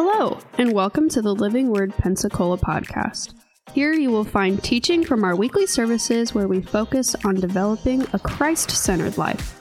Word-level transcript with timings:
Hello, 0.00 0.38
and 0.58 0.72
welcome 0.74 1.08
to 1.08 1.20
the 1.20 1.34
Living 1.34 1.70
Word 1.70 1.92
Pensacola 1.96 2.56
podcast. 2.56 3.34
Here 3.72 3.92
you 3.92 4.12
will 4.12 4.22
find 4.22 4.62
teaching 4.62 5.04
from 5.04 5.24
our 5.24 5.34
weekly 5.34 5.66
services 5.66 6.32
where 6.32 6.46
we 6.46 6.62
focus 6.62 7.16
on 7.24 7.34
developing 7.34 8.06
a 8.12 8.18
Christ 8.20 8.70
centered 8.70 9.18
life. 9.18 9.60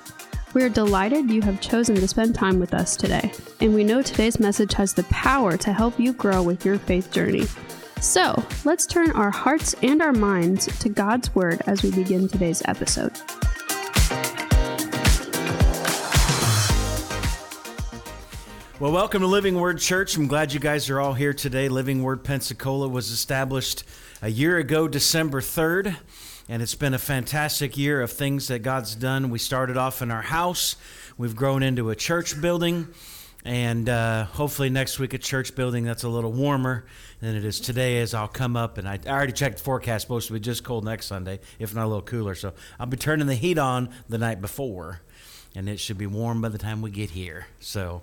We 0.54 0.62
are 0.62 0.70
delighted 0.70 1.31
you 1.31 1.41
have 1.41 1.59
chosen 1.59 1.95
to 1.95 2.08
spend 2.08 2.36
time 2.36 2.59
with 2.59 2.76
us 2.76 2.95
today, 2.95 3.31
and 3.62 3.73
we 3.73 3.84
know 3.84 4.04
today's 4.04 4.39
message 4.39 4.76
has 4.76 4.94
the 4.94 5.05
power 5.05 5.58
to 5.58 5.73
help 5.73 6.00
you 6.00 6.13
grow 6.13 6.44
with 6.44 6.63
your 6.63 6.77
faith 6.77 7.12
journey. 7.12 7.48
So, 7.99 8.40
let's 8.63 8.85
turn 8.85 9.09
our 9.13 9.31
hearts 9.31 9.73
and 9.81 10.04
our 10.04 10.13
minds 10.13 10.67
to 10.81 10.90
God's 10.90 11.34
Word 11.34 11.63
as 11.66 11.81
we 11.81 11.90
begin 11.90 12.27
today's 12.27 12.62
episode. 12.66 13.20
Well, 18.80 18.91
welcome 18.91 19.22
to 19.22 19.27
Living 19.27 19.59
Word 19.59 19.80
Church. 19.80 20.16
I'm 20.17 20.27
glad 20.27 20.54
you 20.54 20.59
guys 20.59 20.88
are 20.91 20.99
all 20.99 21.16
here 21.16 21.34
today. 21.34 21.67
Living 21.67 22.04
Word 22.04 22.23
Pensacola 22.23 22.88
was 22.88 23.09
established 23.09 23.84
a 24.22 24.30
year 24.30 24.59
ago, 24.59 24.88
December 24.88 25.41
3rd, 25.41 25.95
and 26.48 26.62
it's 26.62 26.76
been 26.76 26.94
a 26.94 27.00
fantastic 27.00 27.76
year 27.76 28.03
of 28.03 28.12
things 28.12 28.50
that 28.50 28.59
God's 28.59 28.94
done. 28.94 29.31
We 29.31 29.40
started 29.40 29.77
off 29.77 30.03
in 30.03 30.12
our 30.12 30.22
house, 30.22 30.76
we've 31.17 31.36
grown 31.36 31.63
into 31.63 31.90
a 31.90 31.95
church 31.95 32.40
building, 32.40 32.90
and 33.44 33.90
uh, 33.90 34.26
hopefully 34.26 34.70
next 34.70 35.00
week 35.00 35.16
a 35.16 35.17
church 35.17 35.55
building 35.55 35.84
that's 35.84 36.03
a 36.03 36.09
little 36.09 36.31
warmer 36.31 36.86
than 37.20 37.36
it 37.36 37.45
is 37.45 37.59
today 37.59 38.00
as 38.00 38.14
I'll 38.14 38.28
come 38.28 38.55
up 38.55 38.78
and 38.78 38.88
I, 38.88 39.00
I 39.08 39.09
already 39.09 39.34
checked 39.34 39.58
the 39.58 39.64
forecast 39.64 40.03
supposed 40.03 40.28
to 40.28 40.34
be 40.34 40.39
just 40.39 40.64
cold 40.64 40.86
next 40.86 41.08
Sunday 41.08 41.39
if 41.58 41.73
not 41.73 41.86
a 41.86 41.88
little 41.88 42.03
cooler 42.03 42.36
so 42.36 42.53
I'll 42.80 42.86
be 42.86 42.98
turning 42.98 43.25
the 43.25 43.36
heat 43.36 43.58
on 43.58 43.89
the 44.08 44.17
night 44.17 44.39
before 44.39 45.02
and 45.55 45.67
it 45.67 45.80
should 45.80 45.98
be 45.98 46.05
warm 46.08 46.42
by 46.42 46.50
the 46.50 46.58
time 46.58 46.81
we 46.81 46.92
get 46.92 47.11
here 47.11 47.48
so 47.59 48.02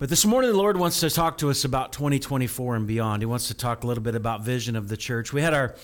but 0.00 0.08
this 0.08 0.24
morning, 0.24 0.50
the 0.50 0.56
Lord 0.56 0.78
wants 0.78 1.00
to 1.00 1.10
talk 1.10 1.36
to 1.38 1.50
us 1.50 1.66
about 1.66 1.92
2024 1.92 2.74
and 2.74 2.86
beyond. 2.86 3.20
He 3.20 3.26
wants 3.26 3.48
to 3.48 3.54
talk 3.54 3.84
a 3.84 3.86
little 3.86 4.02
bit 4.02 4.14
about 4.14 4.40
vision 4.40 4.74
of 4.74 4.88
the 4.88 4.96
church. 4.96 5.30
We 5.30 5.42
had 5.42 5.52
our 5.52 5.76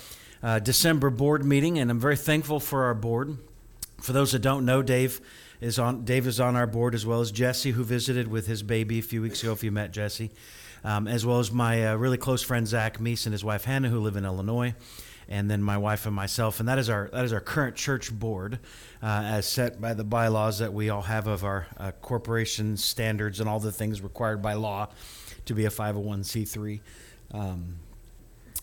uh, 0.42 0.58
December 0.58 1.10
board 1.10 1.44
meeting, 1.44 1.78
and 1.78 1.90
I'm 1.90 2.00
very 2.00 2.16
thankful 2.16 2.58
for 2.58 2.84
our 2.84 2.94
board. 2.94 3.36
For 4.00 4.14
those 4.14 4.32
that 4.32 4.38
don't 4.38 4.64
know, 4.64 4.80
Dave 4.80 5.20
is 5.60 5.78
on. 5.78 6.06
Dave 6.06 6.26
is 6.26 6.40
on 6.40 6.56
our 6.56 6.66
board 6.66 6.94
as 6.94 7.04
well 7.04 7.20
as 7.20 7.30
Jesse, 7.30 7.72
who 7.72 7.84
visited 7.84 8.26
with 8.26 8.46
his 8.46 8.62
baby 8.62 9.00
a 9.00 9.02
few 9.02 9.20
weeks 9.20 9.42
ago. 9.42 9.52
If 9.52 9.62
you 9.62 9.70
met 9.70 9.92
Jesse, 9.92 10.30
um, 10.82 11.06
as 11.06 11.26
well 11.26 11.38
as 11.38 11.52
my 11.52 11.88
uh, 11.88 11.96
really 11.96 12.16
close 12.16 12.42
friend 12.42 12.66
Zach 12.66 12.96
Meese 12.96 13.26
and 13.26 13.34
his 13.34 13.44
wife 13.44 13.66
Hannah, 13.66 13.90
who 13.90 14.00
live 14.00 14.16
in 14.16 14.24
Illinois 14.24 14.74
and 15.28 15.50
then 15.50 15.62
my 15.62 15.76
wife 15.76 16.06
and 16.06 16.14
myself, 16.14 16.60
and 16.60 16.68
that 16.68 16.78
is 16.78 16.88
our 16.88 17.08
that 17.12 17.24
is 17.24 17.32
our 17.32 17.40
current 17.40 17.76
church 17.76 18.12
board, 18.12 18.58
uh, 19.02 19.22
as 19.24 19.46
set 19.46 19.80
by 19.80 19.94
the 19.94 20.04
bylaws 20.04 20.58
that 20.58 20.72
we 20.72 20.90
all 20.90 21.02
have 21.02 21.26
of 21.26 21.44
our 21.44 21.66
uh, 21.78 21.92
corporation 22.02 22.76
standards 22.76 23.40
and 23.40 23.48
all 23.48 23.60
the 23.60 23.72
things 23.72 24.00
required 24.00 24.40
by 24.40 24.54
law 24.54 24.88
to 25.46 25.54
be 25.54 25.64
a 25.64 25.70
501c3. 25.70 26.80
Um, 27.32 27.76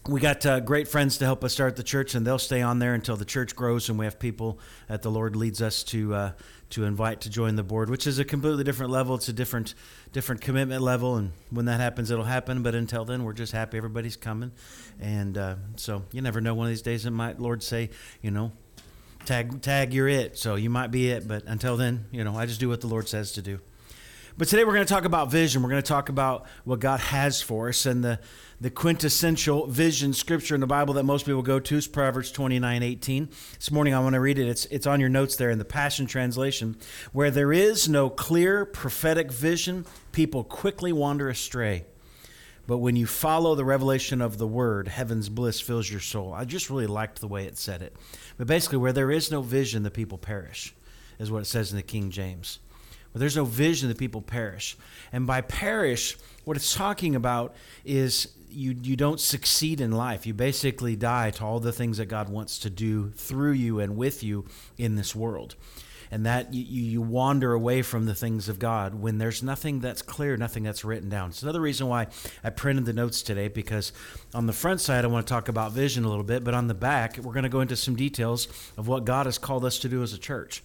we 0.08 0.20
got 0.20 0.46
uh, 0.46 0.60
great 0.60 0.88
friends 0.90 1.18
to 1.20 1.26
help 1.26 1.44
us 1.46 1.54
start 1.54 1.78
the 1.78 1.84
church, 1.84 2.14
and 2.14 2.28
they'll 2.28 2.38
stay 2.38 2.62
on 2.62 2.80
there 2.80 2.94
until 2.94 3.16
the 3.16 3.26
church 3.26 3.56
grows, 3.56 3.88
and 3.88 3.98
we 3.98 4.06
have 4.06 4.20
people 4.20 4.60
that 4.90 5.02
the 5.02 5.10
Lord 5.10 5.36
leads 5.36 5.62
us 5.62 5.82
to 5.84 6.14
uh, 6.14 6.32
to 6.74 6.86
invite 6.86 7.22
to 7.22 7.30
join 7.30 7.56
the 7.56 7.64
board, 7.64 7.90
which 7.90 8.08
is 8.08 8.20
a 8.20 8.26
completely 8.26 8.64
different 8.64 8.92
level. 8.92 9.16
It's 9.16 9.28
a 9.28 9.34
different 9.34 9.76
different 10.12 10.42
commitment 10.42 10.82
level, 10.82 11.16
and 11.16 11.32
when 11.50 11.66
that 11.66 11.80
happens, 11.80 12.12
it'll 12.12 12.24
happen. 12.24 12.64
But 12.64 12.76
until 12.76 13.06
then, 13.06 13.24
we're 13.24 13.34
just 13.34 13.52
happy 13.52 13.78
everybody's 13.78 14.16
coming, 14.16 14.52
and 15.00 15.38
uh, 15.38 15.56
so 15.76 16.04
you 16.12 16.22
never 16.22 16.42
know. 16.42 16.54
One 16.54 16.68
of 16.68 16.72
these 16.72 16.82
days, 16.82 17.06
it 17.06 17.12
might 17.12 17.40
Lord 17.40 17.62
say, 17.62 17.92
you 18.22 18.32
know, 18.32 18.52
tag 19.26 19.62
tag 19.62 19.94
you're 19.94 20.08
it. 20.08 20.38
So 20.38 20.56
you 20.56 20.70
might 20.70 20.92
be 20.92 21.10
it, 21.10 21.28
but 21.28 21.44
until 21.46 21.78
then, 21.78 22.06
you 22.12 22.24
know, 22.24 22.36
I 22.36 22.46
just 22.46 22.60
do 22.60 22.70
what 22.70 22.82
the 22.82 22.88
Lord 22.88 23.08
says 23.08 23.32
to 23.34 23.42
do. 23.42 23.60
But 24.36 24.48
today 24.48 24.64
we're 24.64 24.74
going 24.74 24.86
to 24.86 24.92
talk 24.92 25.06
about 25.06 25.30
vision. 25.30 25.62
We're 25.62 25.70
going 25.70 25.84
to 25.84 25.88
talk 25.88 26.10
about 26.10 26.48
what 26.64 26.80
God 26.80 27.00
has 27.00 27.40
for 27.42 27.70
us 27.70 27.86
and 27.86 28.04
the 28.04 28.20
the 28.60 28.72
quintessential 28.72 29.68
vision 29.68 30.14
scripture 30.14 30.56
in 30.56 30.62
the 30.62 30.68
Bible 30.68 30.94
that 30.94 31.04
most 31.04 31.26
people 31.26 31.42
go 31.42 31.60
to 31.60 31.76
is 31.76 31.86
Proverbs 31.86 32.32
29 32.32 32.82
18. 32.82 33.30
This 33.56 33.72
morning 33.72 33.94
I 33.94 34.00
want 34.00 34.14
to 34.14 34.22
read 34.22 34.40
it. 34.40 34.48
It's, 34.48 34.66
it's 34.66 34.88
on 34.88 35.02
your 35.02 35.10
notes 35.10 35.36
there 35.36 35.50
in 35.50 35.60
the 35.60 35.66
Passion 35.66 36.08
Translation. 36.08 36.78
Where 37.12 37.30
there 37.30 37.52
is 37.52 37.90
no 37.90 38.10
clear 38.10 38.66
prophetic 38.66 39.32
vision, 39.34 39.86
people 40.14 40.46
quickly 40.46 40.94
wander 40.94 41.28
astray. 41.28 41.84
But 42.66 42.78
when 42.78 42.96
you 42.96 43.06
follow 43.06 43.54
the 43.54 43.66
revelation 43.66 44.22
of 44.22 44.38
the 44.38 44.48
word, 44.48 44.88
heaven's 44.88 45.28
bliss 45.28 45.60
fills 45.60 45.92
your 45.92 46.00
soul. 46.00 46.34
I 46.34 46.46
just 46.46 46.70
really 46.70 46.88
liked 46.88 47.20
the 47.20 47.28
way 47.28 47.46
it 47.46 47.58
said 47.58 47.82
it. 47.82 47.96
But 48.38 48.48
basically, 48.48 48.78
where 48.78 48.94
there 48.94 49.12
is 49.12 49.30
no 49.30 49.42
vision, 49.42 49.84
the 49.84 49.92
people 49.92 50.18
perish, 50.18 50.74
is 51.20 51.30
what 51.30 51.42
it 51.42 51.48
says 51.48 51.72
in 51.72 51.78
the 51.78 51.84
King 51.84 52.10
James. 52.10 52.60
Where 53.14 53.20
there's 53.20 53.38
no 53.38 53.46
vision, 53.46 53.90
the 53.90 53.96
people 53.96 54.22
perish. 54.22 54.76
And 55.12 55.26
by 55.28 55.42
perish, 55.42 56.18
what 56.46 56.58
it's 56.58 56.74
talking 56.74 57.16
about 57.16 57.56
is 57.86 58.28
you 58.50 58.76
you 58.82 58.96
don't 58.96 59.20
succeed 59.20 59.82
in 59.82 59.92
life. 59.92 60.26
You 60.26 60.34
basically 60.34 60.96
die 60.96 61.32
to 61.32 61.44
all 61.44 61.60
the 61.60 61.72
things 61.72 61.98
that 61.98 62.06
God 62.06 62.30
wants 62.30 62.60
to 62.60 62.70
do 62.70 63.12
through 63.12 63.54
you 63.54 63.80
and 63.80 63.98
with 63.98 64.24
you 64.24 64.46
in 64.78 64.96
this 64.96 65.16
world. 65.16 65.56
And 66.12 66.28
that 66.28 66.54
you, 66.54 66.62
you 66.64 67.02
wander 67.02 67.54
away 67.54 67.82
from 67.82 68.06
the 68.06 68.14
things 68.14 68.48
of 68.48 68.60
God 68.60 68.94
when 68.94 69.18
there's 69.18 69.42
nothing 69.42 69.80
that's 69.80 70.04
clear, 70.04 70.38
nothing 70.38 70.62
that's 70.62 70.86
written 70.86 71.10
down. 71.10 71.30
It's 71.30 71.42
another 71.42 71.62
reason 71.62 71.88
why 71.88 72.06
I 72.44 72.52
printed 72.52 72.86
the 72.86 72.94
notes 72.94 73.24
today 73.24 73.48
because 73.48 73.94
on 74.32 74.46
the 74.46 74.54
front 74.54 74.80
side, 74.80 75.06
I 75.06 75.08
want 75.08 75.26
to 75.26 75.34
talk 75.34 75.48
about 75.48 75.72
vision 75.72 76.04
a 76.04 76.10
little 76.10 76.24
bit, 76.24 76.44
but 76.44 76.54
on 76.54 76.68
the 76.68 76.76
back, 76.76 77.18
we're 77.18 77.34
going 77.34 77.44
to 77.44 77.50
go 77.50 77.62
into 77.62 77.76
some 77.76 77.96
details 77.96 78.48
of 78.78 78.88
what 78.88 79.06
God 79.06 79.26
has 79.26 79.40
called 79.40 79.66
us 79.66 79.80
to 79.80 79.90
do 79.90 80.04
as 80.04 80.14
a 80.14 80.20
church 80.20 80.62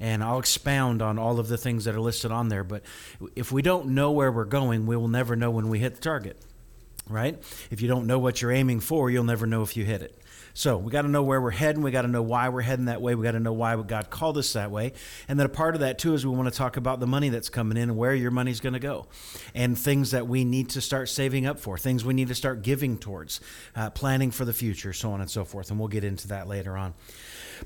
and 0.00 0.24
I'll 0.24 0.38
expound 0.38 1.02
on 1.02 1.18
all 1.18 1.38
of 1.38 1.48
the 1.48 1.58
things 1.58 1.84
that 1.84 1.94
are 1.94 2.00
listed 2.00 2.32
on 2.32 2.48
there. 2.48 2.64
But 2.64 2.82
if 3.36 3.52
we 3.52 3.62
don't 3.62 3.88
know 3.88 4.10
where 4.10 4.32
we're 4.32 4.44
going, 4.44 4.86
we 4.86 4.96
will 4.96 5.08
never 5.08 5.36
know 5.36 5.50
when 5.50 5.68
we 5.68 5.78
hit 5.78 5.94
the 5.94 6.00
target 6.00 6.42
right? 7.10 7.36
If 7.70 7.82
you 7.82 7.88
don't 7.88 8.06
know 8.06 8.18
what 8.18 8.40
you're 8.40 8.52
aiming 8.52 8.80
for, 8.80 9.10
you'll 9.10 9.24
never 9.24 9.46
know 9.46 9.62
if 9.62 9.76
you 9.76 9.84
hit 9.84 10.02
it. 10.02 10.16
So 10.52 10.76
we 10.78 10.90
got 10.90 11.02
to 11.02 11.08
know 11.08 11.22
where 11.22 11.40
we're 11.40 11.50
heading. 11.50 11.82
We 11.82 11.90
got 11.90 12.02
to 12.02 12.08
know 12.08 12.22
why 12.22 12.48
we're 12.48 12.62
heading 12.62 12.86
that 12.86 13.00
way. 13.00 13.14
We 13.14 13.22
got 13.22 13.32
to 13.32 13.40
know 13.40 13.52
why 13.52 13.76
God 13.82 14.10
called 14.10 14.36
us 14.36 14.52
that 14.54 14.70
way. 14.70 14.92
And 15.28 15.38
then 15.38 15.46
a 15.46 15.50
part 15.50 15.74
of 15.74 15.80
that 15.80 15.98
too 15.98 16.14
is 16.14 16.26
we 16.26 16.34
want 16.34 16.52
to 16.52 16.56
talk 16.56 16.76
about 16.76 16.98
the 16.98 17.06
money 17.06 17.28
that's 17.28 17.48
coming 17.48 17.76
in 17.76 17.90
and 17.90 17.96
where 17.96 18.14
your 18.14 18.30
money's 18.30 18.60
going 18.60 18.72
to 18.72 18.80
go, 18.80 19.06
and 19.54 19.78
things 19.78 20.10
that 20.10 20.26
we 20.26 20.44
need 20.44 20.70
to 20.70 20.80
start 20.80 21.08
saving 21.08 21.46
up 21.46 21.58
for, 21.58 21.78
things 21.78 22.04
we 22.04 22.14
need 22.14 22.28
to 22.28 22.34
start 22.34 22.62
giving 22.62 22.98
towards, 22.98 23.40
uh, 23.76 23.90
planning 23.90 24.30
for 24.30 24.44
the 24.44 24.52
future, 24.52 24.92
so 24.92 25.12
on 25.12 25.20
and 25.20 25.30
so 25.30 25.44
forth. 25.44 25.70
And 25.70 25.78
we'll 25.78 25.88
get 25.88 26.04
into 26.04 26.28
that 26.28 26.48
later 26.48 26.76
on. 26.76 26.94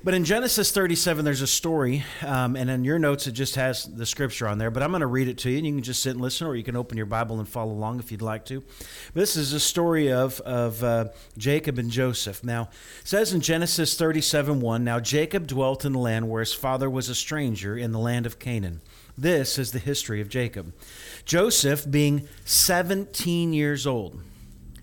But 0.03 0.13
in 0.13 0.25
Genesis 0.25 0.71
37, 0.71 1.23
there's 1.23 1.41
a 1.41 1.47
story, 1.47 2.03
um, 2.21 2.55
and 2.55 2.69
in 2.69 2.83
your 2.83 2.99
notes, 2.99 3.27
it 3.27 3.31
just 3.31 3.55
has 3.55 3.85
the 3.85 4.05
scripture 4.05 4.47
on 4.47 4.57
there. 4.57 4.69
But 4.69 4.83
I'm 4.83 4.91
going 4.91 5.01
to 5.01 5.07
read 5.07 5.27
it 5.27 5.37
to 5.39 5.49
you, 5.49 5.57
and 5.57 5.65
you 5.65 5.73
can 5.73 5.83
just 5.83 6.03
sit 6.03 6.11
and 6.11 6.21
listen, 6.21 6.47
or 6.47 6.55
you 6.55 6.63
can 6.63 6.75
open 6.75 6.97
your 6.97 7.05
Bible 7.05 7.39
and 7.39 7.47
follow 7.47 7.71
along 7.71 7.99
if 7.99 8.11
you'd 8.11 8.21
like 8.21 8.45
to. 8.45 8.61
But 8.61 9.21
this 9.21 9.35
is 9.35 9.53
a 9.53 9.59
story 9.59 10.11
of, 10.11 10.41
of 10.41 10.83
uh, 10.83 11.05
Jacob 11.37 11.79
and 11.79 11.89
Joseph. 11.89 12.43
Now, 12.43 12.69
it 13.01 13.07
says 13.07 13.33
in 13.33 13.41
Genesis 13.41 13.97
37 13.97 14.59
1, 14.59 14.83
Now 14.83 14.99
Jacob 14.99 15.47
dwelt 15.47 15.85
in 15.85 15.93
the 15.93 15.99
land 15.99 16.29
where 16.29 16.41
his 16.41 16.53
father 16.53 16.89
was 16.89 17.09
a 17.09 17.15
stranger 17.15 17.77
in 17.77 17.91
the 17.91 17.99
land 17.99 18.25
of 18.25 18.37
Canaan. 18.37 18.81
This 19.17 19.57
is 19.57 19.71
the 19.71 19.79
history 19.79 20.19
of 20.19 20.27
Jacob. 20.27 20.73
Joseph 21.23 21.89
being 21.89 22.27
17 22.43 23.53
years 23.53 23.87
old. 23.87 24.21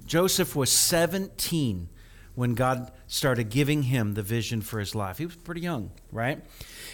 Joseph 0.06 0.56
was 0.56 0.72
17 0.72 1.88
when 2.34 2.54
God 2.54 2.90
started 3.06 3.50
giving 3.50 3.84
him 3.84 4.14
the 4.14 4.22
vision 4.22 4.62
for 4.62 4.78
his 4.78 4.94
life. 4.94 5.18
He 5.18 5.26
was 5.26 5.36
pretty 5.36 5.60
young, 5.60 5.90
right? 6.10 6.42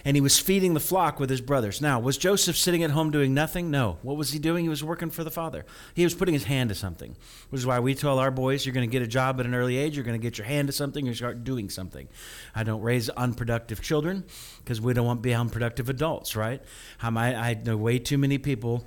And 0.04 0.16
he 0.16 0.20
was 0.20 0.38
feeding 0.38 0.74
the 0.74 0.80
flock 0.80 1.20
with 1.20 1.30
his 1.30 1.40
brothers. 1.40 1.80
Now, 1.80 2.00
was 2.00 2.18
Joseph 2.18 2.56
sitting 2.56 2.82
at 2.82 2.90
home 2.90 3.12
doing 3.12 3.34
nothing? 3.34 3.70
No. 3.70 3.98
What 4.02 4.16
was 4.16 4.32
he 4.32 4.40
doing? 4.40 4.64
He 4.64 4.68
was 4.68 4.82
working 4.82 5.10
for 5.10 5.22
the 5.22 5.30
Father. 5.30 5.64
He 5.94 6.02
was 6.02 6.14
putting 6.14 6.32
his 6.32 6.44
hand 6.44 6.70
to 6.70 6.74
something, 6.74 7.16
which 7.50 7.60
is 7.60 7.66
why 7.66 7.78
we 7.78 7.94
tell 7.94 8.18
our 8.18 8.32
boys, 8.32 8.66
you're 8.66 8.74
going 8.74 8.88
to 8.88 8.92
get 8.92 9.02
a 9.02 9.06
job 9.06 9.38
at 9.38 9.46
an 9.46 9.54
early 9.54 9.76
age, 9.76 9.96
you're 9.96 10.04
going 10.04 10.20
to 10.20 10.22
get 10.22 10.38
your 10.38 10.46
hand 10.46 10.68
to 10.68 10.72
something, 10.72 11.06
you 11.06 11.14
start 11.14 11.44
doing 11.44 11.70
something. 11.70 12.08
I 12.54 12.64
don't 12.64 12.82
raise 12.82 13.08
unproductive 13.10 13.80
children 13.80 14.24
because 14.58 14.80
we 14.80 14.92
don't 14.92 15.06
want 15.06 15.18
to 15.18 15.22
be 15.22 15.34
unproductive 15.34 15.88
adults, 15.88 16.34
right? 16.34 16.62
I, 17.00 17.34
I 17.34 17.54
know 17.54 17.76
way 17.76 18.00
too 18.00 18.18
many 18.18 18.38
people. 18.38 18.84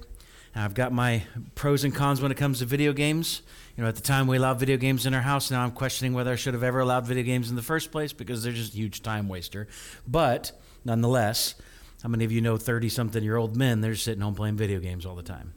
I've 0.53 0.74
got 0.74 0.92
my 0.92 1.24
pros 1.56 1.86
and 1.86 1.95
cons 1.95 2.21
when 2.21 2.30
it 2.30 2.38
comes 2.38 2.59
to 2.59 2.65
video 2.65 2.92
games 2.92 3.42
you 3.75 3.83
know, 3.83 3.89
at 3.89 3.95
the 3.95 4.01
time 4.01 4.27
we 4.27 4.38
allowed 4.38 4.59
video 4.59 4.77
games 4.77 5.06
in 5.06 5.13
our 5.13 5.21
house. 5.21 5.51
Now 5.51 5.63
I'm 5.63 5.71
questioning 5.71 6.13
whether 6.13 6.31
I 6.31 6.35
should 6.35 6.53
have 6.53 6.63
ever 6.63 6.79
allowed 6.79 7.06
video 7.06 7.23
games 7.23 7.50
in 7.50 7.56
the 7.56 7.62
first 7.62 7.91
place 7.91 8.13
because 8.13 8.44
they're 8.44 8.51
just 8.51 8.73
a 8.73 8.77
huge 8.77 9.01
time 9.01 9.27
waster. 9.27 9.68
But 10.07 10.51
nonetheless, 10.83 11.56
how 12.03 12.09
many 12.09 12.25
of 12.25 12.31
you 12.31 12.41
know 12.41 12.57
30 12.57 12.89
something 12.89 13.23
year 13.23 13.38
old 13.38 13.56
men? 13.56 13.81
They're 13.81 13.95
sitting 13.95 14.21
home 14.21 14.35
playing 14.35 14.57
video 14.57 14.79
games 14.79 15.06
all 15.06 15.15
the 15.15 15.23
time. 15.23 15.53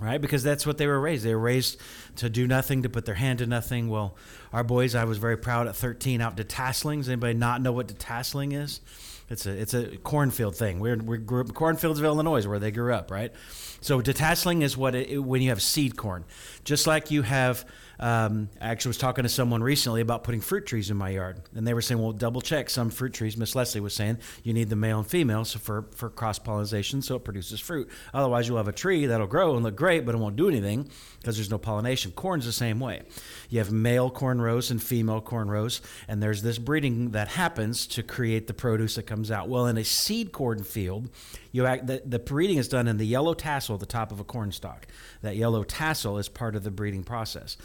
Right? 0.00 0.20
Because 0.20 0.44
that's 0.44 0.64
what 0.64 0.78
they 0.78 0.86
were 0.86 1.00
raised. 1.00 1.24
They 1.24 1.34
were 1.34 1.40
raised 1.40 1.80
to 2.16 2.30
do 2.30 2.46
nothing, 2.46 2.84
to 2.84 2.88
put 2.88 3.04
their 3.04 3.16
hand 3.16 3.40
to 3.40 3.46
nothing. 3.46 3.88
Well, 3.88 4.16
our 4.52 4.62
boys, 4.62 4.94
I 4.94 5.02
was 5.04 5.18
very 5.18 5.36
proud 5.36 5.66
at 5.66 5.74
13 5.74 6.20
out 6.20 6.36
detasseling. 6.36 6.98
Does 6.98 7.08
anybody 7.08 7.34
not 7.34 7.62
know 7.62 7.72
what 7.72 7.88
detasseling 7.88 8.54
is? 8.54 8.80
It's 9.30 9.46
a 9.46 9.50
it's 9.50 9.74
a 9.74 9.96
cornfield 9.98 10.56
thing. 10.56 10.80
We're 10.80 10.96
we 10.96 11.18
grew 11.18 11.42
up 11.42 11.52
cornfields 11.54 11.98
of 11.98 12.04
Illinois, 12.04 12.46
where 12.46 12.58
they 12.58 12.70
grew 12.70 12.92
up, 12.94 13.10
right? 13.10 13.32
So 13.80 14.00
detasseling 14.00 14.62
is 14.62 14.76
what 14.76 14.94
it, 14.94 15.18
when 15.18 15.42
you 15.42 15.50
have 15.50 15.62
seed 15.62 15.96
corn, 15.96 16.24
just 16.64 16.86
like 16.86 17.10
you 17.10 17.22
have 17.22 17.64
Um, 18.00 18.48
I 18.60 18.68
actually 18.68 18.90
was 18.90 18.98
talking 18.98 19.24
to 19.24 19.28
someone 19.28 19.60
recently 19.60 20.00
about 20.00 20.22
putting 20.22 20.40
fruit 20.40 20.66
trees 20.66 20.88
in 20.88 20.96
my 20.96 21.10
yard, 21.10 21.40
and 21.56 21.66
they 21.66 21.74
were 21.74 21.82
saying, 21.82 22.00
"Well, 22.00 22.12
double 22.12 22.40
check 22.40 22.70
some 22.70 22.90
fruit 22.90 23.12
trees." 23.12 23.36
Miss 23.36 23.56
Leslie 23.56 23.80
was 23.80 23.92
saying 23.92 24.18
you 24.44 24.52
need 24.52 24.68
the 24.68 24.76
male 24.76 24.98
and 24.98 25.06
female 25.06 25.44
so 25.44 25.58
for 25.58 25.84
for 25.96 26.08
cross 26.08 26.38
pollination, 26.38 27.02
so 27.02 27.16
it 27.16 27.24
produces 27.24 27.58
fruit. 27.60 27.88
Otherwise, 28.14 28.46
you'll 28.46 28.56
have 28.56 28.68
a 28.68 28.72
tree 28.72 29.06
that'll 29.06 29.26
grow 29.26 29.56
and 29.56 29.64
look 29.64 29.74
great, 29.74 30.06
but 30.06 30.14
it 30.14 30.18
won't 30.18 30.36
do 30.36 30.48
anything 30.48 30.88
because 31.18 31.36
there's 31.36 31.50
no 31.50 31.58
pollination. 31.58 32.12
Corn's 32.12 32.46
the 32.46 32.52
same 32.52 32.78
way. 32.78 33.02
You 33.48 33.58
have 33.58 33.72
male 33.72 34.10
corn 34.10 34.40
rows 34.40 34.70
and 34.70 34.82
female 34.82 35.20
corn 35.20 35.50
rows, 35.50 35.80
and 36.06 36.22
there's 36.22 36.42
this 36.42 36.58
breeding 36.58 37.10
that 37.12 37.28
happens 37.28 37.86
to 37.88 38.02
create 38.02 38.46
the 38.46 38.54
produce 38.54 38.96
that 38.96 39.04
comes 39.04 39.30
out. 39.30 39.48
Well, 39.48 39.66
in 39.66 39.78
a 39.78 39.84
seed 39.84 40.32
corn 40.32 40.62
field, 40.62 41.08
you 41.52 41.66
act, 41.66 41.86
the, 41.86 42.02
the 42.04 42.18
breeding 42.18 42.58
is 42.58 42.68
done 42.68 42.88
in 42.88 42.98
the 42.98 43.06
yellow 43.06 43.34
tassel 43.34 43.74
at 43.74 43.80
the 43.80 43.86
top 43.86 44.12
of 44.12 44.20
a 44.20 44.24
corn 44.24 44.52
stalk. 44.52 44.86
That 45.22 45.36
yellow 45.36 45.64
tassel 45.64 46.18
is 46.18 46.28
part 46.28 46.56
of 46.56 46.64
the 46.64 46.70
breeding 46.70 47.04
process. 47.04 47.56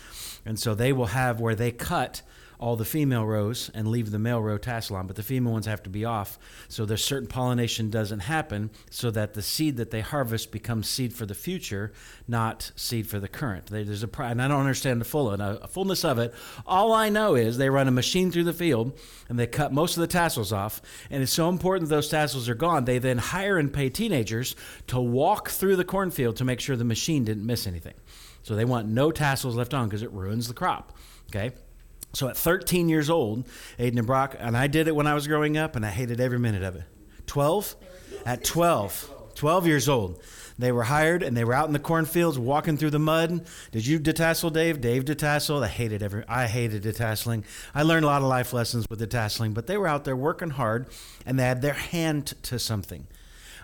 And 0.46 0.58
so 0.58 0.74
they 0.74 0.94
will 0.94 1.08
have 1.08 1.40
where 1.40 1.56
they 1.56 1.72
cut 1.72 2.22
all 2.64 2.78
the 2.78 2.86
female 2.86 3.26
rows 3.26 3.70
and 3.74 3.90
leave 3.90 4.10
the 4.10 4.18
male 4.18 4.42
row 4.42 4.58
tassel 4.58 4.96
on, 4.96 5.06
but 5.06 5.18
the 5.18 5.22
female 5.22 5.52
ones 5.52 5.66
have 5.66 5.84
to 5.84 5.90
be 5.90 6.06
off. 6.06 6.40
So 6.70 6.86
there's 6.86 7.04
certain 7.04 7.28
pollination 7.28 7.90
doesn't 7.90 8.22
happen 8.22 8.70
so 8.90 9.12
that 9.12 9.34
the 9.34 9.42
seed 9.42 9.76
that 9.76 9.92
they 9.92 10.00
harvest 10.00 10.50
becomes 10.50 10.88
seed 10.88 11.14
for 11.14 11.26
the 11.26 11.36
future, 11.36 11.92
not 12.26 12.72
seed 12.78 13.06
for 13.06 13.20
the 13.20 13.28
current. 13.28 13.66
There's 13.66 14.02
a 14.02 14.10
and 14.22 14.42
I 14.42 14.48
don't 14.48 14.62
understand 14.62 15.02
the 15.02 15.06
full 15.06 15.30
a 15.30 15.68
fullness 15.68 16.06
of 16.06 16.20
it. 16.20 16.34
All 16.66 16.94
I 16.94 17.10
know 17.10 17.36
is 17.36 17.58
they 17.58 17.70
run 17.70 17.90
a 17.90 17.92
machine 17.92 18.32
through 18.32 18.46
the 18.46 18.54
field 18.54 18.98
and 19.28 19.38
they 19.38 19.46
cut 19.46 19.74
most 19.74 19.98
of 19.98 20.02
the 20.02 20.08
tassels 20.08 20.54
off. 20.54 20.82
And 21.10 21.22
it's 21.22 21.34
so 21.34 21.50
important 21.50 21.90
those 21.90 22.08
tassels 22.08 22.48
are 22.48 22.56
gone. 22.56 22.86
They 22.86 22.98
then 22.98 23.18
hire 23.18 23.58
and 23.58 23.74
pay 23.74 23.90
teenagers 23.90 24.56
to 24.88 25.02
walk 25.02 25.50
through 25.50 25.76
the 25.76 25.84
cornfield 25.84 26.38
to 26.38 26.46
make 26.46 26.62
sure 26.62 26.78
the 26.78 26.86
machine 26.86 27.26
didn't 27.26 27.46
miss 27.46 27.68
anything. 27.68 27.96
So 28.42 28.56
they 28.56 28.64
want 28.64 28.88
no 28.88 29.12
tassels 29.12 29.58
left 29.58 29.74
on 29.74 29.90
because 29.90 30.02
it 30.02 30.14
ruins 30.14 30.48
the 30.48 30.54
crop. 30.54 30.98
Okay. 31.30 31.52
So 32.14 32.28
at 32.28 32.38
13 32.38 32.90
years 32.90 33.10
old, 33.10 33.48
Aiden 33.80 33.98
and 33.98 34.06
Brock, 34.08 34.36
and 34.40 34.56
I 34.56 34.68
did 34.68 34.88
it 34.88 34.96
when 34.96 35.08
I 35.08 35.16
was 35.16 35.28
growing 35.28 35.58
up, 35.58 35.76
and 35.76 35.86
I 35.86 35.90
hated 35.90 36.20
every 36.20 36.40
minute 36.40 36.64
of 36.64 36.76
it. 36.76 36.84
12? 37.26 37.76
At 38.26 38.44
12, 38.44 39.34
12 39.36 39.68
years 39.68 39.90
old, 39.90 40.22
they 40.58 40.72
were 40.72 40.84
hired 40.84 41.24
and 41.24 41.36
they 41.36 41.44
were 41.44 41.54
out 41.54 41.68
in 41.68 41.74
the 41.74 41.80
cornfields 41.80 42.38
walking 42.38 42.78
through 42.78 42.92
the 42.92 43.00
mud. 43.00 43.46
Did 43.72 43.86
you 43.86 44.00
detassel, 44.00 44.54
Dave? 44.54 44.80
Dave 44.80 45.06
detasseled. 45.06 45.64
I 45.64 45.68
hated 45.68 46.04
every. 46.04 46.24
I 46.28 46.48
hated 46.48 46.84
detasseling. 46.84 47.44
I 47.74 47.84
learned 47.84 48.06
a 48.06 48.08
lot 48.08 48.22
of 48.22 48.28
life 48.28 48.54
lessons 48.54 48.86
with 48.90 49.00
detasseling, 49.00 49.54
but 49.54 49.68
they 49.68 49.78
were 49.78 49.88
out 49.88 50.06
there 50.06 50.16
working 50.16 50.52
hard, 50.52 50.88
and 51.26 51.40
they 51.40 51.44
had 51.44 51.62
their 51.62 51.74
hand 51.74 52.36
to 52.44 52.60
something. 52.60 53.08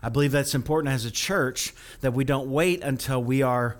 I 0.01 0.09
believe 0.09 0.31
that's 0.31 0.55
important 0.55 0.93
as 0.93 1.05
a 1.05 1.11
church 1.11 1.73
that 2.01 2.13
we 2.13 2.23
don't 2.23 2.49
wait 2.49 2.81
until 2.81 3.23
we 3.23 3.41
are 3.41 3.77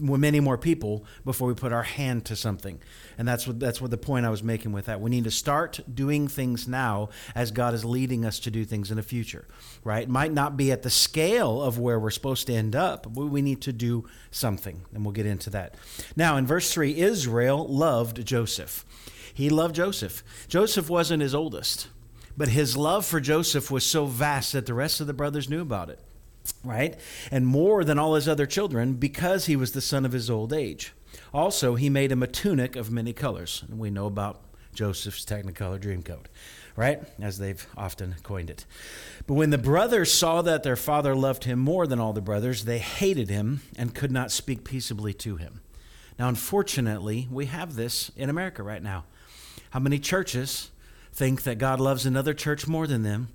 many 0.00 0.40
more 0.40 0.58
people 0.58 1.04
before 1.24 1.48
we 1.48 1.54
put 1.54 1.72
our 1.72 1.82
hand 1.82 2.24
to 2.26 2.36
something. 2.36 2.80
And 3.18 3.26
that's 3.26 3.46
what 3.46 3.60
that's 3.60 3.80
what 3.80 3.90
the 3.90 3.98
point 3.98 4.26
I 4.26 4.30
was 4.30 4.42
making 4.42 4.72
with 4.72 4.86
that. 4.86 5.00
We 5.00 5.10
need 5.10 5.24
to 5.24 5.30
start 5.30 5.80
doing 5.92 6.28
things 6.28 6.66
now 6.66 7.10
as 7.34 7.50
God 7.50 7.74
is 7.74 7.84
leading 7.84 8.24
us 8.24 8.38
to 8.40 8.50
do 8.50 8.64
things 8.64 8.90
in 8.90 8.96
the 8.96 9.02
future. 9.02 9.46
Right? 9.82 10.04
It 10.04 10.08
might 10.08 10.32
not 10.32 10.56
be 10.56 10.72
at 10.72 10.82
the 10.82 10.90
scale 10.90 11.62
of 11.62 11.78
where 11.78 11.98
we're 11.98 12.10
supposed 12.10 12.46
to 12.46 12.54
end 12.54 12.74
up, 12.74 13.04
but 13.14 13.24
we 13.26 13.42
need 13.42 13.60
to 13.62 13.72
do 13.72 14.06
something. 14.30 14.82
And 14.92 15.04
we'll 15.04 15.12
get 15.12 15.26
into 15.26 15.50
that. 15.50 15.74
Now 16.16 16.36
in 16.36 16.46
verse 16.46 16.72
3, 16.72 16.96
Israel 16.98 17.66
loved 17.66 18.24
Joseph. 18.24 18.84
He 19.32 19.50
loved 19.50 19.74
Joseph. 19.74 20.22
Joseph 20.48 20.88
wasn't 20.88 21.22
his 21.22 21.34
oldest, 21.34 21.88
but 22.36 22.48
his 22.48 22.76
love 22.76 23.04
for 23.04 23.20
Joseph 23.20 23.70
was 23.70 23.84
so 23.84 24.06
vast 24.06 24.52
that 24.52 24.66
the 24.66 24.74
rest 24.74 25.00
of 25.00 25.06
the 25.06 25.12
brothers 25.12 25.50
knew 25.50 25.60
about 25.60 25.90
it 25.90 25.98
right? 26.62 26.98
And 27.30 27.46
more 27.46 27.84
than 27.84 27.98
all 27.98 28.14
his 28.14 28.28
other 28.28 28.46
children 28.46 28.94
because 28.94 29.46
he 29.46 29.56
was 29.56 29.72
the 29.72 29.80
son 29.80 30.04
of 30.04 30.12
his 30.12 30.30
old 30.30 30.52
age. 30.52 30.92
Also, 31.32 31.74
he 31.74 31.88
made 31.90 32.12
him 32.12 32.22
a 32.22 32.28
tunic 32.28 32.76
of 32.76 32.90
many 32.90 33.12
colors. 33.12 33.64
And 33.68 33.78
we 33.78 33.90
know 33.90 34.06
about 34.06 34.40
Joseph's 34.72 35.24
Technicolor 35.24 35.80
dream 35.80 36.02
coat, 36.02 36.28
right? 36.76 37.02
As 37.20 37.38
they've 37.38 37.66
often 37.76 38.16
coined 38.22 38.50
it. 38.50 38.66
But 39.26 39.34
when 39.34 39.50
the 39.50 39.58
brothers 39.58 40.12
saw 40.12 40.42
that 40.42 40.62
their 40.62 40.76
father 40.76 41.14
loved 41.14 41.44
him 41.44 41.58
more 41.58 41.86
than 41.86 42.00
all 42.00 42.12
the 42.12 42.20
brothers, 42.20 42.64
they 42.64 42.78
hated 42.78 43.30
him 43.30 43.62
and 43.76 43.94
could 43.94 44.12
not 44.12 44.32
speak 44.32 44.64
peaceably 44.64 45.14
to 45.14 45.36
him. 45.36 45.60
Now, 46.18 46.28
unfortunately, 46.28 47.28
we 47.30 47.46
have 47.46 47.74
this 47.74 48.10
in 48.16 48.30
America 48.30 48.62
right 48.62 48.82
now. 48.82 49.04
How 49.70 49.80
many 49.80 49.98
churches 49.98 50.70
think 51.12 51.42
that 51.42 51.58
God 51.58 51.80
loves 51.80 52.06
another 52.06 52.34
church 52.34 52.66
more 52.66 52.86
than 52.86 53.02
them? 53.02 53.28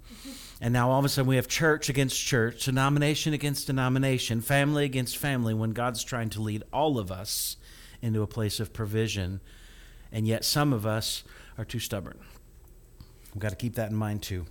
And 0.61 0.73
now 0.73 0.91
all 0.91 0.99
of 0.99 1.05
a 1.05 1.09
sudden 1.09 1.29
we 1.29 1.37
have 1.37 1.47
church 1.47 1.89
against 1.89 2.19
church, 2.19 2.65
denomination 2.65 3.33
against 3.33 3.67
denomination, 3.67 4.41
family 4.41 4.85
against 4.85 5.17
family, 5.17 5.53
when 5.53 5.71
God's 5.71 6.03
trying 6.03 6.29
to 6.31 6.41
lead 6.41 6.63
all 6.73 6.99
of 6.99 7.11
us 7.11 7.57
into 8.01 8.21
a 8.21 8.27
place 8.27 8.59
of 8.59 8.73
provision. 8.73 9.39
And 10.11 10.27
yet 10.27 10.43
some 10.43 10.73
of 10.73 10.85
us 10.85 11.23
are 11.57 11.65
too 11.65 11.79
stubborn. 11.79 12.19
We've 13.33 13.41
got 13.41 13.49
to 13.49 13.55
keep 13.55 13.75
that 13.75 13.91
in 13.91 13.95
mind 13.95 14.21
too. 14.21 14.45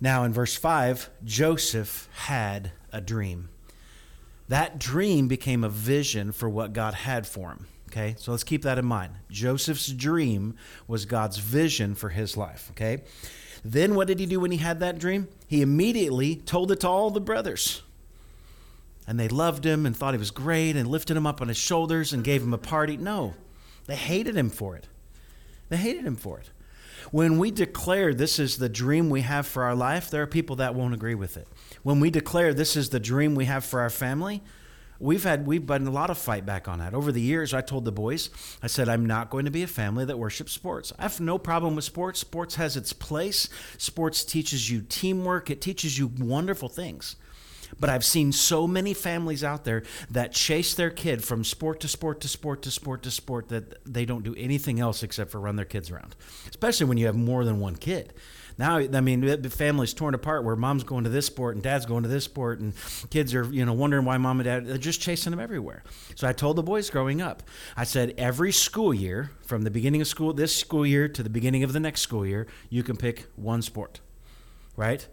Now, 0.00 0.24
in 0.24 0.32
verse 0.32 0.54
5, 0.54 1.10
Joseph 1.24 2.08
had 2.14 2.72
a 2.92 3.00
dream. 3.00 3.48
That 4.48 4.78
dream 4.78 5.26
became 5.26 5.64
a 5.64 5.68
vision 5.68 6.32
for 6.32 6.48
what 6.48 6.72
God 6.72 6.94
had 6.94 7.26
for 7.26 7.50
him. 7.50 7.66
Okay, 7.88 8.14
so 8.18 8.30
let's 8.30 8.44
keep 8.44 8.62
that 8.62 8.78
in 8.78 8.84
mind. 8.84 9.14
Joseph's 9.30 9.88
dream 9.88 10.56
was 10.86 11.06
God's 11.06 11.38
vision 11.38 11.94
for 11.94 12.10
his 12.10 12.36
life. 12.36 12.68
Okay, 12.72 13.04
then 13.72 13.94
what 13.94 14.08
did 14.08 14.20
he 14.20 14.26
do 14.26 14.40
when 14.40 14.50
he 14.50 14.58
had 14.58 14.80
that 14.80 14.98
dream? 14.98 15.28
He 15.46 15.62
immediately 15.62 16.36
told 16.36 16.70
it 16.72 16.80
to 16.80 16.88
all 16.88 17.10
the 17.10 17.20
brothers. 17.20 17.82
And 19.06 19.20
they 19.20 19.28
loved 19.28 19.64
him 19.64 19.86
and 19.86 19.96
thought 19.96 20.14
he 20.14 20.18
was 20.18 20.30
great 20.30 20.76
and 20.76 20.88
lifted 20.88 21.16
him 21.16 21.26
up 21.26 21.40
on 21.40 21.48
his 21.48 21.56
shoulders 21.56 22.12
and 22.12 22.24
gave 22.24 22.42
him 22.42 22.52
a 22.52 22.58
party. 22.58 22.96
No, 22.96 23.34
they 23.86 23.96
hated 23.96 24.36
him 24.36 24.50
for 24.50 24.76
it. 24.76 24.88
They 25.68 25.76
hated 25.76 26.04
him 26.04 26.16
for 26.16 26.38
it. 26.38 26.50
When 27.12 27.38
we 27.38 27.52
declare 27.52 28.12
this 28.12 28.38
is 28.38 28.58
the 28.58 28.68
dream 28.68 29.10
we 29.10 29.20
have 29.20 29.46
for 29.46 29.62
our 29.62 29.76
life, 29.76 30.10
there 30.10 30.22
are 30.22 30.26
people 30.26 30.56
that 30.56 30.74
won't 30.74 30.94
agree 30.94 31.14
with 31.14 31.36
it. 31.36 31.46
When 31.84 32.00
we 32.00 32.10
declare 32.10 32.52
this 32.52 32.76
is 32.76 32.90
the 32.90 32.98
dream 32.98 33.36
we 33.36 33.44
have 33.44 33.64
for 33.64 33.80
our 33.80 33.90
family, 33.90 34.42
we've 34.98 35.24
had 35.24 35.46
we've 35.46 35.66
been 35.66 35.86
a 35.86 35.90
lot 35.90 36.10
of 36.10 36.18
fight 36.18 36.46
back 36.46 36.68
on 36.68 36.78
that. 36.78 36.94
Over 36.94 37.12
the 37.12 37.20
years 37.20 37.54
i 37.54 37.60
told 37.60 37.84
the 37.84 37.92
boys 37.92 38.30
i 38.62 38.66
said 38.66 38.88
i'm 38.88 39.06
not 39.06 39.30
going 39.30 39.44
to 39.44 39.50
be 39.50 39.62
a 39.62 39.66
family 39.66 40.04
that 40.04 40.18
worships 40.18 40.52
sports. 40.52 40.92
I 40.98 41.02
have 41.02 41.20
no 41.20 41.38
problem 41.38 41.76
with 41.76 41.84
sports. 41.84 42.20
Sports 42.20 42.56
has 42.56 42.76
its 42.76 42.92
place. 42.92 43.48
Sports 43.78 44.24
teaches 44.24 44.70
you 44.70 44.82
teamwork. 44.88 45.50
It 45.50 45.60
teaches 45.60 45.98
you 45.98 46.12
wonderful 46.18 46.68
things. 46.68 47.16
But 47.78 47.90
I've 47.90 48.04
seen 48.04 48.32
so 48.32 48.66
many 48.66 48.94
families 48.94 49.42
out 49.42 49.64
there 49.64 49.82
that 50.10 50.32
chase 50.32 50.74
their 50.74 50.90
kid 50.90 51.24
from 51.24 51.44
sport 51.44 51.80
to 51.80 51.88
sport 51.88 52.20
to 52.20 52.28
sport 52.28 52.62
to 52.62 52.70
sport 52.70 53.02
to 53.02 53.10
sport 53.10 53.48
that 53.48 53.84
they 53.84 54.04
don't 54.04 54.22
do 54.22 54.34
anything 54.36 54.80
else 54.80 55.02
except 55.02 55.30
for 55.30 55.40
run 55.40 55.56
their 55.56 55.64
kids 55.64 55.90
around. 55.90 56.14
Especially 56.48 56.86
when 56.86 56.98
you 56.98 57.06
have 57.06 57.16
more 57.16 57.44
than 57.44 57.58
one 57.58 57.76
kid. 57.76 58.12
Now, 58.58 58.78
I 58.78 59.00
mean, 59.00 59.20
the 59.20 59.50
family's 59.50 59.92
torn 59.92 60.14
apart 60.14 60.42
where 60.42 60.56
mom's 60.56 60.82
going 60.82 61.04
to 61.04 61.10
this 61.10 61.26
sport 61.26 61.56
and 61.56 61.62
dad's 61.62 61.84
going 61.84 62.04
to 62.04 62.08
this 62.08 62.24
sport, 62.24 62.58
and 62.58 62.72
kids 63.10 63.34
are, 63.34 63.44
you 63.52 63.66
know, 63.66 63.74
wondering 63.74 64.06
why 64.06 64.16
mom 64.16 64.40
and 64.40 64.44
dad 64.46 64.66
are 64.68 64.78
just 64.78 65.00
chasing 65.02 65.30
them 65.30 65.40
everywhere. 65.40 65.82
So 66.14 66.26
I 66.26 66.32
told 66.32 66.56
the 66.56 66.62
boys 66.62 66.88
growing 66.88 67.20
up, 67.20 67.42
I 67.76 67.84
said, 67.84 68.14
every 68.16 68.52
school 68.52 68.94
year, 68.94 69.30
from 69.44 69.62
the 69.62 69.70
beginning 69.70 70.00
of 70.00 70.06
school, 70.06 70.32
this 70.32 70.56
school 70.56 70.86
year 70.86 71.06
to 71.06 71.22
the 71.22 71.28
beginning 71.28 71.64
of 71.64 71.74
the 71.74 71.80
next 71.80 72.00
school 72.00 72.24
year, 72.26 72.46
you 72.70 72.82
can 72.82 72.96
pick 72.96 73.26
one 73.36 73.60
sport, 73.60 74.00
right? 74.74 75.06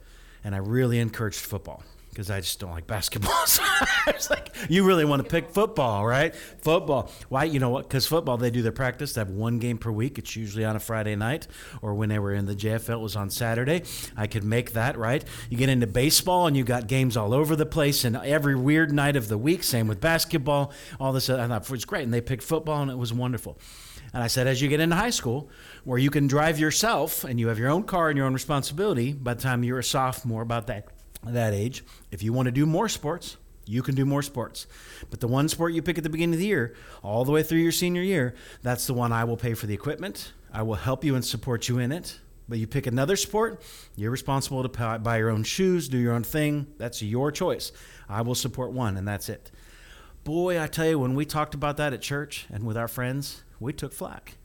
And 0.44 0.56
I 0.56 0.60
really 0.60 1.00
encouraged 1.00 1.40
football 1.40 1.84
because 2.14 2.30
I 2.30 2.40
just 2.40 2.60
don't 2.60 2.72
like 2.72 2.88
basketball. 2.88 3.34
So 3.54 3.62
it's 4.08 4.30
like, 4.30 4.56
you 4.70 4.86
really 4.86 5.06
want 5.06 5.24
to 5.24 5.30
pick 5.30 5.50
football, 5.50 6.06
right? 6.06 6.36
Football. 6.36 7.12
Why? 7.30 7.44
You 7.44 7.60
know 7.60 7.70
what? 7.70 7.88
Because 7.88 8.06
football, 8.06 8.38
they 8.38 8.52
do 8.52 8.62
their 8.62 8.72
practice. 8.72 9.14
They 9.14 9.22
have 9.22 9.30
one 9.30 9.60
game 9.60 9.78
per 9.78 9.92
week. 9.92 10.18
It's 10.18 10.36
usually 10.36 10.66
on 10.66 10.76
a 10.76 10.80
Friday 10.80 11.16
night, 11.16 11.48
or 11.82 11.94
when 11.94 12.10
they 12.10 12.20
were 12.20 12.34
in 12.34 12.46
the 12.46 12.56
JFL, 12.56 12.96
it 12.96 13.00
was 13.00 13.16
on 13.16 13.30
Saturday. 13.30 13.84
I 14.16 14.28
could 14.28 14.44
make 14.44 14.74
that, 14.74 14.98
right? 14.98 15.24
You 15.50 15.58
get 15.58 15.70
into 15.70 15.88
baseball, 15.88 16.48
and 16.48 16.56
you 16.56 16.64
got 16.64 16.88
games 16.88 17.16
all 17.16 17.34
over 17.34 17.56
the 17.56 17.66
place, 17.66 18.04
and 18.04 18.18
every 18.18 18.56
weird 18.56 18.92
night 18.92 19.16
of 19.16 19.28
the 19.28 19.38
week. 19.38 19.64
Same 19.64 19.88
with 19.88 20.02
basketball. 20.02 20.72
All 21.00 21.14
this, 21.14 21.30
I 21.30 21.48
thought 21.48 21.64
it 21.64 21.70
was 21.70 21.86
great, 21.86 22.04
and 22.04 22.14
they 22.14 22.22
picked 22.22 22.44
football, 22.44 22.82
and 22.82 22.92
it 22.92 22.98
was 22.98 23.14
wonderful. 23.14 23.58
And 24.14 24.22
I 24.22 24.28
said, 24.28 24.48
as 24.48 24.62
you 24.62 24.70
get 24.70 24.80
into 24.80 24.96
high 24.96 25.10
school, 25.10 25.50
where 25.84 25.98
you 25.98 26.12
can 26.12 26.28
drive 26.28 26.60
yourself 26.60 27.24
and 27.24 27.40
you 27.40 27.48
have 27.48 27.58
your 27.58 27.70
own 27.70 27.84
car 27.84 28.10
and 28.10 28.18
your 28.18 28.28
own 28.28 28.34
responsibility, 28.34 29.12
by 29.14 29.34
the 29.34 29.42
time 29.42 29.64
you're 29.64 29.80
a 29.80 29.84
sophomore, 29.84 30.44
about 30.44 30.68
that 30.68 30.88
that 31.26 31.54
age, 31.54 31.84
if 32.12 32.22
you 32.22 32.34
want 32.34 32.48
to 32.48 32.52
do 32.52 32.66
more 32.66 32.90
sports, 32.90 33.38
you 33.66 33.82
can 33.82 33.96
do 33.96 34.06
more 34.06 34.22
sports. 34.22 34.68
But 35.10 35.20
the 35.22 35.28
one 35.28 35.48
sport 35.48 35.74
you 35.74 35.82
pick 35.82 35.98
at 35.98 36.04
the 36.04 36.10
beginning 36.10 36.34
of 36.34 36.40
the 36.40 36.46
year, 36.48 36.76
all 37.02 37.24
the 37.24 37.32
way 37.32 37.44
through 37.44 37.60
your 37.60 37.72
senior 37.72 38.02
year, 38.02 38.36
that's 38.62 38.88
the 38.88 38.94
one 38.94 39.12
I 39.14 39.24
will 39.24 39.38
pay 39.38 39.54
for 39.54 39.68
the 39.68 39.74
equipment. 39.74 40.34
I 40.52 40.64
will 40.64 40.76
help 40.76 41.04
you 41.04 41.16
and 41.16 41.24
support 41.24 41.70
you 41.70 41.80
in 41.80 41.92
it. 41.92 42.20
But 42.50 42.60
you 42.60 42.68
pick 42.68 42.88
another 42.88 43.16
sport, 43.16 43.64
you're 43.96 44.12
responsible 44.12 44.68
to 44.68 45.00
buy 45.00 45.18
your 45.18 45.30
own 45.30 45.44
shoes, 45.44 45.88
do 45.88 45.98
your 45.98 46.14
own 46.14 46.24
thing. 46.24 46.68
That's 46.78 47.02
your 47.02 47.32
choice. 47.32 47.72
I 48.10 48.22
will 48.22 48.36
support 48.36 48.74
one, 48.74 48.98
and 48.98 49.08
that's 49.08 49.30
it. 49.30 49.50
Boy, 50.26 50.62
I 50.62 50.68
tell 50.68 50.88
you, 50.88 51.00
when 51.00 51.16
we 51.16 51.26
talked 51.26 51.54
about 51.54 51.78
that 51.78 51.94
at 51.94 52.02
church 52.02 52.46
and 52.52 52.66
with 52.66 52.76
our 52.76 52.90
friends, 52.90 53.44
we 53.62 53.72
took 53.72 53.94
flack. 53.94 54.36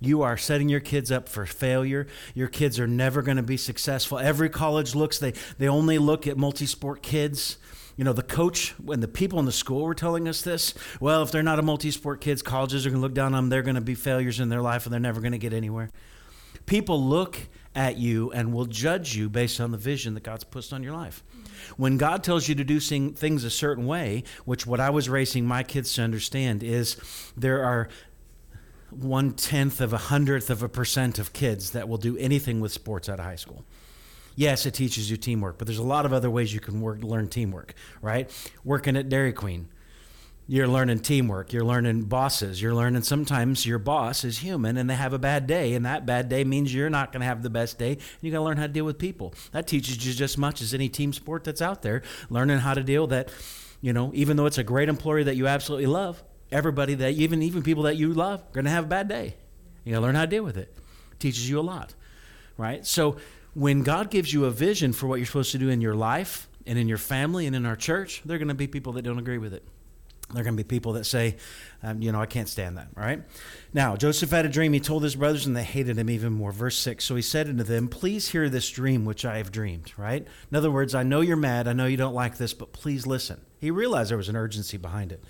You 0.00 0.22
are 0.22 0.36
setting 0.36 0.68
your 0.68 0.80
kids 0.80 1.10
up 1.10 1.28
for 1.28 1.46
failure. 1.46 2.06
Your 2.34 2.48
kids 2.48 2.78
are 2.78 2.86
never 2.86 3.22
going 3.22 3.36
to 3.36 3.42
be 3.42 3.56
successful. 3.56 4.18
Every 4.18 4.48
college 4.48 4.94
looks, 4.94 5.18
they, 5.18 5.32
they 5.58 5.68
only 5.68 5.98
look 5.98 6.26
at 6.26 6.36
multi 6.36 6.66
sport 6.66 7.02
kids. 7.02 7.58
You 7.96 8.04
know, 8.04 8.12
the 8.12 8.22
coach 8.22 8.74
and 8.86 9.02
the 9.02 9.08
people 9.08 9.40
in 9.40 9.44
the 9.44 9.52
school 9.52 9.82
were 9.82 9.94
telling 9.94 10.28
us 10.28 10.42
this. 10.42 10.72
Well, 11.00 11.22
if 11.22 11.32
they're 11.32 11.42
not 11.42 11.58
a 11.58 11.62
multi 11.62 11.90
sport 11.90 12.20
kids, 12.20 12.42
colleges 12.42 12.86
are 12.86 12.90
going 12.90 13.00
to 13.00 13.04
look 13.04 13.14
down 13.14 13.34
on 13.34 13.44
them. 13.44 13.48
They're 13.48 13.62
going 13.62 13.74
to 13.74 13.80
be 13.80 13.96
failures 13.96 14.38
in 14.38 14.48
their 14.48 14.62
life 14.62 14.86
and 14.86 14.92
they're 14.92 15.00
never 15.00 15.20
going 15.20 15.32
to 15.32 15.38
get 15.38 15.52
anywhere. 15.52 15.90
People 16.66 17.02
look 17.02 17.48
at 17.74 17.96
you 17.96 18.30
and 18.32 18.52
will 18.52 18.66
judge 18.66 19.16
you 19.16 19.28
based 19.28 19.60
on 19.60 19.70
the 19.70 19.78
vision 19.78 20.14
that 20.14 20.22
God's 20.22 20.44
put 20.44 20.72
on 20.72 20.82
your 20.82 20.92
life. 20.92 21.22
When 21.76 21.96
God 21.96 22.24
tells 22.24 22.48
you 22.48 22.54
to 22.56 22.64
do 22.64 22.80
things 22.80 23.44
a 23.44 23.50
certain 23.50 23.86
way, 23.86 24.24
which 24.44 24.66
what 24.66 24.80
I 24.80 24.90
was 24.90 25.08
raising 25.08 25.46
my 25.46 25.62
kids 25.62 25.92
to 25.94 26.02
understand 26.02 26.62
is 26.62 26.96
there 27.36 27.64
are 27.64 27.88
one 28.90 29.32
tenth 29.32 29.80
of 29.80 29.92
a 29.92 29.98
hundredth 29.98 30.50
of 30.50 30.62
a 30.62 30.68
percent 30.68 31.18
of 31.18 31.32
kids 31.32 31.72
that 31.72 31.88
will 31.88 31.98
do 31.98 32.16
anything 32.16 32.60
with 32.60 32.72
sports 32.72 33.08
out 33.08 33.18
of 33.18 33.24
high 33.24 33.36
school. 33.36 33.64
Yes, 34.34 34.66
it 34.66 34.74
teaches 34.74 35.10
you 35.10 35.16
teamwork, 35.16 35.58
but 35.58 35.66
there's 35.66 35.78
a 35.78 35.82
lot 35.82 36.06
of 36.06 36.12
other 36.12 36.30
ways 36.30 36.54
you 36.54 36.60
can 36.60 36.80
work, 36.80 37.02
learn 37.02 37.28
teamwork, 37.28 37.74
right? 38.00 38.30
Working 38.64 38.96
at 38.96 39.08
Dairy 39.08 39.32
Queen, 39.32 39.68
you're 40.50 40.66
learning 40.66 41.00
teamwork. 41.00 41.52
You're 41.52 41.64
learning 41.64 42.04
bosses. 42.04 42.62
You're 42.62 42.74
learning 42.74 43.02
sometimes 43.02 43.66
your 43.66 43.78
boss 43.78 44.24
is 44.24 44.38
human 44.38 44.78
and 44.78 44.88
they 44.88 44.94
have 44.94 45.12
a 45.12 45.18
bad 45.18 45.46
day, 45.46 45.74
and 45.74 45.84
that 45.84 46.06
bad 46.06 46.30
day 46.30 46.42
means 46.42 46.72
you're 46.72 46.88
not 46.88 47.12
going 47.12 47.20
to 47.20 47.26
have 47.26 47.42
the 47.42 47.50
best 47.50 47.78
day. 47.78 47.92
And 47.92 48.22
you 48.22 48.32
got 48.32 48.38
to 48.38 48.44
learn 48.44 48.56
how 48.56 48.66
to 48.66 48.72
deal 48.72 48.86
with 48.86 48.98
people. 48.98 49.34
That 49.52 49.66
teaches 49.66 49.96
you 50.06 50.14
just 50.14 50.34
as 50.34 50.38
much 50.38 50.62
as 50.62 50.72
any 50.72 50.88
team 50.88 51.12
sport 51.12 51.44
that's 51.44 51.60
out 51.60 51.82
there. 51.82 52.02
Learning 52.30 52.58
how 52.58 52.72
to 52.72 52.82
deal 52.82 53.06
that, 53.08 53.28
you 53.82 53.92
know, 53.92 54.10
even 54.14 54.38
though 54.38 54.46
it's 54.46 54.56
a 54.56 54.64
great 54.64 54.88
employer 54.88 55.22
that 55.22 55.36
you 55.36 55.46
absolutely 55.46 55.86
love, 55.86 56.24
everybody 56.50 56.94
that 56.94 57.12
even 57.12 57.42
even 57.42 57.62
people 57.62 57.84
that 57.84 57.96
you 57.96 58.12
love 58.12 58.40
are 58.40 58.52
going 58.52 58.64
to 58.64 58.70
have 58.70 58.84
a 58.84 58.88
bad 58.88 59.08
day. 59.08 59.34
You 59.84 59.92
got 59.92 60.00
to 60.00 60.06
learn 60.06 60.14
how 60.14 60.22
to 60.22 60.26
deal 60.26 60.44
with 60.44 60.56
it. 60.56 60.76
Teaches 61.18 61.48
you 61.48 61.58
a 61.58 61.62
lot, 61.62 61.94
right? 62.56 62.84
So 62.86 63.16
when 63.54 63.82
God 63.82 64.10
gives 64.10 64.32
you 64.32 64.44
a 64.44 64.50
vision 64.50 64.92
for 64.92 65.06
what 65.06 65.16
you're 65.16 65.26
supposed 65.26 65.52
to 65.52 65.58
do 65.58 65.68
in 65.68 65.80
your 65.80 65.94
life 65.94 66.48
and 66.66 66.78
in 66.78 66.88
your 66.88 66.98
family 66.98 67.46
and 67.46 67.56
in 67.56 67.66
our 67.66 67.76
church, 67.76 68.22
there 68.24 68.36
are 68.36 68.38
going 68.38 68.48
to 68.48 68.54
be 68.54 68.66
people 68.66 68.92
that 68.94 69.02
don't 69.02 69.18
agree 69.18 69.38
with 69.38 69.54
it. 69.54 69.66
There 70.32 70.42
are 70.42 70.44
going 70.44 70.56
to 70.56 70.62
be 70.62 70.68
people 70.68 70.92
that 70.92 71.04
say, 71.04 71.36
um, 71.82 72.02
you 72.02 72.12
know, 72.12 72.20
I 72.20 72.26
can't 72.26 72.48
stand 72.48 72.76
that, 72.76 72.88
right? 72.94 73.22
Now, 73.72 73.96
Joseph 73.96 74.30
had 74.30 74.44
a 74.44 74.50
dream. 74.50 74.74
He 74.74 74.80
told 74.80 75.02
his 75.02 75.16
brothers, 75.16 75.46
and 75.46 75.56
they 75.56 75.64
hated 75.64 75.96
him 75.96 76.10
even 76.10 76.34
more. 76.34 76.52
Verse 76.52 76.76
6 76.76 77.02
So 77.02 77.16
he 77.16 77.22
said 77.22 77.48
unto 77.48 77.64
them, 77.64 77.88
Please 77.88 78.28
hear 78.28 78.50
this 78.50 78.68
dream 78.68 79.06
which 79.06 79.24
I 79.24 79.38
have 79.38 79.50
dreamed, 79.50 79.94
right? 79.96 80.26
In 80.50 80.56
other 80.56 80.70
words, 80.70 80.94
I 80.94 81.02
know 81.02 81.22
you're 81.22 81.36
mad. 81.36 81.66
I 81.66 81.72
know 81.72 81.86
you 81.86 81.96
don't 81.96 82.14
like 82.14 82.36
this, 82.36 82.52
but 82.52 82.74
please 82.74 83.06
listen. 83.06 83.40
He 83.58 83.70
realized 83.70 84.10
there 84.10 84.18
was 84.18 84.28
an 84.28 84.36
urgency 84.36 84.76
behind 84.76 85.12
it. 85.12 85.24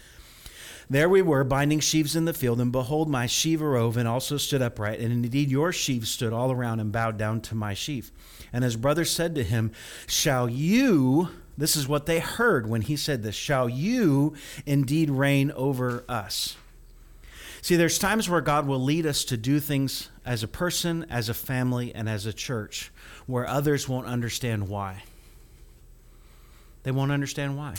There 0.90 1.08
we 1.08 1.20
were, 1.20 1.44
binding 1.44 1.80
sheaves 1.80 2.16
in 2.16 2.24
the 2.24 2.32
field, 2.32 2.60
and 2.60 2.72
behold, 2.72 3.10
my 3.10 3.26
sheaf 3.26 3.60
arose 3.60 3.96
and 3.96 4.08
also 4.08 4.38
stood 4.38 4.62
upright. 4.62 5.00
And 5.00 5.12
indeed, 5.12 5.50
your 5.50 5.70
sheaves 5.70 6.10
stood 6.10 6.32
all 6.32 6.50
around 6.50 6.80
and 6.80 6.90
bowed 6.90 7.18
down 7.18 7.42
to 7.42 7.54
my 7.54 7.74
sheaf. 7.74 8.10
And 8.52 8.64
his 8.64 8.76
brother 8.76 9.04
said 9.04 9.34
to 9.34 9.44
him, 9.44 9.72
Shall 10.06 10.48
you, 10.48 11.28
this 11.58 11.76
is 11.76 11.86
what 11.86 12.06
they 12.06 12.20
heard 12.20 12.68
when 12.68 12.82
he 12.82 12.96
said 12.96 13.22
this, 13.22 13.34
shall 13.34 13.68
you 13.68 14.34
indeed 14.64 15.10
reign 15.10 15.50
over 15.50 16.04
us? 16.08 16.56
See, 17.60 17.76
there's 17.76 17.98
times 17.98 18.30
where 18.30 18.40
God 18.40 18.66
will 18.66 18.80
lead 18.80 19.04
us 19.04 19.24
to 19.24 19.36
do 19.36 19.60
things 19.60 20.08
as 20.24 20.42
a 20.42 20.48
person, 20.48 21.04
as 21.10 21.28
a 21.28 21.34
family, 21.34 21.94
and 21.94 22.08
as 22.08 22.24
a 22.24 22.32
church 22.32 22.90
where 23.26 23.46
others 23.46 23.88
won't 23.88 24.06
understand 24.06 24.68
why. 24.68 25.02
They 26.84 26.92
won't 26.92 27.12
understand 27.12 27.58
why. 27.58 27.74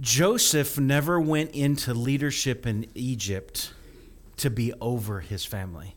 Joseph 0.00 0.78
never 0.78 1.20
went 1.20 1.50
into 1.50 1.92
leadership 1.92 2.66
in 2.66 2.86
Egypt 2.94 3.74
to 4.38 4.48
be 4.48 4.72
over 4.80 5.20
his 5.20 5.44
family. 5.44 5.94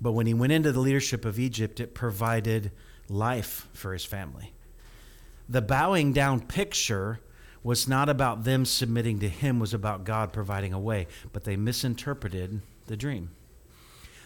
But 0.00 0.12
when 0.12 0.26
he 0.26 0.34
went 0.34 0.52
into 0.52 0.72
the 0.72 0.80
leadership 0.80 1.24
of 1.24 1.38
Egypt, 1.38 1.78
it 1.78 1.94
provided 1.94 2.72
life 3.08 3.68
for 3.72 3.92
his 3.92 4.04
family. 4.04 4.52
The 5.48 5.62
bowing 5.62 6.12
down 6.12 6.40
picture 6.40 7.20
was 7.62 7.86
not 7.86 8.08
about 8.08 8.44
them 8.44 8.64
submitting 8.64 9.20
to 9.20 9.28
him, 9.28 9.60
was 9.60 9.74
about 9.74 10.04
God 10.04 10.32
providing 10.32 10.72
a 10.72 10.78
way, 10.78 11.06
but 11.32 11.44
they 11.44 11.56
misinterpreted 11.56 12.60
the 12.86 12.96
dream. 12.96 13.30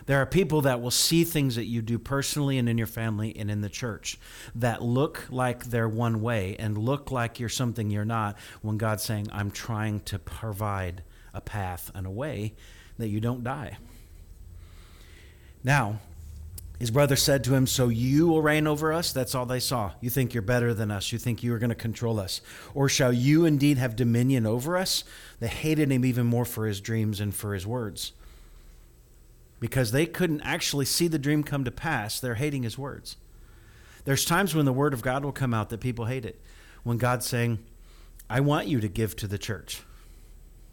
There 0.07 0.21
are 0.21 0.27
people 0.27 0.63
that 0.63 0.81
will 0.81 0.91
see 0.91 1.25
things 1.25 1.57
that 1.57 1.67
you 1.67 1.83
do 1.83 1.99
personally 1.99 2.59
and 2.59 2.69
in 2.69 2.79
your 2.79 2.87
family 2.87 3.35
and 3.37 3.51
in 3.51 3.61
the 3.61 3.69
church 3.69 4.19
that 4.55 4.83
look 4.83 5.27
like 5.31 5.65
they're 5.65 5.89
one 5.89 6.21
way 6.21 6.57
and 6.59 6.77
look 6.77 7.11
like 7.11 7.39
you're 7.39 7.49
something 7.49 7.91
you're 7.91 8.05
not 8.05 8.37
when 8.63 8.79
God's 8.79 9.03
saying, 9.03 9.29
I'm 9.33 9.51
trying 9.51 10.01
to 10.01 10.19
provide 10.19 11.03
a 11.35 11.41
path 11.41 11.91
and 11.95 12.07
a 12.07 12.11
way 12.11 12.55
that 12.99 13.09
you 13.09 13.21
don't 13.21 13.45
die. 13.45 13.79
Now, 15.65 16.01
his 16.79 16.91
brother 16.91 17.15
said 17.15 17.45
to 17.45 17.55
him, 17.55 17.69
So 17.69 17.89
you 17.89 18.27
will 18.27 18.43
reign 18.43 18.67
over 18.67 18.93
us? 18.93 19.13
That's 19.13 19.37
all 19.37 19.47
they 19.47 19.61
saw. 19.61 19.93
You 20.01 20.11
think 20.11 20.35
you're 20.35 20.43
better 20.43 20.75
than 20.75 20.91
us. 20.91 21.13
You 21.13 21.19
think 21.19 21.45
you 21.45 21.55
are 21.55 21.59
going 21.59 21.71
to 21.71 21.77
control 21.77 22.19
us. 22.19 22.41
Or 22.75 22.89
shall 22.89 23.13
you 23.13 23.45
indeed 23.45 23.79
have 23.79 23.95
dominion 23.95 24.47
over 24.47 24.77
us? 24.77 25.05
They 25.39 25.47
hated 25.47 25.93
him 25.93 26.05
even 26.05 26.27
more 26.27 26.45
for 26.45 26.67
his 26.67 26.81
dreams 26.81 27.21
and 27.21 27.33
for 27.33 27.55
his 27.55 27.65
words 27.65 28.13
because 29.63 29.93
they 29.93 30.07
couldn't 30.07 30.41
actually 30.41 30.85
see 30.85 31.07
the 31.07 31.21
dream 31.21 31.45
come 31.45 31.63
to 31.63 31.71
pass. 31.71 32.19
They're 32.19 32.35
hating 32.35 32.65
his 32.65 32.77
words. 32.77 33.17
There's 34.05 34.25
times 34.25 34.57
when 34.57 34.65
the 34.65 34.73
word 34.73 34.93
of 34.93 35.03
God 35.03 35.25
will 35.25 35.31
come 35.31 35.55
out 35.55 35.71
that 35.71 35.79
people 35.79 36.07
hate 36.07 36.25
it. 36.25 36.43
When 36.83 36.99
God's 36.99 37.27
saying, 37.27 37.61
I 38.29 38.41
want 38.41 38.67
you 38.67 38.81
to 38.81 38.89
give 38.89 39.15
to 39.15 39.29
the 39.29 39.39
church. 39.39 39.85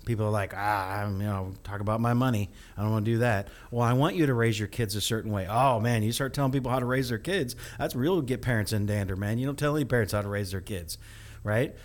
People 0.06 0.26
are 0.26 0.32
like, 0.32 0.56
ah, 0.58 1.02
I'm, 1.02 1.22
you 1.22 1.28
know, 1.28 1.54
talk 1.64 1.82
about 1.82 2.02
my 2.02 2.16
money. 2.16 2.50
I 2.76 2.82
don't 2.82 2.90
want 2.90 3.06
to 3.06 3.12
do 3.12 3.18
that. 3.20 3.50
Well, 3.70 3.84
I 3.84 3.94
want 3.94 4.16
you 4.16 4.26
to 4.26 4.34
raise 4.34 4.58
your 4.58 4.68
kids 4.68 4.96
a 4.96 5.02
certain 5.02 5.32
way. 5.32 5.46
Oh, 5.48 5.80
man, 5.80 6.02
you 6.02 6.12
start 6.12 6.34
telling 6.34 6.52
people 6.52 6.72
how 6.72 6.80
to 6.80 6.88
raise 6.88 7.10
their 7.10 7.20
kids. 7.20 7.56
That's 7.78 7.96
real 7.96 8.24
get 8.24 8.42
parents 8.42 8.74
in 8.74 8.88
dander, 8.88 9.16
man. 9.16 9.38
You 9.38 9.46
don't 9.46 9.60
tell 9.60 9.76
any 9.76 9.86
parents 9.86 10.14
how 10.14 10.24
to 10.24 10.28
raise 10.28 10.50
their 10.50 10.62
kids, 10.62 10.98
right? 11.44 11.76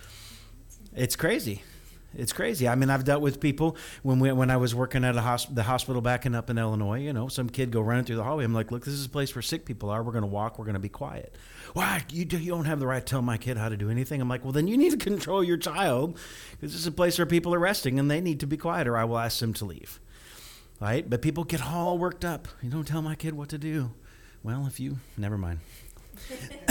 It's 0.96 1.16
crazy. 1.16 1.64
It's 2.16 2.32
crazy. 2.32 2.68
I 2.68 2.74
mean, 2.74 2.90
I've 2.90 3.04
dealt 3.04 3.22
with 3.22 3.40
people 3.40 3.76
when 4.02 4.18
we, 4.20 4.30
when 4.32 4.50
I 4.50 4.56
was 4.56 4.74
working 4.74 5.04
at 5.04 5.16
a 5.16 5.20
hosp- 5.20 5.54
the 5.54 5.62
hospital 5.64 6.00
back 6.00 6.26
in 6.26 6.34
up 6.34 6.50
in 6.50 6.58
Illinois. 6.58 7.00
You 7.00 7.12
know, 7.12 7.28
some 7.28 7.48
kid 7.48 7.70
go 7.70 7.80
running 7.80 8.04
through 8.04 8.16
the 8.16 8.24
hallway. 8.24 8.44
I'm 8.44 8.54
like, 8.54 8.70
look, 8.70 8.84
this 8.84 8.94
is 8.94 9.06
a 9.06 9.08
place 9.08 9.34
where 9.34 9.42
sick 9.42 9.64
people 9.64 9.90
are. 9.90 10.02
We're 10.02 10.12
going 10.12 10.22
to 10.22 10.28
walk. 10.28 10.58
We're 10.58 10.64
going 10.64 10.74
to 10.74 10.80
be 10.80 10.88
quiet. 10.88 11.34
Why 11.72 12.02
you, 12.10 12.24
do, 12.24 12.38
you 12.38 12.50
don't 12.50 12.66
have 12.66 12.80
the 12.80 12.86
right 12.86 13.04
to 13.04 13.10
tell 13.10 13.22
my 13.22 13.36
kid 13.36 13.56
how 13.56 13.68
to 13.68 13.76
do 13.76 13.90
anything? 13.90 14.20
I'm 14.20 14.28
like, 14.28 14.44
well, 14.44 14.52
then 14.52 14.68
you 14.68 14.76
need 14.76 14.90
to 14.90 14.96
control 15.10 15.42
your 15.42 15.56
child 15.56 16.18
because 16.52 16.72
this 16.72 16.80
is 16.80 16.86
a 16.86 16.92
place 16.92 17.18
where 17.18 17.26
people 17.26 17.54
are 17.54 17.58
resting 17.58 17.98
and 17.98 18.10
they 18.10 18.20
need 18.20 18.40
to 18.40 18.46
be 18.46 18.56
quiet, 18.56 18.86
or 18.86 18.96
I 18.96 19.04
will 19.04 19.18
ask 19.18 19.40
them 19.40 19.52
to 19.54 19.64
leave. 19.64 20.00
Right? 20.80 21.08
But 21.08 21.22
people 21.22 21.44
get 21.44 21.64
all 21.64 21.98
worked 21.98 22.24
up. 22.24 22.48
You 22.62 22.70
don't 22.70 22.86
tell 22.86 23.02
my 23.02 23.14
kid 23.14 23.34
what 23.34 23.48
to 23.50 23.58
do. 23.58 23.92
Well, 24.42 24.66
if 24.66 24.78
you 24.78 24.98
never 25.16 25.38
mind. 25.38 25.60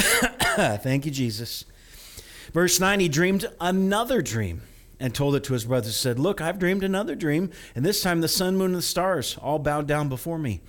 Thank 0.56 1.06
you, 1.06 1.12
Jesus. 1.12 1.66
Verse 2.54 2.80
9, 2.80 3.00
he 3.00 3.10
dreamed 3.10 3.50
another 3.60 4.22
dream 4.22 4.62
and 5.04 5.14
told 5.14 5.36
it 5.36 5.44
to 5.44 5.52
his 5.52 5.66
brothers. 5.66 5.98
Said, 5.98 6.18
Look, 6.18 6.40
I've 6.40 6.58
dreamed 6.58 6.82
another 6.82 7.14
dream, 7.14 7.52
and 7.76 7.86
this 7.86 8.02
time 8.02 8.22
the 8.22 8.30
sun, 8.30 8.56
moon, 8.56 8.68
and 8.68 8.76
the 8.76 8.82
stars 8.82 9.38
all 9.42 9.60
bowed 9.60 9.86
down 9.86 10.08
before 10.08 10.40
me. 10.40 10.62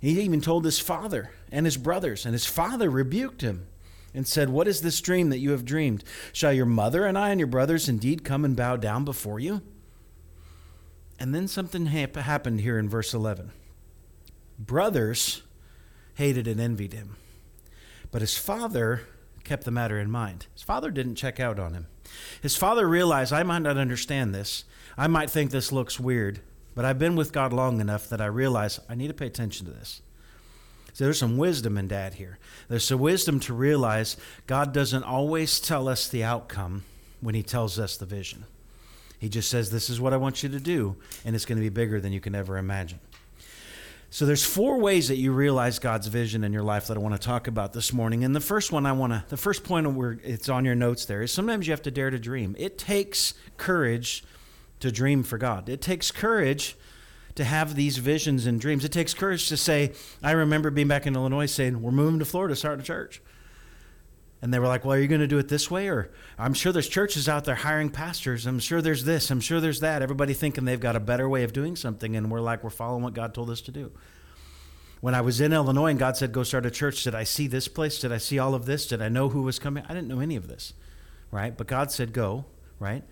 He 0.00 0.18
even 0.22 0.40
told 0.40 0.64
his 0.64 0.80
father 0.80 1.32
and 1.52 1.66
his 1.66 1.76
brothers, 1.76 2.24
and 2.24 2.32
his 2.32 2.46
father 2.46 2.88
rebuked 2.88 3.42
him 3.42 3.66
and 4.14 4.26
said, 4.26 4.48
What 4.48 4.66
is 4.68 4.80
this 4.80 5.02
dream 5.02 5.28
that 5.28 5.38
you 5.38 5.50
have 5.50 5.66
dreamed? 5.66 6.02
Shall 6.32 6.54
your 6.54 6.64
mother 6.64 7.04
and 7.04 7.18
I 7.18 7.28
and 7.28 7.38
your 7.38 7.46
brothers 7.46 7.86
indeed 7.86 8.24
come 8.24 8.42
and 8.42 8.56
bow 8.56 8.76
down 8.76 9.04
before 9.04 9.38
you? 9.38 9.60
And 11.20 11.34
then 11.34 11.46
something 11.46 11.86
happened 11.86 12.62
here 12.62 12.78
in 12.78 12.88
verse 12.88 13.12
11. 13.12 13.52
Brothers 14.58 15.42
hated 16.14 16.48
and 16.48 16.58
envied 16.58 16.94
him, 16.94 17.16
but 18.10 18.22
his 18.22 18.38
father 18.38 19.02
kept 19.44 19.64
the 19.64 19.70
matter 19.70 19.98
in 19.98 20.10
mind. 20.10 20.46
His 20.54 20.62
father 20.62 20.90
didn't 20.90 21.16
check 21.16 21.38
out 21.38 21.58
on 21.58 21.74
him. 21.74 21.86
His 22.42 22.56
father 22.56 22.88
realized, 22.88 23.32
I 23.32 23.42
might 23.42 23.62
not 23.62 23.76
understand 23.76 24.34
this. 24.34 24.64
I 24.96 25.06
might 25.06 25.30
think 25.30 25.50
this 25.50 25.72
looks 25.72 25.98
weird, 25.98 26.40
but 26.74 26.84
I've 26.84 26.98
been 26.98 27.16
with 27.16 27.32
God 27.32 27.52
long 27.52 27.80
enough 27.80 28.08
that 28.08 28.20
I 28.20 28.26
realize 28.26 28.80
I 28.88 28.94
need 28.94 29.08
to 29.08 29.14
pay 29.14 29.26
attention 29.26 29.66
to 29.66 29.72
this. 29.72 30.02
So 30.92 31.04
there's 31.04 31.18
some 31.18 31.36
wisdom 31.36 31.76
in 31.76 31.88
dad 31.88 32.14
here. 32.14 32.38
There's 32.68 32.84
some 32.84 33.00
wisdom 33.00 33.40
to 33.40 33.52
realize 33.52 34.16
God 34.46 34.72
doesn't 34.72 35.02
always 35.02 35.58
tell 35.58 35.88
us 35.88 36.08
the 36.08 36.22
outcome 36.22 36.84
when 37.20 37.34
he 37.34 37.42
tells 37.42 37.80
us 37.80 37.96
the 37.96 38.06
vision. 38.06 38.44
He 39.18 39.28
just 39.28 39.50
says, 39.50 39.70
This 39.70 39.90
is 39.90 40.00
what 40.00 40.12
I 40.12 40.18
want 40.18 40.42
you 40.42 40.48
to 40.50 40.60
do, 40.60 40.96
and 41.24 41.34
it's 41.34 41.46
going 41.46 41.56
to 41.56 41.62
be 41.62 41.68
bigger 41.68 42.00
than 42.00 42.12
you 42.12 42.20
can 42.20 42.34
ever 42.34 42.58
imagine. 42.58 43.00
So 44.14 44.26
there's 44.26 44.44
four 44.44 44.78
ways 44.78 45.08
that 45.08 45.16
you 45.16 45.32
realize 45.32 45.80
God's 45.80 46.06
vision 46.06 46.44
in 46.44 46.52
your 46.52 46.62
life 46.62 46.86
that 46.86 46.96
I 46.96 47.00
want 47.00 47.16
to 47.16 47.20
talk 47.20 47.48
about 47.48 47.72
this 47.72 47.92
morning. 47.92 48.22
And 48.22 48.32
the 48.32 48.38
first 48.38 48.70
one 48.70 48.86
I 48.86 48.92
want 48.92 49.12
to 49.12 49.24
the 49.28 49.36
first 49.36 49.64
point 49.64 49.92
where 49.92 50.20
it's 50.22 50.48
on 50.48 50.64
your 50.64 50.76
notes 50.76 51.04
there 51.04 51.22
is 51.22 51.32
sometimes 51.32 51.66
you 51.66 51.72
have 51.72 51.82
to 51.82 51.90
dare 51.90 52.10
to 52.10 52.18
dream. 52.20 52.54
It 52.56 52.78
takes 52.78 53.34
courage 53.56 54.22
to 54.78 54.92
dream 54.92 55.24
for 55.24 55.36
God. 55.36 55.68
It 55.68 55.82
takes 55.82 56.12
courage 56.12 56.76
to 57.34 57.42
have 57.42 57.74
these 57.74 57.98
visions 57.98 58.46
and 58.46 58.60
dreams. 58.60 58.84
It 58.84 58.92
takes 58.92 59.14
courage 59.14 59.48
to 59.48 59.56
say, 59.56 59.94
I 60.22 60.30
remember 60.30 60.70
being 60.70 60.86
back 60.86 61.08
in 61.08 61.16
Illinois 61.16 61.46
saying, 61.46 61.82
We're 61.82 61.90
moving 61.90 62.20
to 62.20 62.24
Florida, 62.24 62.54
starting 62.54 62.82
a 62.82 62.86
church. 62.86 63.20
And 64.44 64.52
they 64.52 64.58
were 64.58 64.68
like, 64.68 64.84
Well, 64.84 64.92
are 64.92 65.00
you 65.00 65.08
going 65.08 65.22
to 65.22 65.26
do 65.26 65.38
it 65.38 65.48
this 65.48 65.70
way? 65.70 65.88
Or 65.88 66.10
I'm 66.36 66.52
sure 66.52 66.70
there's 66.70 66.86
churches 66.86 67.30
out 67.30 67.46
there 67.46 67.54
hiring 67.54 67.88
pastors. 67.88 68.44
I'm 68.44 68.58
sure 68.58 68.82
there's 68.82 69.02
this. 69.02 69.30
I'm 69.30 69.40
sure 69.40 69.58
there's 69.58 69.80
that. 69.80 70.02
Everybody 70.02 70.34
thinking 70.34 70.66
they've 70.66 70.78
got 70.78 70.96
a 70.96 71.00
better 71.00 71.26
way 71.26 71.44
of 71.44 71.54
doing 71.54 71.76
something. 71.76 72.14
And 72.14 72.30
we're 72.30 72.42
like, 72.42 72.62
We're 72.62 72.68
following 72.68 73.02
what 73.02 73.14
God 73.14 73.32
told 73.32 73.48
us 73.48 73.62
to 73.62 73.72
do. 73.72 73.90
When 75.00 75.14
I 75.14 75.22
was 75.22 75.40
in 75.40 75.54
Illinois 75.54 75.86
and 75.86 75.98
God 75.98 76.18
said, 76.18 76.32
Go 76.32 76.42
start 76.42 76.66
a 76.66 76.70
church, 76.70 77.04
did 77.04 77.14
I 77.14 77.24
see 77.24 77.46
this 77.46 77.68
place? 77.68 77.98
Did 77.98 78.12
I 78.12 78.18
see 78.18 78.38
all 78.38 78.54
of 78.54 78.66
this? 78.66 78.86
Did 78.86 79.00
I 79.00 79.08
know 79.08 79.30
who 79.30 79.40
was 79.40 79.58
coming? 79.58 79.82
I 79.88 79.94
didn't 79.94 80.08
know 80.08 80.20
any 80.20 80.36
of 80.36 80.46
this, 80.46 80.74
right? 81.30 81.56
But 81.56 81.66
God 81.66 81.90
said, 81.90 82.12
Go, 82.12 82.44
right? 82.78 83.02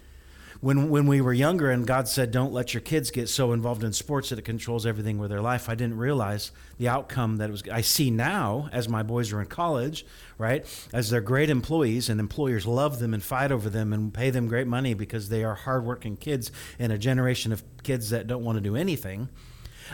When 0.63 0.89
when 0.89 1.07
we 1.09 1.21
were 1.21 1.33
younger 1.33 1.71
and 1.71 1.87
God 1.87 2.09
said 2.09 2.31
don't 2.31 2.53
let 2.53 2.73
your 2.73 2.81
kids 2.81 3.11
get 3.11 3.29
so 3.29 3.53
involved 3.53 3.83
in 3.83 3.93
sports 3.93 4.31
that 4.31 4.39
it 4.39 4.45
controls 4.45 4.87
everything 4.87 5.19
with 5.19 5.29
their 5.29 5.43
life 5.43 5.69
I 5.69 5.75
didn't 5.75 5.99
realize 5.99 6.53
the 6.79 6.89
outcome 6.89 7.37
that 7.39 7.49
it 7.49 7.53
was 7.53 7.69
I 7.69 7.81
see 7.81 8.11
now 8.11 8.71
as 8.73 8.89
my 8.89 9.03
boys 9.03 9.33
are 9.33 9.41
in 9.41 9.49
college 9.49 10.07
right 10.39 10.65
as 10.93 11.11
they're 11.11 11.21
great 11.21 11.51
employees 11.51 12.09
and 12.09 12.21
employers 12.21 12.65
love 12.65 13.01
them 13.01 13.13
and 13.13 13.23
fight 13.23 13.51
over 13.51 13.69
them 13.69 13.93
and 13.93 14.15
pay 14.15 14.31
them 14.31 14.47
great 14.47 14.69
money 14.69 14.95
because 14.95 15.29
they 15.29 15.43
are 15.43 15.57
hardworking 15.57 16.17
kids 16.17 16.53
in 16.79 16.93
a 16.93 16.99
generation 16.99 17.53
of 17.53 17.65
kids 17.83 18.11
that 18.11 18.29
don't 18.29 18.45
want 18.45 18.57
to 18.57 18.63
do 18.63 18.77
anything 18.77 19.29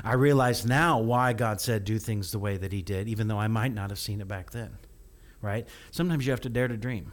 I 0.04 0.12
realize 0.12 0.66
now 0.66 1.00
why 1.00 1.32
God 1.32 1.62
said 1.62 1.84
do 1.84 1.98
things 1.98 2.30
the 2.30 2.38
way 2.38 2.58
that 2.58 2.72
he 2.72 2.82
did 2.82 3.08
even 3.08 3.26
though 3.26 3.40
I 3.40 3.48
might 3.48 3.72
not 3.72 3.88
have 3.88 3.98
seen 3.98 4.20
it 4.20 4.28
back 4.28 4.50
then 4.50 4.76
right? 5.40 5.68
Sometimes 5.90 6.26
you 6.26 6.32
have 6.32 6.40
to 6.40 6.48
dare 6.48 6.66
to 6.66 6.76
dream. 6.76 7.12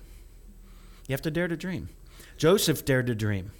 You 1.08 1.14
have 1.14 1.22
to 1.22 1.30
dare 1.32 1.48
to 1.48 1.56
dream 1.56 1.90
Joseph 2.38 2.86
dared 2.86 3.08
to 3.08 3.16
dream. 3.16 3.52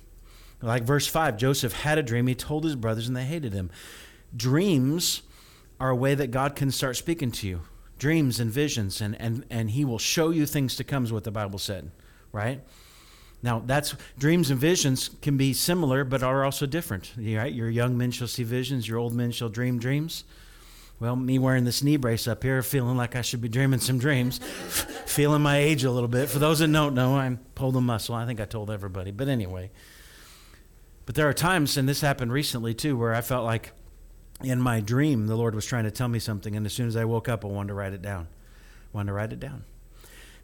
Like 0.62 0.84
verse 0.84 1.08
5, 1.08 1.38
Joseph 1.38 1.74
had 1.74 1.98
a 1.98 2.04
dream. 2.04 2.28
He 2.28 2.36
told 2.36 2.64
his 2.64 2.76
brothers 2.76 3.08
and 3.08 3.16
they 3.16 3.24
hated 3.24 3.54
him. 3.54 3.70
Dreams 4.36 5.22
are 5.80 5.90
a 5.90 5.96
way 5.96 6.16
that 6.16 6.32
God 6.32 6.56
can 6.56 6.72
start 6.72 6.98
speaking 6.98 7.32
to 7.32 7.48
you. 7.48 7.62
Dreams 7.98 8.40
and 8.40 8.52
visions, 8.52 9.00
and, 9.00 9.20
and, 9.22 9.46
and 9.50 9.72
he 9.72 9.86
will 9.86 10.00
show 10.00 10.30
you 10.30 10.46
things 10.46 10.76
to 10.76 10.84
come, 10.84 11.06
is 11.06 11.14
what 11.14 11.24
the 11.24 11.32
Bible 11.32 11.60
said, 11.60 11.92
right? 12.34 12.62
Now, 13.42 13.62
that's 13.66 13.96
dreams 14.18 14.50
and 14.50 14.60
visions 14.60 15.10
can 15.22 15.38
be 15.38 15.54
similar, 15.54 16.04
but 16.04 16.24
are 16.24 16.44
also 16.44 16.66
different. 16.66 17.14
Right? 17.16 17.54
Your 17.54 17.70
young 17.70 17.98
men 17.98 18.12
shall 18.12 18.28
see 18.28 18.44
visions, 18.44 18.88
your 18.88 18.98
old 18.98 19.14
men 19.14 19.32
shall 19.32 19.50
dream 19.50 19.80
dreams. 19.80 20.24
Well, 21.00 21.16
me 21.16 21.40
wearing 21.40 21.66
this 21.66 21.84
knee 21.84 21.98
brace 21.98 22.28
up 22.28 22.44
here, 22.44 22.62
feeling 22.62 22.96
like 22.96 23.16
I 23.16 23.22
should 23.22 23.42
be 23.42 23.50
dreaming 23.50 23.80
some 23.80 24.00
dreams, 24.00 24.38
feeling 25.06 25.42
my 25.42 25.58
age 25.58 25.84
a 25.84 25.92
little 25.92 26.08
bit. 26.08 26.30
For 26.30 26.40
those 26.40 26.60
that 26.60 26.72
don't 26.72 26.96
know, 26.96 27.18
I'm 27.18 27.38
pulled 27.54 27.76
a 27.76 27.82
muscle. 27.82 28.16
I 28.16 28.26
think 28.26 28.40
I 28.40 28.46
told 28.46 28.72
everybody. 28.72 29.12
But 29.12 29.28
anyway, 29.28 29.72
but 31.06 31.16
there 31.16 31.28
are 31.28 31.34
times, 31.34 31.76
and 31.76 31.88
this 31.88 32.00
happened 32.00 32.32
recently 32.32 32.74
too, 32.74 32.98
where 32.98 33.14
I 33.14 33.22
felt 33.22 33.44
like 33.44 33.74
in 34.42 34.62
my 34.62 34.80
dream 34.80 35.28
the 35.28 35.36
Lord 35.36 35.54
was 35.54 35.66
trying 35.66 35.84
to 35.84 35.92
tell 35.92 36.08
me 36.08 36.20
something, 36.20 36.56
and 36.56 36.66
as 36.66 36.74
soon 36.74 36.88
as 36.88 36.96
I 36.96 37.04
woke 37.04 37.28
up, 37.28 37.44
I 37.44 37.50
wanted 37.50 37.70
to 37.70 37.74
write 37.74 37.94
it 37.94 38.02
down. 38.02 38.28
I 38.94 38.98
wanted 38.98 39.08
to 39.08 39.14
write 39.14 39.34
it 39.34 39.40
down. 39.40 39.66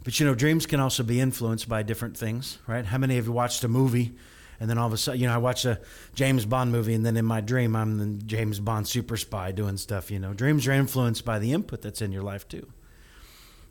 But 0.03 0.19
you 0.19 0.25
know, 0.25 0.35
dreams 0.35 0.65
can 0.65 0.79
also 0.79 1.03
be 1.03 1.19
influenced 1.19 1.69
by 1.69 1.83
different 1.83 2.17
things, 2.17 2.57
right? 2.67 2.85
How 2.85 2.97
many 2.97 3.17
of 3.17 3.27
you 3.27 3.31
watched 3.31 3.63
a 3.63 3.67
movie? 3.67 4.13
And 4.61 4.69
then 4.69 4.77
all 4.77 4.85
of 4.85 4.93
a 4.93 4.97
sudden, 4.97 5.19
you 5.19 5.25
know, 5.25 5.33
I 5.33 5.39
watch 5.39 5.65
a 5.65 5.79
James 6.13 6.45
Bond 6.45 6.71
movie, 6.71 6.93
and 6.93 7.03
then 7.03 7.17
in 7.17 7.25
my 7.25 7.41
dream, 7.41 7.75
I'm 7.75 7.97
the 7.97 8.23
James 8.23 8.59
Bond 8.59 8.87
super 8.87 9.17
spy 9.17 9.51
doing 9.51 9.75
stuff. 9.75 10.11
You 10.11 10.19
know, 10.19 10.35
dreams 10.35 10.67
are 10.67 10.71
influenced 10.71 11.25
by 11.25 11.39
the 11.39 11.51
input 11.51 11.81
that's 11.81 11.99
in 11.99 12.11
your 12.11 12.21
life 12.21 12.47
too. 12.47 12.71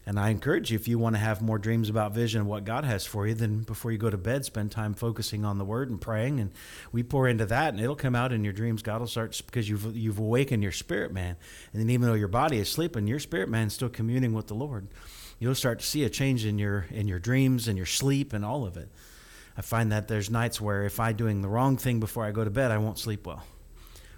And 0.04 0.18
I 0.18 0.30
encourage 0.30 0.72
you, 0.72 0.74
if 0.74 0.88
you 0.88 0.98
want 0.98 1.14
to 1.14 1.20
have 1.20 1.42
more 1.42 1.58
dreams 1.58 1.88
about 1.88 2.12
vision 2.12 2.40
and 2.40 2.50
what 2.50 2.64
God 2.64 2.82
has 2.82 3.06
for 3.06 3.24
you, 3.24 3.34
then 3.34 3.60
before 3.60 3.92
you 3.92 3.98
go 3.98 4.10
to 4.10 4.18
bed, 4.18 4.44
spend 4.44 4.72
time 4.72 4.92
focusing 4.92 5.44
on 5.44 5.58
the 5.58 5.64
Word 5.64 5.90
and 5.90 6.00
praying. 6.00 6.40
And 6.40 6.50
we 6.90 7.04
pour 7.04 7.28
into 7.28 7.46
that, 7.46 7.72
and 7.72 7.80
it'll 7.80 7.94
come 7.94 8.16
out 8.16 8.32
in 8.32 8.42
your 8.42 8.52
dreams. 8.52 8.82
God 8.82 8.98
will 8.98 9.06
start 9.06 9.40
because 9.46 9.68
you've 9.68 9.96
you've 9.96 10.18
awakened 10.18 10.64
your 10.64 10.72
spirit 10.72 11.12
man, 11.12 11.36
and 11.72 11.80
then 11.80 11.90
even 11.90 12.08
though 12.08 12.14
your 12.14 12.26
body 12.26 12.58
is 12.58 12.68
sleeping, 12.68 13.06
your 13.06 13.20
spirit 13.20 13.48
man 13.48 13.68
is 13.68 13.74
still 13.74 13.88
communing 13.88 14.32
with 14.32 14.48
the 14.48 14.54
Lord. 14.54 14.88
You'll 15.38 15.54
start 15.54 15.78
to 15.78 15.86
see 15.86 16.02
a 16.02 16.10
change 16.10 16.44
in 16.44 16.58
your 16.58 16.86
in 16.90 17.06
your 17.06 17.20
dreams 17.20 17.68
and 17.68 17.76
your 17.76 17.86
sleep 17.86 18.32
and 18.32 18.44
all 18.44 18.66
of 18.66 18.76
it. 18.76 18.88
I 19.60 19.62
find 19.62 19.92
that 19.92 20.08
there's 20.08 20.30
nights 20.30 20.58
where 20.58 20.86
if 20.86 20.98
I'm 20.98 21.14
doing 21.14 21.42
the 21.42 21.48
wrong 21.48 21.76
thing 21.76 22.00
before 22.00 22.24
I 22.24 22.30
go 22.30 22.42
to 22.42 22.48
bed, 22.48 22.70
I 22.70 22.78
won't 22.78 22.98
sleep 22.98 23.26
well. 23.26 23.44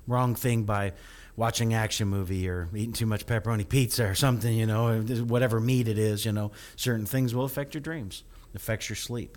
Wrong 0.06 0.37
thing 0.37 0.62
by 0.62 0.92
watching 1.34 1.75
action 1.75 2.06
movie 2.06 2.49
or 2.49 2.68
eating 2.72 2.92
too 2.92 3.06
much 3.06 3.26
pepperoni 3.26 3.68
pizza 3.68 4.06
or 4.06 4.14
something, 4.14 4.56
you 4.56 4.66
know, 4.66 5.00
whatever 5.00 5.58
meat 5.58 5.88
it 5.88 5.99
is, 5.99 6.25
you 6.25 6.30
know, 6.30 6.52
certain 6.76 7.06
things 7.06 7.34
will 7.34 7.42
affect 7.42 7.75
your 7.75 7.80
dreams, 7.80 8.22
affects 8.54 8.88
your 8.88 8.94
sleep. 8.94 9.37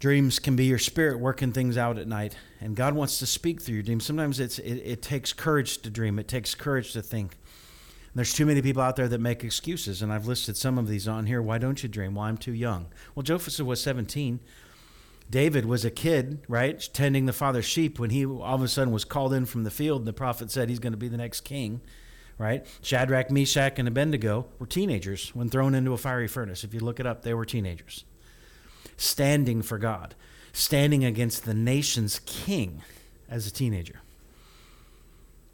Dreams 0.00 0.40
can 0.40 0.56
be 0.56 0.64
your 0.64 0.80
spirit 0.80 1.20
working 1.20 1.52
things 1.52 1.78
out 1.78 1.96
at 1.96 2.08
night, 2.08 2.36
and 2.60 2.74
God 2.74 2.94
wants 2.94 3.20
to 3.20 3.26
speak 3.26 3.62
through 3.62 3.76
your 3.76 3.84
dreams. 3.84 4.04
Sometimes 4.04 4.40
it's 4.40 4.58
it, 4.58 4.78
it 4.84 5.00
takes 5.00 5.32
courage 5.32 5.78
to 5.82 5.90
dream. 5.90 6.18
It 6.18 6.26
takes 6.26 6.56
courage 6.56 6.92
to 6.94 7.02
think. 7.02 7.36
There's 8.14 8.32
too 8.32 8.46
many 8.46 8.62
people 8.62 8.82
out 8.82 8.94
there 8.94 9.08
that 9.08 9.20
make 9.20 9.42
excuses, 9.42 10.00
and 10.00 10.12
I've 10.12 10.28
listed 10.28 10.56
some 10.56 10.78
of 10.78 10.86
these 10.86 11.08
on 11.08 11.26
here. 11.26 11.42
Why 11.42 11.58
don't 11.58 11.82
you 11.82 11.88
dream? 11.88 12.14
Well, 12.14 12.26
I'm 12.26 12.36
too 12.36 12.52
young. 12.52 12.86
Well, 13.14 13.24
Joseph 13.24 13.66
was 13.66 13.80
17. 13.80 14.38
David 15.28 15.66
was 15.66 15.84
a 15.84 15.90
kid, 15.90 16.44
right, 16.46 16.88
tending 16.92 17.26
the 17.26 17.32
father's 17.32 17.64
sheep 17.64 17.98
when 17.98 18.10
he 18.10 18.24
all 18.24 18.54
of 18.54 18.62
a 18.62 18.68
sudden 18.68 18.92
was 18.92 19.04
called 19.04 19.32
in 19.32 19.46
from 19.46 19.64
the 19.64 19.70
field, 19.70 20.02
and 20.02 20.06
the 20.06 20.12
prophet 20.12 20.50
said 20.50 20.68
he's 20.68 20.78
going 20.78 20.92
to 20.92 20.98
be 20.98 21.08
the 21.08 21.16
next 21.16 21.40
king, 21.40 21.80
right? 22.38 22.64
Shadrach, 22.82 23.32
Meshach, 23.32 23.78
and 23.78 23.88
Abednego 23.88 24.46
were 24.60 24.66
teenagers 24.66 25.34
when 25.34 25.48
thrown 25.48 25.74
into 25.74 25.92
a 25.92 25.98
fiery 25.98 26.28
furnace. 26.28 26.62
If 26.62 26.72
you 26.72 26.80
look 26.80 27.00
it 27.00 27.06
up, 27.06 27.22
they 27.22 27.34
were 27.34 27.44
teenagers. 27.44 28.04
Standing 28.96 29.60
for 29.62 29.78
God, 29.78 30.14
standing 30.52 31.04
against 31.04 31.46
the 31.46 31.54
nation's 31.54 32.20
king 32.26 32.82
as 33.28 33.46
a 33.46 33.50
teenager. 33.50 34.02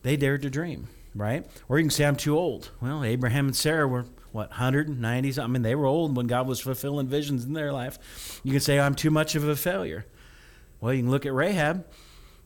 They 0.03 0.17
dared 0.17 0.43
to 0.43 0.51
dream 0.51 0.89
right? 1.15 1.47
Or 1.69 1.79
you 1.79 1.85
can 1.85 1.91
say 1.91 2.05
I'm 2.05 2.17
too 2.17 2.37
old. 2.37 2.71
Well, 2.81 3.05
Abraham 3.05 3.47
and 3.47 3.57
Sarah 3.57 3.87
were 3.89 4.07
what 4.33 4.53
190s. 4.53 5.43
I 5.43 5.47
mean, 5.47 5.63
they 5.63 5.75
were 5.75 5.87
old 5.87 6.17
when 6.17 6.27
God 6.27 6.47
was 6.47 6.61
fulfilling 6.61 7.09
visions 7.09 7.45
in 7.45 7.53
their 7.53 7.73
life. 7.73 8.41
You 8.45 8.53
can 8.53 8.61
say 8.61 8.79
I'm 8.79 8.95
too 8.95 9.11
much 9.11 9.35
of 9.35 9.47
a 9.47 9.57
failure. 9.57 10.07
Well, 10.81 10.95
you 10.95 11.03
can 11.03 11.11
look 11.11 11.27
at 11.27 11.35
Rahab. 11.35 11.85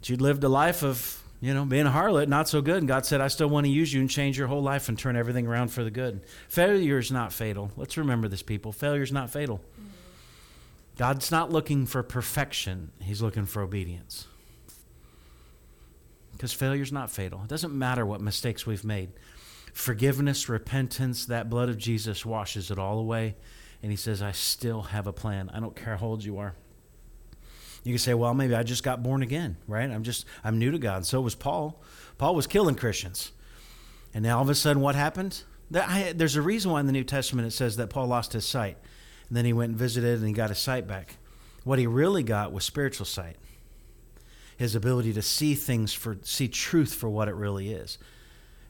She'd 0.00 0.20
lived 0.20 0.44
a 0.44 0.48
life 0.48 0.82
of 0.82 1.22
you 1.40 1.52
know 1.52 1.64
being 1.64 1.86
a 1.86 1.90
harlot, 1.90 2.28
not 2.28 2.48
so 2.48 2.62
good, 2.62 2.78
and 2.78 2.88
God 2.88 3.06
said, 3.06 3.20
"I 3.20 3.28
still 3.28 3.48
want 3.48 3.66
to 3.66 3.70
use 3.70 3.92
you 3.92 4.00
and 4.00 4.08
change 4.08 4.38
your 4.38 4.48
whole 4.48 4.62
life 4.62 4.88
and 4.88 4.98
turn 4.98 5.16
everything 5.16 5.46
around 5.46 5.68
for 5.68 5.84
the 5.84 5.90
good." 5.90 6.22
Failure 6.48 6.98
is 6.98 7.12
not 7.12 7.32
fatal. 7.32 7.70
Let's 7.76 7.96
remember 7.96 8.28
this, 8.28 8.42
people. 8.42 8.72
Failure 8.72 9.02
is 9.02 9.12
not 9.12 9.30
fatal. 9.30 9.58
Mm-hmm. 9.58 9.88
God's 10.96 11.30
not 11.30 11.52
looking 11.52 11.86
for 11.86 12.02
perfection; 12.02 12.92
He's 13.00 13.22
looking 13.22 13.46
for 13.46 13.62
obedience 13.62 14.26
because 16.44 16.52
failure 16.52 16.82
is 16.82 16.92
not 16.92 17.10
fatal. 17.10 17.40
It 17.42 17.48
doesn't 17.48 17.72
matter 17.72 18.04
what 18.04 18.20
mistakes 18.20 18.66
we've 18.66 18.84
made. 18.84 19.08
Forgiveness, 19.72 20.46
repentance, 20.46 21.24
that 21.24 21.48
blood 21.48 21.70
of 21.70 21.78
Jesus 21.78 22.26
washes 22.26 22.70
it 22.70 22.78
all 22.78 22.98
away. 22.98 23.34
And 23.82 23.90
he 23.90 23.96
says, 23.96 24.20
I 24.20 24.32
still 24.32 24.82
have 24.82 25.06
a 25.06 25.12
plan. 25.12 25.50
I 25.54 25.60
don't 25.60 25.74
care 25.74 25.96
how 25.96 26.04
old 26.04 26.22
you 26.22 26.36
are. 26.36 26.54
You 27.82 27.94
can 27.94 27.98
say, 27.98 28.12
well, 28.12 28.34
maybe 28.34 28.54
I 28.54 28.62
just 28.62 28.82
got 28.82 29.02
born 29.02 29.22
again, 29.22 29.56
right? 29.66 29.90
I'm 29.90 30.02
just, 30.02 30.26
I'm 30.44 30.58
new 30.58 30.70
to 30.70 30.78
God. 30.78 30.96
And 30.98 31.06
so 31.06 31.22
was 31.22 31.34
Paul. 31.34 31.80
Paul 32.18 32.34
was 32.34 32.46
killing 32.46 32.74
Christians. 32.74 33.32
And 34.12 34.22
now 34.22 34.36
all 34.36 34.42
of 34.42 34.50
a 34.50 34.54
sudden, 34.54 34.82
what 34.82 34.96
happened? 34.96 35.44
There's 35.70 36.36
a 36.36 36.42
reason 36.42 36.72
why 36.72 36.80
in 36.80 36.86
the 36.86 36.92
New 36.92 37.04
Testament 37.04 37.48
it 37.48 37.52
says 37.52 37.76
that 37.76 37.88
Paul 37.88 38.08
lost 38.08 38.34
his 38.34 38.44
sight. 38.44 38.76
And 39.30 39.36
then 39.38 39.46
he 39.46 39.54
went 39.54 39.70
and 39.70 39.78
visited 39.78 40.18
and 40.18 40.28
he 40.28 40.34
got 40.34 40.50
his 40.50 40.58
sight 40.58 40.86
back. 40.86 41.16
What 41.62 41.78
he 41.78 41.86
really 41.86 42.22
got 42.22 42.52
was 42.52 42.66
spiritual 42.66 43.06
sight 43.06 43.38
his 44.56 44.74
ability 44.74 45.12
to 45.12 45.22
see 45.22 45.54
things 45.54 45.92
for 45.92 46.18
see 46.22 46.48
truth 46.48 46.94
for 46.94 47.08
what 47.08 47.28
it 47.28 47.34
really 47.34 47.72
is. 47.72 47.98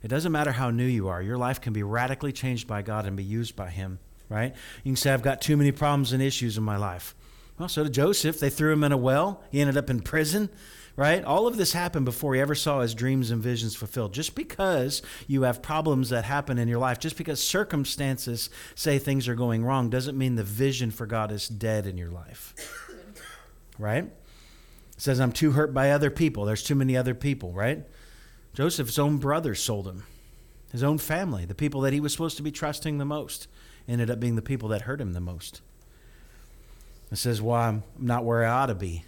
It 0.03 0.09
doesn't 0.09 0.33
matter 0.33 0.53
how 0.53 0.71
new 0.71 0.85
you 0.85 1.09
are. 1.09 1.23
Your 1.23 1.39
life 1.39 1.61
can 1.61 1.73
be 1.73 1.83
radically 1.83 2.33
changed 2.33 2.69
by 2.69 2.83
God 2.83 3.07
and 3.07 3.17
be 3.17 3.25
used 3.25 3.57
by 3.57 3.71
him, 3.71 3.99
right? 4.29 4.55
You 4.83 4.91
can 4.91 4.97
say 4.97 5.13
I've 5.13 5.23
got 5.23 5.41
too 5.41 5.57
many 5.57 5.73
problems 5.73 6.13
and 6.13 6.23
issues 6.23 6.59
in 6.59 6.63
my 6.63 6.77
life. 6.77 7.15
Well, 7.59 7.69
so 7.69 7.85
did 7.85 7.95
Joseph. 7.95 8.41
They 8.41 8.51
threw 8.51 8.73
him 8.73 8.85
in 8.85 8.93
a 8.93 8.97
well. 8.97 9.43
He 9.51 9.61
ended 9.61 9.77
up 9.77 9.89
in 9.89 10.01
prison, 10.01 10.51
right? 10.97 11.25
All 11.25 11.47
of 11.47 11.57
this 11.57 11.73
happened 11.73 12.05
before 12.05 12.35
he 12.35 12.41
ever 12.41 12.55
saw 12.55 12.81
his 12.81 12.95
dreams 12.95 13.31
and 13.31 13.43
visions 13.43 13.77
fulfilled. 13.77 14.13
Just 14.13 14.35
because 14.35 15.03
you 15.27 15.43
have 15.43 15.63
problems 15.63 16.11
that 16.11 16.25
happen 16.25 16.59
in 16.59 16.69
your 16.69 16.81
life, 16.81 16.99
just 16.99 17.17
because 17.17 17.43
circumstances 17.43 18.51
say 18.75 18.99
things 18.99 19.29
are 19.29 19.35
going 19.35 19.65
wrong, 19.65 19.89
doesn't 19.89 20.19
mean 20.19 20.35
the 20.35 20.45
vision 20.45 20.91
for 20.91 21.07
God 21.07 21.31
is 21.31 21.49
dead 21.49 21.87
in 21.87 21.97
your 21.97 22.11
life. 22.11 22.55
Right? 23.79 24.11
Says, 24.97 25.21
I'm 25.21 25.33
too 25.33 25.53
hurt 25.53 25.75
by 25.75 25.91
other 25.91 26.11
people. 26.11 26.45
There's 26.45 26.63
too 26.63 26.75
many 26.75 26.97
other 26.97 27.15
people, 27.15 27.53
right? 27.53 27.85
Joseph's 28.55 28.99
own 28.99 29.19
brothers 29.19 29.63
sold 29.63 29.87
him. 29.87 30.05
His 30.71 30.83
own 30.83 30.99
family, 30.99 31.45
the 31.45 31.55
people 31.55 31.81
that 31.83 31.93
he 31.93 32.01
was 32.01 32.13
supposed 32.13 32.37
to 32.37 32.43
be 32.43 32.51
trusting 32.51 32.99
the 32.99 33.05
most, 33.05 33.49
ended 33.89 34.11
up 34.11 34.21
being 34.21 34.37
the 34.37 34.43
people 34.43 34.69
that 34.71 34.83
hurt 34.83 35.01
him 35.01 35.13
the 35.13 35.21
most. 35.21 35.61
It 37.13 37.17
says, 37.17 37.41
Well, 37.41 37.61
I'm 37.61 37.83
not 37.99 38.25
where 38.25 38.45
I 38.45 38.51
ought 38.51 38.67
to 38.67 38.75
be. 38.75 39.05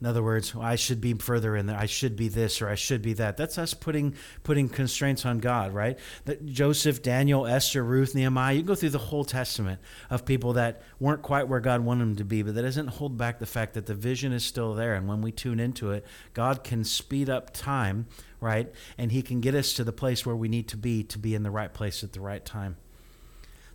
In 0.00 0.06
other 0.06 0.22
words, 0.22 0.54
I 0.58 0.76
should 0.76 1.00
be 1.00 1.12
further 1.12 1.54
in 1.56 1.66
there. 1.66 1.76
I 1.76 1.84
should 1.84 2.16
be 2.16 2.28
this 2.28 2.62
or 2.62 2.68
I 2.68 2.74
should 2.74 3.02
be 3.02 3.12
that. 3.14 3.36
That's 3.36 3.58
us 3.58 3.74
putting 3.74 4.14
putting 4.42 4.70
constraints 4.70 5.26
on 5.26 5.40
God, 5.40 5.74
right? 5.74 5.98
That 6.24 6.46
Joseph, 6.46 7.02
Daniel, 7.02 7.46
Esther, 7.46 7.84
Ruth, 7.84 8.14
Nehemiah. 8.14 8.54
You 8.54 8.62
go 8.62 8.74
through 8.74 8.90
the 8.90 8.98
whole 8.98 9.24
Testament 9.24 9.78
of 10.08 10.24
people 10.24 10.54
that 10.54 10.80
weren't 11.00 11.20
quite 11.20 11.48
where 11.48 11.60
God 11.60 11.82
wanted 11.82 12.00
them 12.00 12.16
to 12.16 12.24
be, 12.24 12.42
but 12.42 12.54
that 12.54 12.62
doesn't 12.62 12.86
hold 12.86 13.18
back 13.18 13.38
the 13.38 13.46
fact 13.46 13.74
that 13.74 13.84
the 13.84 13.94
vision 13.94 14.32
is 14.32 14.42
still 14.42 14.72
there. 14.72 14.94
And 14.94 15.06
when 15.06 15.20
we 15.20 15.32
tune 15.32 15.60
into 15.60 15.90
it, 15.90 16.06
God 16.32 16.64
can 16.64 16.82
speed 16.82 17.28
up 17.28 17.52
time, 17.52 18.06
right? 18.40 18.72
And 18.96 19.12
He 19.12 19.20
can 19.20 19.42
get 19.42 19.54
us 19.54 19.74
to 19.74 19.84
the 19.84 19.92
place 19.92 20.24
where 20.24 20.36
we 20.36 20.48
need 20.48 20.68
to 20.68 20.78
be 20.78 21.04
to 21.04 21.18
be 21.18 21.34
in 21.34 21.42
the 21.42 21.50
right 21.50 21.74
place 21.74 22.02
at 22.02 22.14
the 22.14 22.20
right 22.20 22.44
time. 22.44 22.78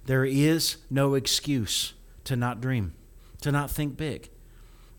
There 0.05 0.25
is 0.25 0.77
no 0.89 1.13
excuse 1.13 1.93
to 2.23 2.35
not 2.35 2.61
dream, 2.61 2.93
to 3.41 3.51
not 3.51 3.69
think 3.69 3.95
big. 3.95 4.29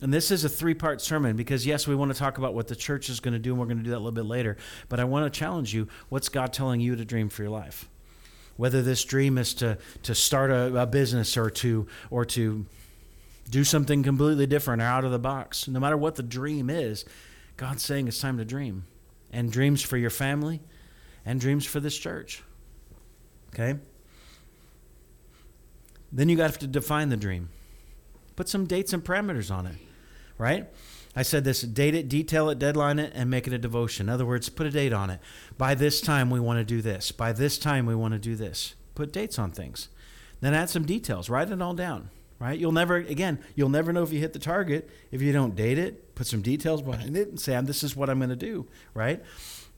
And 0.00 0.12
this 0.12 0.30
is 0.30 0.44
a 0.44 0.48
three 0.48 0.74
part 0.74 1.00
sermon 1.00 1.36
because, 1.36 1.64
yes, 1.64 1.86
we 1.86 1.94
want 1.94 2.12
to 2.12 2.18
talk 2.18 2.38
about 2.38 2.54
what 2.54 2.68
the 2.68 2.76
church 2.76 3.08
is 3.08 3.20
going 3.20 3.32
to 3.32 3.38
do, 3.38 3.52
and 3.52 3.60
we're 3.60 3.66
going 3.66 3.78
to 3.78 3.82
do 3.82 3.90
that 3.90 3.96
a 3.96 3.98
little 3.98 4.12
bit 4.12 4.26
later. 4.26 4.56
But 4.88 5.00
I 5.00 5.04
want 5.04 5.32
to 5.32 5.38
challenge 5.38 5.72
you 5.72 5.88
what's 6.08 6.28
God 6.28 6.52
telling 6.52 6.80
you 6.80 6.96
to 6.96 7.04
dream 7.04 7.28
for 7.28 7.42
your 7.42 7.50
life? 7.50 7.88
Whether 8.56 8.82
this 8.82 9.04
dream 9.04 9.38
is 9.38 9.54
to, 9.54 9.78
to 10.02 10.14
start 10.14 10.50
a, 10.50 10.82
a 10.82 10.86
business 10.86 11.36
or 11.36 11.50
to, 11.50 11.86
or 12.10 12.24
to 12.26 12.66
do 13.48 13.64
something 13.64 14.02
completely 14.02 14.46
different 14.46 14.82
or 14.82 14.86
out 14.86 15.04
of 15.04 15.12
the 15.12 15.18
box, 15.18 15.68
no 15.68 15.80
matter 15.80 15.96
what 15.96 16.16
the 16.16 16.22
dream 16.22 16.68
is, 16.68 17.04
God's 17.56 17.82
saying 17.82 18.08
it's 18.08 18.20
time 18.20 18.38
to 18.38 18.44
dream. 18.44 18.84
And 19.32 19.50
dreams 19.50 19.82
for 19.82 19.96
your 19.96 20.10
family 20.10 20.60
and 21.24 21.40
dreams 21.40 21.64
for 21.66 21.80
this 21.80 21.96
church. 21.96 22.42
Okay? 23.54 23.78
Then 26.12 26.28
you 26.28 26.38
have 26.38 26.58
to 26.60 26.66
define 26.66 27.08
the 27.08 27.16
dream. 27.16 27.48
Put 28.36 28.48
some 28.48 28.66
dates 28.66 28.92
and 28.92 29.02
parameters 29.02 29.50
on 29.50 29.66
it, 29.66 29.76
right? 30.38 30.66
I 31.14 31.22
said 31.22 31.44
this 31.44 31.62
date 31.62 31.94
it, 31.94 32.08
detail 32.08 32.50
it, 32.50 32.58
deadline 32.58 32.98
it, 32.98 33.12
and 33.14 33.30
make 33.30 33.46
it 33.46 33.52
a 33.54 33.58
devotion. 33.58 34.06
In 34.06 34.12
other 34.12 34.26
words, 34.26 34.50
put 34.50 34.66
a 34.66 34.70
date 34.70 34.92
on 34.92 35.08
it. 35.08 35.18
By 35.56 35.74
this 35.74 36.02
time, 36.02 36.28
we 36.28 36.38
want 36.38 36.58
to 36.58 36.64
do 36.64 36.82
this. 36.82 37.10
By 37.10 37.32
this 37.32 37.56
time, 37.56 37.86
we 37.86 37.94
want 37.94 38.12
to 38.12 38.18
do 38.18 38.36
this. 38.36 38.74
Put 38.94 39.12
dates 39.12 39.38
on 39.38 39.50
things. 39.50 39.88
Then 40.42 40.52
add 40.52 40.68
some 40.68 40.84
details. 40.84 41.30
Write 41.30 41.50
it 41.50 41.62
all 41.62 41.72
down, 41.72 42.10
right? 42.38 42.58
You'll 42.58 42.72
never, 42.72 42.96
again, 42.96 43.38
you'll 43.54 43.70
never 43.70 43.94
know 43.94 44.02
if 44.02 44.12
you 44.12 44.20
hit 44.20 44.34
the 44.34 44.38
target 44.38 44.90
if 45.10 45.22
you 45.22 45.32
don't 45.32 45.56
date 45.56 45.78
it, 45.78 46.14
put 46.14 46.26
some 46.26 46.42
details 46.42 46.82
behind 46.82 47.16
it, 47.16 47.28
and 47.28 47.40
say, 47.40 47.58
this 47.62 47.82
is 47.82 47.96
what 47.96 48.10
I'm 48.10 48.18
going 48.18 48.28
to 48.28 48.36
do, 48.36 48.66
right? 48.92 49.22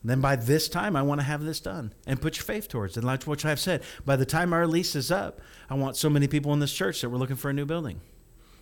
then 0.01 0.21
by 0.21 0.37
this 0.37 0.69
time, 0.69 0.95
I 0.95 1.01
want 1.01 1.19
to 1.19 1.25
have 1.25 1.43
this 1.43 1.59
done 1.59 1.93
and 2.07 2.21
put 2.21 2.37
your 2.37 2.45
faith 2.45 2.69
towards 2.69 2.95
it. 2.95 2.99
And 2.99 3.07
like 3.07 3.23
what 3.23 3.43
I've 3.43 3.59
said, 3.59 3.83
by 4.05 4.15
the 4.15 4.25
time 4.25 4.53
our 4.53 4.65
lease 4.65 4.95
is 4.95 5.11
up, 5.11 5.41
I 5.69 5.73
want 5.73 5.97
so 5.97 6.09
many 6.09 6.27
people 6.27 6.53
in 6.53 6.59
this 6.59 6.73
church 6.73 7.01
that 7.01 7.09
we're 7.09 7.17
looking 7.17 7.35
for 7.35 7.49
a 7.49 7.53
new 7.53 7.65
building 7.65 7.99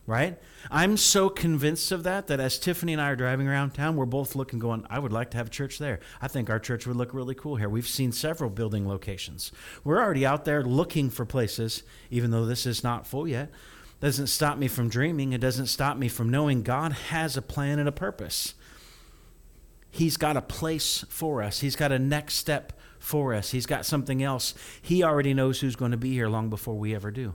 right? 0.08 0.39
I'm 0.72 0.96
so 0.96 1.30
convinced 1.30 1.91
of 1.91 2.04
that 2.04 2.28
that 2.28 2.39
as 2.39 2.58
Tiffany 2.58 2.93
and 2.93 3.02
I 3.02 3.12
are 3.12 3.15
driving 3.15 3.48
around 3.48 3.72
town, 3.72 3.98
we're 3.98 4.06
both 4.06 4.36
looking, 4.36 4.58
going, 4.58 4.88
I 4.89 5.00
would 5.00 5.12
like 5.12 5.32
to 5.32 5.38
have 5.38 5.48
a 5.48 5.52
church 5.52 5.78
there. 5.78 6.00
I 6.22 6.30
think 6.30 6.50
our 6.50 6.60
church 6.60 6.88
would 6.88 6.96
look 6.96 7.13
really 7.13 7.36
cool 7.36 7.58
here. 7.58 7.67
We've 7.67 7.88
seen 7.88 8.13
several 8.13 8.50
building 8.50 8.88
locations. 8.88 9.52
We're 9.84 10.02
already 10.02 10.26
out 10.26 10.46
there 10.46 10.63
looking 10.63 11.10
for 11.10 11.26
places, 11.26 11.84
even 12.10 12.32
though 12.32 12.46
this 12.46 12.65
is 12.65 12.84
not 12.84 13.06
full 13.06 13.28
yet. 13.28 13.52
Doesn't 14.00 14.28
stop 14.28 14.58
me 14.58 14.70
from 14.70 14.89
dreaming. 14.89 15.34
It 15.34 15.41
doesn't 15.41 15.67
stop 15.67 15.98
me 15.98 16.08
from 16.08 16.30
knowing 16.30 16.63
God 16.63 16.93
has 16.93 17.36
a 17.36 17.41
plan 17.41 17.78
and 17.78 17.89
a 17.89 17.91
purpose. 17.93 18.56
He's 19.91 20.15
got 20.15 20.38
a 20.38 20.41
place 20.41 21.04
for 21.10 21.43
us. 21.43 21.60
He's 21.60 21.76
got 21.76 21.91
a 21.91 22.00
next 22.00 22.36
step 22.36 22.74
for 22.98 23.34
us. 23.34 23.52
He's 23.52 23.65
got 23.65 23.86
something 23.86 24.24
else. 24.24 24.54
He 24.82 25.04
already 25.04 25.34
knows 25.34 25.60
who's 25.60 25.76
going 25.76 25.91
to 25.91 25.98
be 25.98 26.13
here 26.13 26.30
long 26.30 26.50
before 26.50 26.76
we 26.76 26.96
ever 26.96 27.12
do 27.12 27.34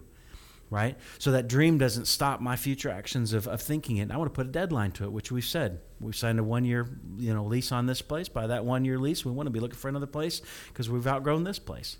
right? 0.72 0.96
So 1.18 1.32
that 1.32 1.48
dream 1.48 1.76
doesn't 1.76 2.06
stop 2.06 2.40
my 2.40 2.56
future 2.56 2.88
actions 2.88 3.34
of, 3.34 3.46
of 3.46 3.60
thinking 3.60 3.98
it. 3.98 4.10
I 4.10 4.16
want 4.16 4.32
to 4.32 4.34
put 4.34 4.46
a 4.46 4.50
deadline 4.50 4.90
to 4.92 5.04
it, 5.04 5.12
which 5.12 5.30
we've 5.30 5.44
said. 5.44 5.80
We've 6.00 6.16
signed 6.16 6.38
a 6.38 6.42
one 6.42 6.64
year 6.64 6.88
you 7.18 7.34
know, 7.34 7.44
lease 7.44 7.72
on 7.72 7.84
this 7.84 8.00
place. 8.00 8.30
By 8.30 8.46
that 8.46 8.64
one 8.64 8.86
year 8.86 8.98
lease, 8.98 9.22
we 9.22 9.32
want 9.32 9.46
to 9.46 9.50
be 9.50 9.60
looking 9.60 9.76
for 9.76 9.88
another 9.88 10.06
place 10.06 10.40
because 10.68 10.88
we've 10.88 11.06
outgrown 11.06 11.44
this 11.44 11.58
place. 11.58 11.98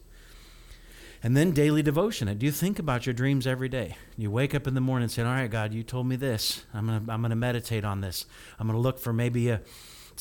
And 1.22 1.36
then 1.36 1.52
daily 1.52 1.82
devotion. 1.82 2.34
Do 2.36 2.46
you 2.46 2.50
think 2.50 2.78
about 2.78 3.04
your 3.04 3.12
dreams 3.12 3.46
every 3.46 3.68
day? 3.68 3.96
You 4.16 4.30
wake 4.30 4.54
up 4.54 4.66
in 4.66 4.74
the 4.74 4.80
morning 4.80 5.04
and 5.04 5.12
say, 5.12 5.22
All 5.22 5.28
right, 5.28 5.50
God, 5.50 5.74
you 5.74 5.82
told 5.82 6.06
me 6.06 6.16
this. 6.16 6.64
I'm 6.72 6.86
going 6.86 7.04
to 7.04 7.12
I'm 7.12 7.20
going 7.20 7.30
to 7.30 7.36
meditate 7.36 7.84
on 7.84 8.00
this. 8.00 8.24
I'm 8.58 8.66
going 8.66 8.76
to 8.76 8.80
look 8.82 8.98
for 8.98 9.12
maybe 9.12 9.50
a 9.50 9.60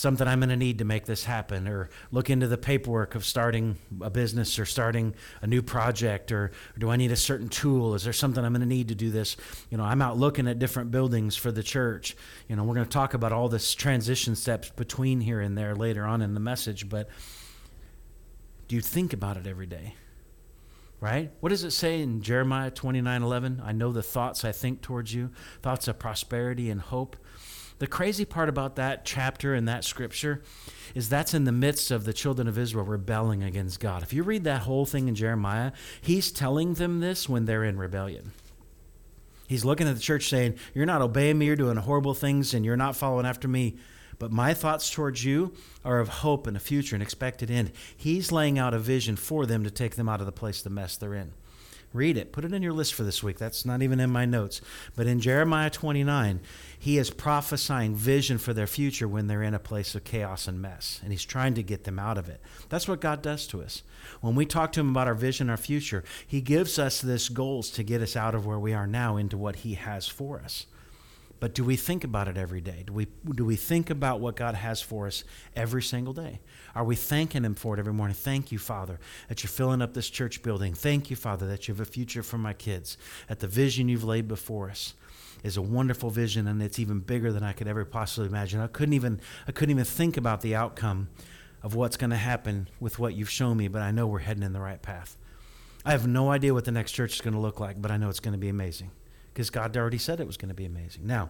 something 0.01 0.27
I'm 0.27 0.39
going 0.39 0.49
to 0.49 0.57
need 0.57 0.79
to 0.79 0.85
make 0.85 1.05
this 1.05 1.23
happen, 1.23 1.67
or 1.67 1.89
look 2.11 2.29
into 2.29 2.47
the 2.47 2.57
paperwork 2.57 3.13
of 3.13 3.23
starting 3.23 3.77
a 4.01 4.09
business 4.09 4.57
or 4.57 4.65
starting 4.65 5.13
a 5.41 5.47
new 5.47 5.61
project, 5.61 6.31
or, 6.31 6.45
or 6.45 6.79
do 6.79 6.89
I 6.89 6.95
need 6.95 7.11
a 7.11 7.15
certain 7.15 7.49
tool? 7.49 7.93
Is 7.93 8.03
there 8.03 8.11
something 8.11 8.43
I'm 8.43 8.53
going 8.53 8.61
to 8.61 8.67
need 8.67 8.87
to 8.87 8.95
do 8.95 9.11
this? 9.11 9.37
You 9.69 9.77
know, 9.77 9.83
I'm 9.83 10.01
out 10.01 10.17
looking 10.17 10.47
at 10.47 10.57
different 10.59 10.89
buildings 10.89 11.35
for 11.35 11.51
the 11.51 11.63
church. 11.63 12.17
You 12.49 12.55
know, 12.55 12.63
we're 12.63 12.75
going 12.75 12.87
to 12.87 12.91
talk 12.91 13.13
about 13.13 13.31
all 13.31 13.47
this 13.47 13.75
transition 13.75 14.35
steps 14.35 14.71
between 14.71 15.21
here 15.21 15.39
and 15.39 15.57
there 15.57 15.75
later 15.75 16.03
on 16.03 16.21
in 16.21 16.33
the 16.33 16.39
message, 16.39 16.89
but 16.89 17.07
do 18.67 18.75
you 18.75 18.81
think 18.81 19.13
about 19.13 19.37
it 19.37 19.45
every 19.45 19.67
day? 19.67 19.95
right? 21.01 21.31
What 21.39 21.49
does 21.49 21.63
it 21.63 21.71
say 21.71 21.99
in 21.99 22.21
Jeremiah 22.21 22.69
29 22.69 23.23
11? 23.23 23.61
I 23.65 23.71
know 23.71 23.91
the 23.91 24.03
thoughts 24.03 24.45
I 24.45 24.51
think 24.51 24.81
towards 24.81 25.13
you, 25.13 25.31
thoughts 25.61 25.87
of 25.87 25.99
prosperity 25.99 26.69
and 26.69 26.79
hope, 26.79 27.17
the 27.81 27.87
crazy 27.87 28.25
part 28.25 28.47
about 28.47 28.75
that 28.75 29.05
chapter 29.05 29.55
and 29.55 29.67
that 29.67 29.83
scripture 29.83 30.43
is 30.93 31.09
that's 31.09 31.33
in 31.33 31.45
the 31.45 31.51
midst 31.51 31.89
of 31.89 32.03
the 32.03 32.13
children 32.13 32.47
of 32.47 32.55
Israel 32.55 32.85
rebelling 32.85 33.41
against 33.41 33.79
God. 33.79 34.03
If 34.03 34.13
you 34.13 34.21
read 34.21 34.43
that 34.43 34.61
whole 34.61 34.85
thing 34.85 35.07
in 35.07 35.15
Jeremiah, 35.15 35.71
he's 35.99 36.31
telling 36.31 36.75
them 36.75 36.99
this 36.99 37.27
when 37.27 37.45
they're 37.45 37.63
in 37.63 37.79
rebellion. 37.79 38.33
He's 39.47 39.65
looking 39.65 39.87
at 39.87 39.95
the 39.95 39.99
church 39.99 40.29
saying, 40.29 40.59
You're 40.75 40.85
not 40.85 41.01
obeying 41.01 41.39
me, 41.39 41.47
you're 41.47 41.55
doing 41.55 41.75
horrible 41.75 42.13
things, 42.13 42.53
and 42.53 42.63
you're 42.63 42.77
not 42.77 42.95
following 42.95 43.25
after 43.25 43.47
me. 43.47 43.77
But 44.19 44.31
my 44.31 44.53
thoughts 44.53 44.91
towards 44.91 45.25
you 45.25 45.55
are 45.83 45.99
of 45.99 46.07
hope 46.07 46.45
and 46.45 46.55
a 46.55 46.59
future 46.59 46.95
and 46.95 47.01
expected 47.01 47.49
end. 47.49 47.71
He's 47.97 48.31
laying 48.31 48.59
out 48.59 48.75
a 48.75 48.79
vision 48.79 49.15
for 49.15 49.47
them 49.47 49.63
to 49.63 49.71
take 49.71 49.95
them 49.95 50.07
out 50.07 50.19
of 50.19 50.27
the 50.27 50.31
place, 50.31 50.61
the 50.61 50.69
mess 50.69 50.97
they're 50.97 51.15
in. 51.15 51.33
Read 51.93 52.15
it. 52.15 52.31
Put 52.31 52.45
it 52.45 52.53
in 52.53 52.61
your 52.61 52.71
list 52.71 52.93
for 52.93 53.03
this 53.03 53.21
week. 53.21 53.37
That's 53.37 53.65
not 53.65 53.81
even 53.81 53.99
in 53.99 54.09
my 54.09 54.23
notes. 54.23 54.61
But 54.95 55.07
in 55.07 55.19
Jeremiah 55.19 55.69
29, 55.69 56.39
he 56.79 56.97
is 56.97 57.09
prophesying 57.09 57.95
vision 57.95 58.37
for 58.37 58.53
their 58.53 58.67
future 58.67 59.09
when 59.09 59.27
they're 59.27 59.43
in 59.43 59.53
a 59.53 59.59
place 59.59 59.93
of 59.93 60.05
chaos 60.05 60.47
and 60.47 60.61
mess. 60.61 61.01
And 61.03 61.11
he's 61.11 61.25
trying 61.25 61.53
to 61.55 61.63
get 61.63 61.83
them 61.83 61.99
out 61.99 62.17
of 62.17 62.29
it. 62.29 62.39
That's 62.69 62.87
what 62.87 63.01
God 63.01 63.21
does 63.21 63.45
to 63.47 63.61
us. 63.61 63.83
When 64.21 64.35
we 64.35 64.45
talk 64.45 64.71
to 64.73 64.79
him 64.79 64.89
about 64.91 65.07
our 65.07 65.15
vision, 65.15 65.49
our 65.49 65.57
future, 65.57 66.05
he 66.25 66.39
gives 66.39 66.79
us 66.79 67.01
this 67.01 67.27
goals 67.27 67.69
to 67.71 67.83
get 67.83 68.01
us 68.01 68.15
out 68.15 68.35
of 68.35 68.45
where 68.45 68.59
we 68.59 68.73
are 68.73 68.87
now 68.87 69.17
into 69.17 69.37
what 69.37 69.57
he 69.57 69.73
has 69.73 70.07
for 70.07 70.39
us. 70.39 70.67
But 71.41 71.55
do 71.55 71.63
we 71.63 71.75
think 71.75 72.03
about 72.03 72.27
it 72.27 72.37
every 72.37 72.61
day? 72.61 72.83
Do 72.85 72.93
we, 72.93 73.07
do 73.33 73.43
we 73.43 73.55
think 73.55 73.89
about 73.89 74.19
what 74.19 74.35
God 74.35 74.53
has 74.53 74.79
for 74.79 75.07
us 75.07 75.23
every 75.55 75.81
single 75.81 76.13
day? 76.13 76.39
Are 76.75 76.83
we 76.83 76.95
thanking 76.95 77.43
Him 77.43 77.55
for 77.55 77.75
it 77.75 77.79
every 77.79 77.93
morning? 77.93 78.15
Thank 78.15 78.51
you, 78.51 78.59
Father, 78.59 78.99
that 79.27 79.43
you're 79.43 79.49
filling 79.49 79.81
up 79.81 79.93
this 79.93 80.09
church 80.09 80.41
building. 80.43 80.73
Thank 80.73 81.09
you, 81.09 81.15
Father, 81.15 81.47
that 81.47 81.67
you 81.67 81.73
have 81.73 81.81
a 81.81 81.85
future 81.85 82.23
for 82.23 82.37
my 82.37 82.53
kids, 82.53 82.97
that 83.27 83.39
the 83.39 83.47
vision 83.47 83.89
you've 83.89 84.03
laid 84.03 84.27
before 84.27 84.69
us 84.69 84.93
is 85.43 85.57
a 85.57 85.61
wonderful 85.61 86.09
vision 86.09 86.47
and 86.47 86.61
it's 86.61 86.79
even 86.79 86.99
bigger 86.99 87.31
than 87.31 87.43
I 87.43 87.53
could 87.53 87.67
ever 87.67 87.83
possibly 87.85 88.27
imagine. 88.27 88.59
I 88.59 88.67
couldn't 88.67 88.93
even 88.93 89.19
I 89.47 89.51
couldn't 89.51 89.71
even 89.71 89.85
think 89.85 90.17
about 90.17 90.41
the 90.41 90.55
outcome 90.55 91.09
of 91.63 91.75
what's 91.75 91.97
going 91.97 92.09
to 92.09 92.17
happen 92.17 92.67
with 92.79 92.99
what 92.99 93.13
you've 93.13 93.29
shown 93.29 93.57
me, 93.57 93.67
but 93.67 93.81
I 93.81 93.91
know 93.91 94.07
we're 94.07 94.19
heading 94.19 94.43
in 94.43 94.53
the 94.53 94.59
right 94.59 94.81
path. 94.81 95.17
I 95.85 95.91
have 95.91 96.07
no 96.07 96.29
idea 96.31 96.53
what 96.53 96.65
the 96.65 96.71
next 96.71 96.91
church 96.91 97.15
is 97.15 97.21
going 97.21 97.33
to 97.33 97.39
look 97.39 97.59
like, 97.59 97.81
but 97.81 97.91
I 97.91 97.97
know 97.97 98.09
it's 98.09 98.19
going 98.19 98.33
to 98.33 98.39
be 98.39 98.49
amazing 98.49 98.91
because 99.33 99.49
God 99.49 99.75
already 99.75 99.97
said 99.97 100.19
it 100.19 100.27
was 100.27 100.37
going 100.37 100.49
to 100.49 100.55
be 100.55 100.65
amazing. 100.65 101.07
Now, 101.07 101.29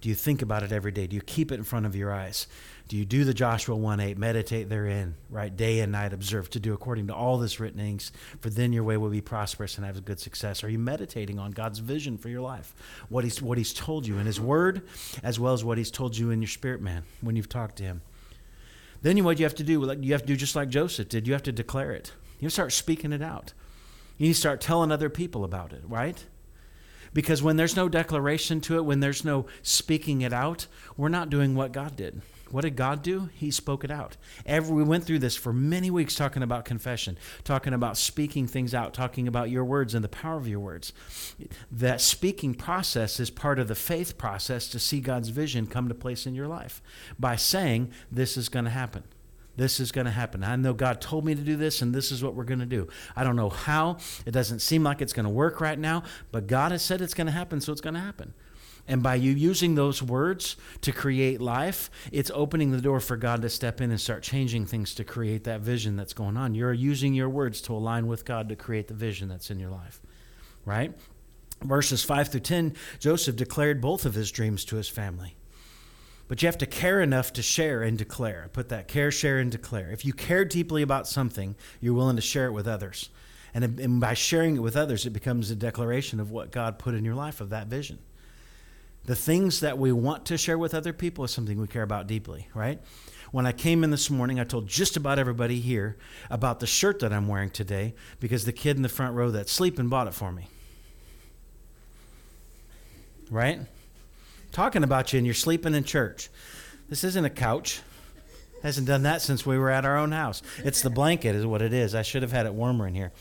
do 0.00 0.08
you 0.08 0.14
think 0.14 0.40
about 0.40 0.62
it 0.62 0.72
every 0.72 0.92
day? 0.92 1.06
Do 1.06 1.14
you 1.14 1.22
keep 1.22 1.52
it 1.52 1.56
in 1.56 1.64
front 1.64 1.84
of 1.84 1.94
your 1.94 2.12
eyes? 2.12 2.46
Do 2.88 2.96
you 2.96 3.04
do 3.04 3.24
the 3.24 3.34
Joshua 3.34 3.76
1 3.76 4.00
8, 4.00 4.18
meditate 4.18 4.68
therein, 4.68 5.14
right? 5.28 5.54
Day 5.54 5.80
and 5.80 5.92
night, 5.92 6.12
observe 6.12 6.48
to 6.50 6.60
do 6.60 6.72
according 6.72 7.06
to 7.08 7.14
all 7.14 7.38
this 7.38 7.60
written 7.60 7.78
things, 7.78 8.10
for 8.40 8.50
then 8.50 8.72
your 8.72 8.82
way 8.82 8.96
will 8.96 9.10
be 9.10 9.20
prosperous 9.20 9.76
and 9.76 9.86
have 9.86 9.98
a 9.98 10.00
good 10.00 10.18
success. 10.18 10.64
Are 10.64 10.68
you 10.68 10.78
meditating 10.78 11.38
on 11.38 11.50
God's 11.50 11.80
vision 11.80 12.16
for 12.16 12.30
your 12.30 12.40
life? 12.40 12.74
What 13.10 13.24
He's, 13.24 13.42
what 13.42 13.58
he's 13.58 13.74
told 13.74 14.06
you 14.06 14.18
in 14.18 14.26
His 14.26 14.40
Word, 14.40 14.82
as 15.22 15.38
well 15.38 15.52
as 15.52 15.64
what 15.64 15.78
He's 15.78 15.90
told 15.90 16.16
you 16.16 16.30
in 16.30 16.40
your 16.40 16.48
spirit, 16.48 16.80
man, 16.80 17.04
when 17.20 17.36
you've 17.36 17.48
talked 17.48 17.76
to 17.76 17.84
Him. 17.84 18.00
Then 19.02 19.22
what 19.22 19.38
you 19.38 19.44
have 19.44 19.54
to 19.56 19.64
do, 19.64 19.96
you 20.00 20.12
have 20.12 20.22
to 20.22 20.26
do 20.26 20.36
just 20.36 20.56
like 20.56 20.68
Joseph 20.68 21.08
did, 21.08 21.26
you 21.26 21.32
have 21.32 21.42
to 21.44 21.52
declare 21.52 21.92
it. 21.92 22.12
You 22.38 22.48
start 22.50 22.72
speaking 22.72 23.12
it 23.12 23.22
out. 23.22 23.52
You 24.18 24.34
start 24.34 24.60
telling 24.60 24.90
other 24.92 25.08
people 25.08 25.44
about 25.44 25.72
it, 25.72 25.82
right? 25.86 26.24
Because 27.12 27.42
when 27.42 27.56
there's 27.56 27.76
no 27.76 27.88
declaration 27.88 28.60
to 28.62 28.76
it, 28.76 28.84
when 28.84 29.00
there's 29.00 29.24
no 29.24 29.46
speaking 29.62 30.22
it 30.22 30.32
out, 30.32 30.66
we're 30.96 31.08
not 31.08 31.30
doing 31.30 31.54
what 31.54 31.72
God 31.72 31.96
did. 31.96 32.22
What 32.50 32.62
did 32.62 32.74
God 32.74 33.02
do? 33.02 33.30
He 33.34 33.50
spoke 33.50 33.84
it 33.84 33.90
out. 33.90 34.16
Every, 34.44 34.74
we 34.74 34.82
went 34.82 35.04
through 35.04 35.20
this 35.20 35.36
for 35.36 35.52
many 35.52 35.90
weeks 35.90 36.16
talking 36.16 36.42
about 36.42 36.64
confession, 36.64 37.16
talking 37.44 37.72
about 37.72 37.96
speaking 37.96 38.48
things 38.48 38.74
out, 38.74 38.92
talking 38.92 39.28
about 39.28 39.50
your 39.50 39.64
words 39.64 39.94
and 39.94 40.02
the 40.02 40.08
power 40.08 40.36
of 40.36 40.48
your 40.48 40.58
words. 40.58 40.92
That 41.70 42.00
speaking 42.00 42.54
process 42.54 43.20
is 43.20 43.30
part 43.30 43.60
of 43.60 43.68
the 43.68 43.76
faith 43.76 44.18
process 44.18 44.68
to 44.68 44.80
see 44.80 45.00
God's 45.00 45.28
vision 45.28 45.66
come 45.68 45.88
to 45.88 45.94
place 45.94 46.26
in 46.26 46.34
your 46.34 46.48
life 46.48 46.82
by 47.18 47.36
saying, 47.36 47.92
This 48.10 48.36
is 48.36 48.48
going 48.48 48.64
to 48.64 48.70
happen. 48.72 49.04
This 49.60 49.78
is 49.78 49.92
going 49.92 50.06
to 50.06 50.10
happen. 50.10 50.42
I 50.42 50.56
know 50.56 50.72
God 50.72 51.02
told 51.02 51.26
me 51.26 51.34
to 51.34 51.42
do 51.42 51.54
this, 51.54 51.82
and 51.82 51.94
this 51.94 52.10
is 52.10 52.24
what 52.24 52.34
we're 52.34 52.44
going 52.44 52.60
to 52.60 52.66
do. 52.66 52.88
I 53.14 53.24
don't 53.24 53.36
know 53.36 53.50
how. 53.50 53.98
It 54.24 54.30
doesn't 54.30 54.60
seem 54.60 54.82
like 54.82 55.02
it's 55.02 55.12
going 55.12 55.24
to 55.24 55.30
work 55.30 55.60
right 55.60 55.78
now, 55.78 56.04
but 56.32 56.46
God 56.46 56.72
has 56.72 56.80
said 56.80 57.02
it's 57.02 57.12
going 57.12 57.26
to 57.26 57.32
happen, 57.32 57.60
so 57.60 57.70
it's 57.70 57.82
going 57.82 57.92
to 57.92 58.00
happen. 58.00 58.32
And 58.88 59.02
by 59.02 59.16
you 59.16 59.32
using 59.32 59.74
those 59.74 60.02
words 60.02 60.56
to 60.80 60.92
create 60.92 61.42
life, 61.42 61.90
it's 62.10 62.30
opening 62.32 62.70
the 62.70 62.80
door 62.80 63.00
for 63.00 63.18
God 63.18 63.42
to 63.42 63.50
step 63.50 63.82
in 63.82 63.90
and 63.90 64.00
start 64.00 64.22
changing 64.22 64.64
things 64.64 64.94
to 64.94 65.04
create 65.04 65.44
that 65.44 65.60
vision 65.60 65.94
that's 65.94 66.14
going 66.14 66.38
on. 66.38 66.54
You're 66.54 66.72
using 66.72 67.12
your 67.12 67.28
words 67.28 67.60
to 67.62 67.74
align 67.74 68.06
with 68.06 68.24
God 68.24 68.48
to 68.48 68.56
create 68.56 68.88
the 68.88 68.94
vision 68.94 69.28
that's 69.28 69.50
in 69.50 69.60
your 69.60 69.70
life, 69.70 70.00
right? 70.64 70.98
Verses 71.62 72.02
5 72.02 72.28
through 72.28 72.40
10, 72.40 72.76
Joseph 72.98 73.36
declared 73.36 73.82
both 73.82 74.06
of 74.06 74.14
his 74.14 74.30
dreams 74.30 74.64
to 74.64 74.76
his 74.76 74.88
family. 74.88 75.36
But 76.30 76.42
you 76.42 76.46
have 76.46 76.58
to 76.58 76.66
care 76.66 77.00
enough 77.00 77.32
to 77.32 77.42
share 77.42 77.82
and 77.82 77.98
declare. 77.98 78.48
Put 78.52 78.68
that 78.68 78.86
care, 78.86 79.10
share, 79.10 79.40
and 79.40 79.50
declare. 79.50 79.90
If 79.90 80.04
you 80.04 80.12
care 80.12 80.44
deeply 80.44 80.80
about 80.80 81.08
something, 81.08 81.56
you're 81.80 81.92
willing 81.92 82.14
to 82.14 82.22
share 82.22 82.46
it 82.46 82.52
with 82.52 82.68
others. 82.68 83.10
And, 83.52 83.80
and 83.80 84.00
by 84.00 84.14
sharing 84.14 84.54
it 84.54 84.60
with 84.60 84.76
others, 84.76 85.06
it 85.06 85.10
becomes 85.10 85.50
a 85.50 85.56
declaration 85.56 86.20
of 86.20 86.30
what 86.30 86.52
God 86.52 86.78
put 86.78 86.94
in 86.94 87.04
your 87.04 87.16
life 87.16 87.40
of 87.40 87.50
that 87.50 87.66
vision. 87.66 87.98
The 89.06 89.16
things 89.16 89.58
that 89.58 89.76
we 89.76 89.90
want 89.90 90.24
to 90.26 90.38
share 90.38 90.56
with 90.56 90.72
other 90.72 90.92
people 90.92 91.24
is 91.24 91.32
something 91.32 91.60
we 91.60 91.66
care 91.66 91.82
about 91.82 92.06
deeply, 92.06 92.46
right? 92.54 92.80
When 93.32 93.44
I 93.44 93.50
came 93.50 93.82
in 93.82 93.90
this 93.90 94.08
morning, 94.08 94.38
I 94.38 94.44
told 94.44 94.68
just 94.68 94.96
about 94.96 95.18
everybody 95.18 95.58
here 95.58 95.96
about 96.30 96.60
the 96.60 96.66
shirt 96.68 97.00
that 97.00 97.12
I'm 97.12 97.26
wearing 97.26 97.50
today 97.50 97.92
because 98.20 98.44
the 98.44 98.52
kid 98.52 98.76
in 98.76 98.82
the 98.82 98.88
front 98.88 99.16
row 99.16 99.32
that's 99.32 99.50
sleeping 99.50 99.88
bought 99.88 100.06
it 100.06 100.14
for 100.14 100.30
me. 100.30 100.46
Right? 103.32 103.62
Talking 104.52 104.82
about 104.82 105.12
you 105.12 105.18
and 105.18 105.26
you're 105.26 105.34
sleeping 105.34 105.74
in 105.74 105.84
church. 105.84 106.28
This 106.88 107.04
isn't 107.04 107.24
a 107.24 107.30
couch. 107.30 107.80
Hasn't 108.62 108.86
done 108.86 109.04
that 109.04 109.22
since 109.22 109.46
we 109.46 109.56
were 109.58 109.70
at 109.70 109.84
our 109.84 109.96
own 109.96 110.12
house. 110.12 110.42
It's 110.58 110.82
the 110.82 110.90
blanket, 110.90 111.34
is 111.34 111.46
what 111.46 111.62
it 111.62 111.72
is. 111.72 111.94
I 111.94 112.02
should 112.02 112.22
have 112.22 112.32
had 112.32 112.46
it 112.46 112.52
warmer 112.52 112.86
in 112.86 112.94
here 112.94 113.12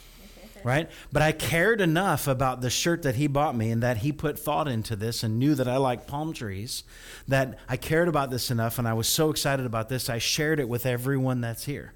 right? 0.63 0.89
But 1.12 1.22
I 1.22 1.32
cared 1.32 1.82
enough 1.82 2.28
about 2.28 2.62
the 2.62 2.70
shirt 2.70 3.04
that 3.04 3.15
he 3.15 3.28
bought 3.28 3.56
me 3.56 3.72
and 3.72 3.84
that 3.84 3.98
he 3.98 4.12
put 4.12 4.38
thought 4.38 4.68
into 4.68 4.96
this 4.96 5.24
and 5.24 5.39
knew 5.39 5.56
that 5.56 5.68
I 5.68 5.78
like 5.78 6.08
palm 6.08 6.34
trees 6.34 6.84
that 7.28 7.60
I 7.68 7.78
cared 7.78 8.08
about 8.08 8.30
this 8.30 8.52
enough 8.52 8.80
and 8.80 8.88
I 8.88 8.94
was 8.94 9.08
so 9.08 9.30
excited 9.30 9.65
about 9.65 9.89
this, 9.89 10.10
I 10.10 10.18
shared 10.18 10.60
it 10.60 10.70
with 10.70 10.86
everyone 10.86 11.42
that's 11.42 11.65
here, 11.65 11.94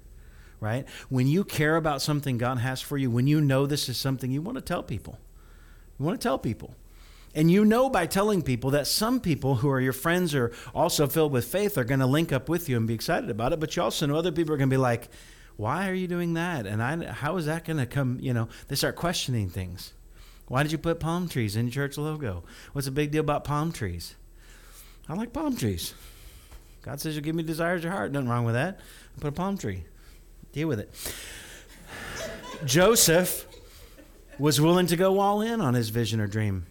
right? 0.60 0.86
When 1.08 1.26
you 1.26 1.44
care 1.44 1.76
about 1.76 2.02
something 2.02 2.38
God 2.38 2.58
has 2.58 2.80
for 2.80 2.96
you, 2.96 3.10
when 3.10 3.26
you 3.26 3.40
know 3.40 3.66
this 3.66 3.88
is 3.88 3.96
something 3.96 4.30
you 4.30 4.42
want 4.42 4.56
to 4.56 4.62
tell 4.62 4.82
people, 4.82 5.18
you 5.98 6.04
want 6.04 6.20
to 6.20 6.22
tell 6.22 6.38
people. 6.38 6.74
And 7.34 7.50
you 7.50 7.64
know 7.64 7.90
by 7.90 8.06
telling 8.06 8.42
people 8.42 8.70
that 8.70 8.86
some 8.86 9.20
people 9.20 9.56
who 9.56 9.68
are 9.68 9.80
your 9.80 9.92
friends 9.92 10.34
or 10.34 10.52
also 10.74 11.06
filled 11.06 11.32
with 11.32 11.46
faith 11.46 11.76
are 11.76 11.84
going 11.84 12.00
to 12.00 12.06
link 12.06 12.32
up 12.32 12.48
with 12.48 12.68
you 12.68 12.76
and 12.76 12.86
be 12.86 12.94
excited 12.94 13.28
about 13.28 13.52
it. 13.52 13.60
But 13.60 13.74
you 13.74 13.82
also 13.82 14.06
know 14.06 14.16
other 14.16 14.30
people 14.30 14.54
are 14.54 14.56
going 14.56 14.70
to 14.70 14.74
be 14.74 14.78
like, 14.78 15.08
why 15.56 15.88
are 15.88 15.94
you 15.94 16.06
doing 16.06 16.34
that? 16.34 16.66
And 16.66 16.82
I, 16.82 17.12
how 17.12 17.36
is 17.36 17.46
that 17.46 17.64
going 17.64 17.78
to 17.78 17.86
come? 17.86 18.18
You 18.20 18.34
know, 18.34 18.48
they 18.68 18.76
start 18.76 18.96
questioning 18.96 19.48
things. 19.48 19.92
Why 20.46 20.62
did 20.62 20.72
you 20.72 20.78
put 20.78 21.00
palm 21.00 21.28
trees 21.28 21.56
in 21.56 21.66
your 21.66 21.72
church 21.72 21.98
logo? 21.98 22.44
What's 22.72 22.86
the 22.86 22.92
big 22.92 23.10
deal 23.10 23.20
about 23.20 23.44
palm 23.44 23.72
trees? 23.72 24.14
I 25.08 25.14
like 25.14 25.32
palm 25.32 25.56
trees. 25.56 25.94
God 26.82 27.00
says 27.00 27.14
you'll 27.14 27.24
give 27.24 27.34
me 27.34 27.42
desires 27.42 27.80
of 27.80 27.84
your 27.84 27.92
heart. 27.92 28.12
Nothing 28.12 28.28
wrong 28.28 28.44
with 28.44 28.54
that. 28.54 28.78
I 29.16 29.20
Put 29.20 29.28
a 29.28 29.32
palm 29.32 29.56
tree. 29.56 29.84
Deal 30.52 30.68
with 30.68 30.80
it. 30.80 30.92
Joseph 32.64 33.46
was 34.38 34.60
willing 34.60 34.86
to 34.88 34.96
go 34.96 35.18
all 35.18 35.40
in 35.40 35.60
on 35.60 35.74
his 35.74 35.88
vision 35.88 36.20
or 36.20 36.26
dream. 36.26 36.66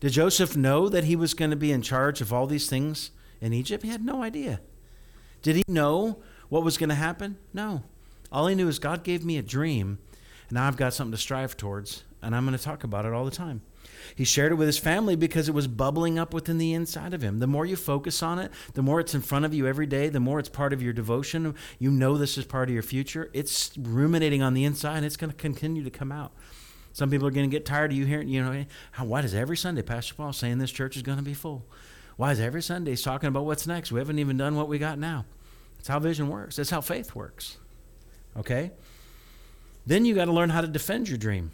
Did 0.00 0.12
Joseph 0.12 0.56
know 0.56 0.88
that 0.88 1.04
he 1.04 1.16
was 1.16 1.34
going 1.34 1.50
to 1.50 1.56
be 1.56 1.72
in 1.72 1.82
charge 1.82 2.20
of 2.20 2.32
all 2.32 2.46
these 2.46 2.68
things 2.68 3.10
in 3.40 3.52
Egypt? 3.52 3.82
He 3.82 3.90
had 3.90 4.04
no 4.04 4.22
idea. 4.22 4.60
Did 5.42 5.56
he 5.56 5.64
know 5.66 6.18
what 6.48 6.62
was 6.62 6.78
going 6.78 6.88
to 6.88 6.94
happen? 6.94 7.36
No. 7.52 7.82
All 8.30 8.46
he 8.46 8.54
knew 8.54 8.68
is 8.68 8.78
God 8.78 9.02
gave 9.02 9.24
me 9.24 9.38
a 9.38 9.42
dream, 9.42 9.98
and 10.48 10.56
now 10.56 10.68
I've 10.68 10.76
got 10.76 10.94
something 10.94 11.12
to 11.12 11.18
strive 11.18 11.56
towards, 11.56 12.04
and 12.22 12.34
I'm 12.34 12.44
going 12.44 12.56
to 12.56 12.62
talk 12.62 12.84
about 12.84 13.06
it 13.06 13.12
all 13.12 13.24
the 13.24 13.30
time. 13.30 13.62
He 14.14 14.24
shared 14.24 14.52
it 14.52 14.56
with 14.56 14.68
his 14.68 14.78
family 14.78 15.16
because 15.16 15.48
it 15.48 15.54
was 15.54 15.66
bubbling 15.66 16.18
up 16.18 16.32
within 16.32 16.58
the 16.58 16.72
inside 16.72 17.14
of 17.14 17.22
him. 17.22 17.40
The 17.40 17.46
more 17.46 17.66
you 17.66 17.76
focus 17.76 18.22
on 18.22 18.38
it, 18.38 18.52
the 18.74 18.82
more 18.82 19.00
it's 19.00 19.14
in 19.14 19.22
front 19.22 19.44
of 19.44 19.54
you 19.54 19.66
every 19.66 19.86
day, 19.86 20.08
the 20.08 20.20
more 20.20 20.38
it's 20.38 20.48
part 20.48 20.72
of 20.72 20.82
your 20.82 20.92
devotion. 20.92 21.54
You 21.78 21.90
know 21.90 22.16
this 22.16 22.38
is 22.38 22.44
part 22.44 22.68
of 22.68 22.74
your 22.74 22.82
future. 22.82 23.30
It's 23.32 23.72
ruminating 23.76 24.42
on 24.42 24.54
the 24.54 24.64
inside, 24.64 24.98
and 24.98 25.06
it's 25.06 25.16
going 25.16 25.30
to 25.30 25.36
continue 25.36 25.82
to 25.84 25.90
come 25.90 26.12
out. 26.12 26.32
Some 26.92 27.10
people 27.10 27.26
are 27.26 27.30
going 27.30 27.48
to 27.48 27.54
get 27.54 27.64
tired 27.64 27.92
of 27.92 27.96
you 27.96 28.06
hearing, 28.06 28.28
you 28.28 28.42
know, 28.42 28.52
eh, 28.52 28.64
why 28.98 29.20
does 29.20 29.34
every 29.34 29.56
Sunday 29.56 29.82
Pastor 29.82 30.14
Paul 30.14 30.32
saying 30.32 30.58
this 30.58 30.70
church 30.70 30.96
is 30.96 31.02
going 31.02 31.18
to 31.18 31.24
be 31.24 31.34
full? 31.34 31.64
Why 32.16 32.32
is 32.32 32.40
every 32.40 32.62
Sunday 32.62 32.90
he's 32.92 33.02
talking 33.02 33.28
about 33.28 33.44
what's 33.44 33.66
next? 33.66 33.92
We 33.92 34.00
haven't 34.00 34.18
even 34.18 34.36
done 34.36 34.56
what 34.56 34.68
we 34.68 34.78
got 34.78 34.98
now. 34.98 35.24
That's 35.76 35.88
how 35.88 36.00
vision 36.00 36.28
works. 36.28 36.56
That's 36.56 36.70
how 36.70 36.80
faith 36.80 37.14
works. 37.14 37.58
Okay? 38.36 38.72
Then 39.86 40.04
you 40.04 40.14
got 40.14 40.24
to 40.24 40.32
learn 40.32 40.50
how 40.50 40.60
to 40.60 40.66
defend 40.66 41.08
your 41.08 41.18
dream. 41.18 41.52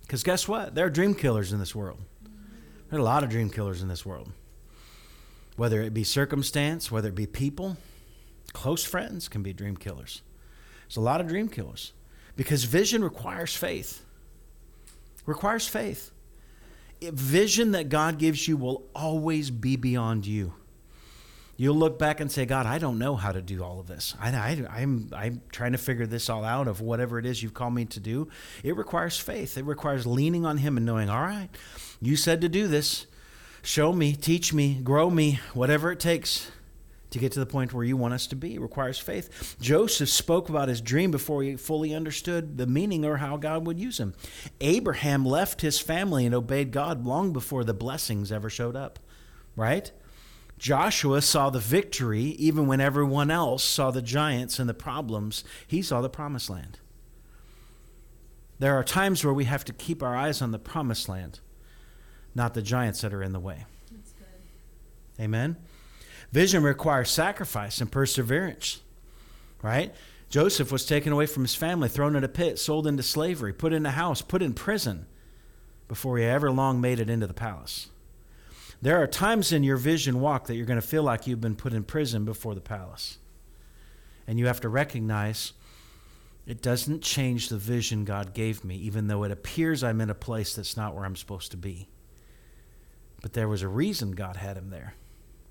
Because 0.00 0.22
guess 0.22 0.48
what? 0.48 0.74
There 0.74 0.84
are 0.86 0.90
dream 0.90 1.14
killers 1.14 1.52
in 1.52 1.60
this 1.60 1.74
world. 1.74 2.00
There 2.90 2.98
are 2.98 3.00
a 3.00 3.04
lot 3.04 3.22
of 3.22 3.30
dream 3.30 3.48
killers 3.48 3.80
in 3.80 3.88
this 3.88 4.04
world. 4.04 4.32
Whether 5.56 5.80
it 5.80 5.94
be 5.94 6.04
circumstance, 6.04 6.90
whether 6.90 7.08
it 7.08 7.14
be 7.14 7.26
people, 7.26 7.76
close 8.52 8.84
friends 8.84 9.28
can 9.28 9.42
be 9.42 9.52
dream 9.52 9.76
killers. 9.76 10.22
There's 10.88 10.96
a 10.96 11.00
lot 11.00 11.20
of 11.20 11.28
dream 11.28 11.48
killers. 11.48 11.92
Because 12.36 12.64
vision 12.64 13.04
requires 13.04 13.54
faith. 13.54 14.04
Requires 15.26 15.66
faith. 15.66 16.10
Vision 17.00 17.72
that 17.72 17.88
God 17.88 18.18
gives 18.18 18.46
you 18.46 18.56
will 18.56 18.84
always 18.94 19.50
be 19.50 19.76
beyond 19.76 20.26
you. 20.26 20.54
You'll 21.56 21.76
look 21.76 21.98
back 21.98 22.20
and 22.20 22.30
say, 22.30 22.46
God, 22.46 22.66
I 22.66 22.78
don't 22.78 22.98
know 22.98 23.14
how 23.14 23.30
to 23.30 23.42
do 23.42 23.62
all 23.62 23.78
of 23.78 23.86
this. 23.86 24.14
I, 24.20 24.30
I, 24.30 24.66
I'm, 24.70 25.10
I'm 25.14 25.42
trying 25.52 25.72
to 25.72 25.78
figure 25.78 26.06
this 26.06 26.30
all 26.30 26.44
out 26.44 26.66
of 26.66 26.80
whatever 26.80 27.18
it 27.18 27.26
is 27.26 27.42
you've 27.42 27.54
called 27.54 27.74
me 27.74 27.84
to 27.86 28.00
do. 28.00 28.28
It 28.64 28.76
requires 28.76 29.18
faith. 29.18 29.58
It 29.58 29.64
requires 29.64 30.06
leaning 30.06 30.46
on 30.46 30.58
Him 30.58 30.76
and 30.76 30.86
knowing, 30.86 31.08
all 31.10 31.20
right, 31.20 31.50
you 32.00 32.16
said 32.16 32.40
to 32.40 32.48
do 32.48 32.66
this. 32.66 33.06
Show 33.62 33.92
me, 33.92 34.14
teach 34.14 34.52
me, 34.52 34.80
grow 34.82 35.08
me, 35.08 35.38
whatever 35.54 35.92
it 35.92 36.00
takes 36.00 36.50
to 37.12 37.18
get 37.18 37.32
to 37.32 37.40
the 37.40 37.46
point 37.46 37.72
where 37.72 37.84
you 37.84 37.96
want 37.96 38.14
us 38.14 38.26
to 38.28 38.36
be. 38.36 38.54
It 38.54 38.60
requires 38.60 38.98
faith. 38.98 39.56
Joseph 39.60 40.08
spoke 40.08 40.48
about 40.48 40.68
his 40.68 40.80
dream 40.80 41.10
before 41.10 41.42
he 41.42 41.56
fully 41.56 41.94
understood 41.94 42.58
the 42.58 42.66
meaning 42.66 43.04
or 43.04 43.18
how 43.18 43.36
God 43.36 43.66
would 43.66 43.78
use 43.78 43.98
him. 43.98 44.14
Abraham 44.60 45.24
left 45.24 45.60
his 45.60 45.78
family 45.78 46.26
and 46.26 46.34
obeyed 46.34 46.72
God 46.72 47.06
long 47.06 47.32
before 47.32 47.64
the 47.64 47.74
blessings 47.74 48.32
ever 48.32 48.50
showed 48.50 48.76
up, 48.76 48.98
right? 49.56 49.92
Joshua 50.58 51.22
saw 51.22 51.50
the 51.50 51.58
victory 51.58 52.22
even 52.22 52.66
when 52.66 52.80
everyone 52.80 53.30
else 53.30 53.64
saw 53.64 53.90
the 53.90 54.02
giants 54.02 54.58
and 54.58 54.68
the 54.68 54.74
problems. 54.74 55.42
He 55.66 55.82
saw 55.82 56.00
the 56.00 56.08
promised 56.08 56.48
land. 56.48 56.78
There 58.58 58.78
are 58.78 58.84
times 58.84 59.24
where 59.24 59.34
we 59.34 59.44
have 59.44 59.64
to 59.64 59.72
keep 59.72 60.04
our 60.04 60.16
eyes 60.16 60.40
on 60.40 60.52
the 60.52 60.58
promised 60.58 61.08
land, 61.08 61.40
not 62.32 62.54
the 62.54 62.62
giants 62.62 63.00
that 63.00 63.12
are 63.12 63.22
in 63.22 63.32
the 63.32 63.40
way. 63.40 63.66
Amen. 65.20 65.56
Vision 66.32 66.62
requires 66.62 67.10
sacrifice 67.10 67.80
and 67.80 67.92
perseverance, 67.92 68.80
right? 69.62 69.94
Joseph 70.30 70.72
was 70.72 70.86
taken 70.86 71.12
away 71.12 71.26
from 71.26 71.42
his 71.42 71.54
family, 71.54 71.90
thrown 71.90 72.16
in 72.16 72.24
a 72.24 72.28
pit, 72.28 72.58
sold 72.58 72.86
into 72.86 73.02
slavery, 73.02 73.52
put 73.52 73.74
in 73.74 73.84
a 73.84 73.90
house, 73.90 74.22
put 74.22 74.40
in 74.40 74.54
prison 74.54 75.06
before 75.88 76.16
he 76.16 76.24
ever 76.24 76.50
long 76.50 76.80
made 76.80 76.98
it 76.98 77.10
into 77.10 77.26
the 77.26 77.34
palace. 77.34 77.88
There 78.80 79.00
are 79.02 79.06
times 79.06 79.52
in 79.52 79.62
your 79.62 79.76
vision 79.76 80.20
walk 80.20 80.46
that 80.46 80.56
you're 80.56 80.64
going 80.64 80.80
to 80.80 80.86
feel 80.86 81.02
like 81.02 81.26
you've 81.26 81.40
been 81.40 81.54
put 81.54 81.74
in 81.74 81.84
prison 81.84 82.24
before 82.24 82.54
the 82.54 82.62
palace. 82.62 83.18
And 84.26 84.38
you 84.38 84.46
have 84.46 84.60
to 84.62 84.70
recognize 84.70 85.52
it 86.46 86.62
doesn't 86.62 87.02
change 87.02 87.48
the 87.48 87.58
vision 87.58 88.06
God 88.06 88.32
gave 88.32 88.64
me, 88.64 88.76
even 88.76 89.06
though 89.06 89.22
it 89.24 89.30
appears 89.30 89.84
I'm 89.84 90.00
in 90.00 90.08
a 90.08 90.14
place 90.14 90.54
that's 90.54 90.76
not 90.78 90.94
where 90.94 91.04
I'm 91.04 91.14
supposed 91.14 91.50
to 91.50 91.56
be. 91.58 91.88
But 93.20 93.34
there 93.34 93.48
was 93.48 93.62
a 93.62 93.68
reason 93.68 94.12
God 94.12 94.36
had 94.36 94.56
him 94.56 94.70
there. 94.70 94.94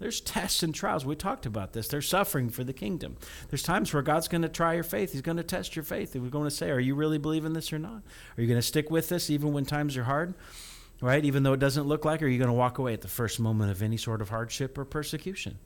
There's 0.02 0.20
tests 0.20 0.64
and 0.64 0.76
trials. 0.76 1.06
We 1.06 1.16
talked 1.16 1.46
about 1.46 1.74
this. 1.74 1.88
There's 1.88 2.10
suffering 2.10 2.50
for 2.50 2.64
the 2.64 2.74
kingdom. 2.74 3.18
There's 3.50 3.64
times 3.64 3.94
where 3.94 4.02
God's 4.02 4.28
going 4.28 4.42
to 4.42 4.50
try 4.50 4.74
your 4.74 4.84
faith. 4.84 5.14
He's 5.14 5.22
going 5.22 5.38
to 5.38 5.44
test 5.44 5.76
your 5.76 5.84
faith. 5.84 6.14
He's 6.14 6.30
going 6.30 6.50
to 6.50 6.52
say, 6.52 6.72
Are 6.72 6.80
you 6.80 6.96
really 6.96 7.20
believing 7.20 7.54
this 7.54 7.72
or 7.72 7.80
not? 7.80 8.02
Are 8.38 8.42
you 8.42 8.48
going 8.48 8.60
to 8.60 8.66
stick 8.66 8.90
with 8.90 9.10
this 9.10 9.30
even 9.30 9.54
when 9.54 9.66
times 9.66 9.96
are 9.96 10.04
hard? 10.04 10.34
right? 11.02 11.26
Even 11.26 11.44
though 11.44 11.54
it 11.54 11.60
doesn't 11.60 11.88
look 11.88 12.06
like, 12.06 12.22
are 12.22 12.28
you 12.28 12.38
going 12.38 12.48
to 12.48 12.54
walk 12.54 12.78
away 12.78 12.94
at 12.94 13.02
the 13.02 13.08
first 13.08 13.40
moment 13.40 13.72
of 13.72 13.82
any 13.82 13.98
sort 13.98 14.22
of 14.22 14.30
hardship 14.30 14.78
or 14.78 14.86
persecution? 14.86 15.58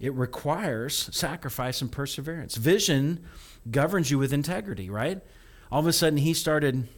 It 0.00 0.14
requires 0.14 1.10
sacrifice 1.12 1.82
and 1.82 1.90
perseverance. 1.90 2.56
Vision 2.56 3.24
governs 3.70 4.10
you 4.10 4.18
with 4.18 4.32
integrity, 4.32 4.88
right? 4.88 5.20
All 5.70 5.80
of 5.80 5.86
a 5.86 5.92
sudden, 5.92 6.18
he 6.18 6.34
started 6.34 6.88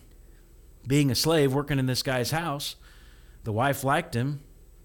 being 0.86 1.10
a 1.10 1.14
slave, 1.14 1.52
working 1.52 1.78
in 1.78 1.86
this 1.86 2.02
guy's 2.02 2.30
house. 2.30 2.76
The 3.44 3.52
wife 3.52 3.84
liked 3.84 4.14
him, 4.14 4.40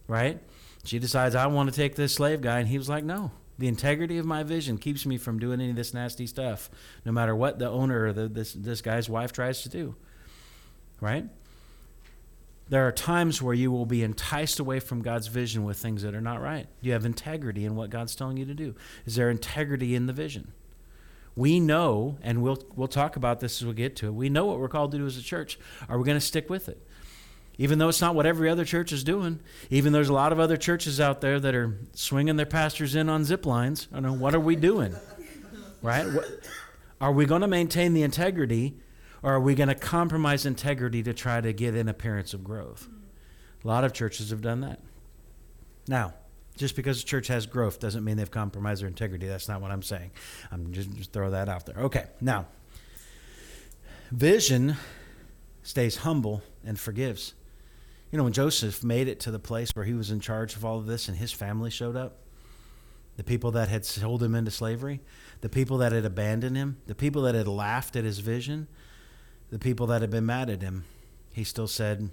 right? 0.08 0.42
She 0.84 1.00
decides, 1.00 1.36
I 1.36 1.48
want 1.48 1.70
to 1.70 1.76
take 1.76 1.96
this 1.96 2.14
slave 2.14 2.42
guy. 2.42 2.60
And 2.60 2.68
he 2.68 2.78
was 2.78 2.90
like, 2.90 3.04
No. 3.04 3.32
The 3.58 3.68
integrity 3.68 4.18
of 4.18 4.26
my 4.26 4.44
vision 4.44 4.78
keeps 4.78 5.06
me 5.06 5.18
from 5.18 5.38
doing 5.38 5.60
any 5.60 5.72
of 5.72 5.76
this 5.76 5.94
nasty 5.94 6.26
stuff, 6.26 6.70
no 7.04 7.12
matter 7.12 7.36
what 7.36 7.60
the 7.60 7.70
owner 7.70 8.06
or 8.06 8.14
the, 8.14 8.30
this, 8.30 8.54
this 8.54 8.82
guy's 8.82 9.10
wife 9.10 9.34
tries 9.34 9.64
to 9.64 9.70
do, 9.70 9.96
right? 11.02 11.26
There 12.70 12.88
are 12.88 12.94
times 12.94 13.42
where 13.42 13.54
you 13.54 13.70
will 13.70 13.86
be 13.86 14.02
enticed 14.02 14.62
away 14.62 14.80
from 14.80 15.02
God's 15.02 15.28
vision 15.28 15.66
with 15.66 15.78
things 15.78 16.04
that 16.04 16.16
are 16.16 16.22
not 16.22 16.42
right. 16.42 16.68
You 16.80 16.94
have 16.94 17.04
integrity 17.04 17.66
in 17.66 17.76
what 17.76 17.90
God's 17.90 18.16
telling 18.16 18.38
you 18.38 18.46
to 18.46 18.54
do. 18.54 18.76
Is 19.06 19.16
there 19.16 19.30
integrity 19.30 19.94
in 19.94 20.06
the 20.06 20.14
vision? 20.14 20.54
We 21.36 21.60
know, 21.60 22.18
and 22.22 22.42
we'll 22.42 22.64
we'll 22.76 22.88
talk 22.88 23.16
about 23.16 23.40
this 23.40 23.62
as 23.62 23.68
we 23.68 23.74
get 23.74 23.96
to 23.98 24.08
it. 24.08 24.14
We 24.14 24.30
know 24.30 24.46
what 24.46 24.60
we're 24.60 24.70
called 24.70 24.92
to 24.92 24.98
do 24.98 25.06
as 25.06 25.18
a 25.18 25.22
church. 25.22 25.60
Are 25.88 25.98
we 25.98 26.04
going 26.04 26.18
to 26.18 26.26
stick 26.26 26.50
with 26.50 26.70
it? 26.70 26.86
Even 27.60 27.78
though 27.78 27.90
it's 27.90 28.00
not 28.00 28.16
what 28.16 28.26
every 28.26 28.50
other 28.50 28.64
church 28.64 28.94
is 28.94 29.04
doing, 29.04 29.42
even 29.70 29.92
though 29.92 29.98
there's 29.98 30.08
a 30.08 30.14
lot 30.14 30.32
of 30.32 30.40
other 30.40 30.56
churches 30.56 31.02
out 31.02 31.20
there 31.20 31.42
that 31.42 31.54
are 31.54 31.78
swinging 31.94 32.38
their 32.38 32.46
pastors 32.46 32.96
in 32.96 33.10
on 33.10 33.26
zip 33.26 33.46
lines. 33.46 33.90
I 33.94 34.00
know 34.00 34.14
what 34.14 34.34
are 34.34 34.40
we 34.40 34.56
doing, 34.56 34.96
right? 35.82 36.08
What, 36.08 36.26
are 37.02 37.12
we 37.12 37.26
going 37.26 37.42
to 37.42 37.48
maintain 37.48 37.94
the 37.94 38.04
integrity 38.04 38.78
or 39.22 39.34
are 39.34 39.40
we 39.42 39.56
going 39.56 39.68
to 39.68 39.76
compromise 39.76 40.46
integrity 40.46 41.04
to 41.04 41.14
try 41.14 41.42
to 41.42 41.52
get 41.52 41.76
an 41.76 41.90
appearance 41.90 42.34
of 42.34 42.46
growth? 42.46 42.88
A 43.66 43.68
lot 43.68 43.84
of 43.84 43.92
churches 43.92 44.30
have 44.30 44.42
done 44.42 44.62
that. 44.62 44.80
Now, 45.86 46.14
just 46.56 46.78
because 46.78 47.02
a 47.02 47.06
church 47.06 47.28
has 47.28 47.46
growth 47.46 47.82
doesn't 47.82 48.06
mean 48.06 48.16
they've 48.16 48.32
compromised 48.32 48.82
their 48.82 48.88
integrity. 48.88 49.28
That's 49.28 49.50
not 49.50 49.60
what 49.60 49.72
I'm 49.72 49.84
saying. 49.84 50.12
I'm 50.50 50.72
just, 50.72 50.94
just 50.96 51.12
throw 51.12 51.32
that 51.32 51.50
out 51.50 51.66
there. 51.66 51.76
Okay, 51.80 52.06
now, 52.22 52.46
Vision 54.12 54.78
stays 55.62 55.98
humble 55.98 56.42
and 56.64 56.80
forgives. 56.80 57.34
You 58.12 58.18
know, 58.18 58.24
when 58.24 58.34
Joseph 58.34 58.84
made 58.84 59.08
it 59.08 59.20
to 59.22 59.32
the 59.32 59.40
place 59.40 59.72
where 59.76 59.86
he 59.86 59.94
was 59.94 60.10
in 60.10 60.20
charge 60.20 60.56
of 60.56 60.66
all 60.66 60.80
of 60.80 60.88
this 60.88 61.08
and 61.08 61.18
his 61.18 61.32
family 61.32 61.70
showed 61.70 61.96
up, 61.96 62.18
the 63.18 63.24
people 63.24 63.52
that 63.52 63.68
had 63.68 63.86
sold 63.86 64.24
him 64.24 64.34
into 64.34 64.50
slavery, 64.50 65.02
the 65.42 65.50
people 65.50 65.78
that 65.80 65.92
had 65.92 66.06
abandoned 66.06 66.56
him, 66.56 66.78
the 66.88 66.96
people 66.96 67.22
that 67.24 67.36
had 67.36 67.48
laughed 67.48 67.96
at 67.96 68.06
his 68.06 68.20
vision, 68.20 68.68
the 69.52 69.60
people 69.60 69.88
that 69.88 70.02
had 70.02 70.10
been 70.10 70.26
mad 70.26 70.50
at 70.50 70.62
him, 70.62 70.86
he 71.34 71.44
still 71.44 71.68
said, 71.68 72.10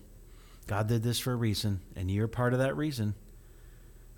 God 0.67 0.89
did 0.89 1.03
this 1.03 1.19
for 1.19 1.33
a 1.33 1.37
reason, 1.37 1.81
and 1.95 2.11
you're 2.11 2.29
part 2.29 2.53
of 2.53 2.59
that 2.59 2.77
reason. 2.77 3.15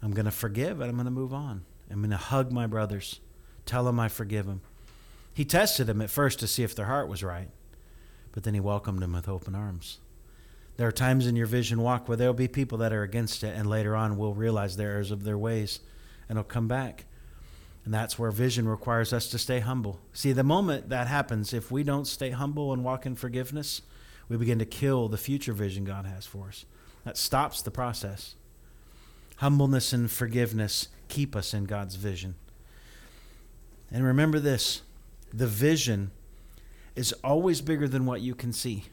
I'm 0.03 0.13
going 0.13 0.25
to 0.25 0.31
forgive 0.31 0.81
and 0.81 0.89
I'm 0.89 0.97
going 0.97 1.05
to 1.05 1.11
move 1.11 1.35
on. 1.35 1.65
I'm 1.91 2.01
going 2.01 2.11
to 2.11 2.17
hug 2.17 2.53
my 2.53 2.67
brothers, 2.67 3.21
tell 3.67 3.85
them 3.85 4.01
I 4.01 4.09
forgive 4.09 4.47
them. 4.47 4.63
He 5.33 5.45
tested 5.45 5.87
them 5.87 6.01
at 6.01 6.11
first 6.11 6.41
to 6.41 6.49
see 6.49 6.63
if 6.65 6.75
their 6.75 6.87
heart 6.87 7.09
was 7.09 7.23
right, 7.23 7.51
but 8.33 8.43
then 8.43 8.55
he 8.55 8.61
welcomed 8.61 9.01
them 9.01 9.13
with 9.13 9.29
open 9.29 9.55
arms. 9.55 9.99
There 10.79 10.87
are 10.87 10.93
times 10.93 11.27
in 11.27 11.35
your 11.35 11.49
vision 11.49 11.83
walk 11.83 12.07
where 12.07 12.17
there'll 12.17 12.33
be 12.33 12.47
people 12.47 12.79
that 12.79 12.93
are 12.93 13.03
against 13.03 13.43
it, 13.43 13.55
and 13.57 13.69
later 13.69 13.97
on 13.97 14.17
will 14.17 14.33
realize 14.33 14.77
the 14.77 14.85
errors 14.85 15.11
of 15.11 15.25
their 15.25 15.37
ways 15.37 15.81
and 16.29 16.39
will 16.39 16.45
come 16.45 16.69
back. 16.69 17.05
And 17.85 17.93
that's 17.93 18.17
where 18.17 18.31
vision 18.31 18.69
requires 18.69 19.13
us 19.13 19.29
to 19.31 19.39
stay 19.39 19.59
humble. 19.59 19.99
See, 20.13 20.33
the 20.33 20.45
moment 20.45 20.89
that 20.91 21.09
happens, 21.09 21.53
if 21.53 21.73
we 21.73 21.83
don't 21.83 22.07
stay 22.07 22.31
humble 22.31 22.73
and 22.73 22.85
walk 22.85 23.07
in 23.07 23.17
forgiveness, 23.17 23.83
we 24.29 24.37
begin 24.37 24.61
to 24.61 24.65
kill 24.65 25.09
the 25.09 25.17
future 25.17 25.53
vision 25.53 25.85
God 25.85 26.07
has 26.07 26.27
for 26.27 26.47
us. 26.47 26.65
That 27.05 27.17
stops 27.17 27.61
the 27.61 27.73
process. 27.73 28.37
Humbleness 29.39 29.93
and 29.93 30.09
forgiveness 30.09 30.89
keep 31.09 31.35
us 31.35 31.53
in 31.53 31.65
God's 31.65 31.97
vision. 31.97 32.37
And 33.91 34.05
remember 34.05 34.39
this 34.39 34.83
the 35.33 35.49
vision 35.49 36.13
is 36.95 37.13
always 37.25 37.63
bigger 37.63 37.89
than 37.89 38.07
what 38.07 38.21
you 38.21 38.37
can 38.37 38.53
see. 38.53 38.85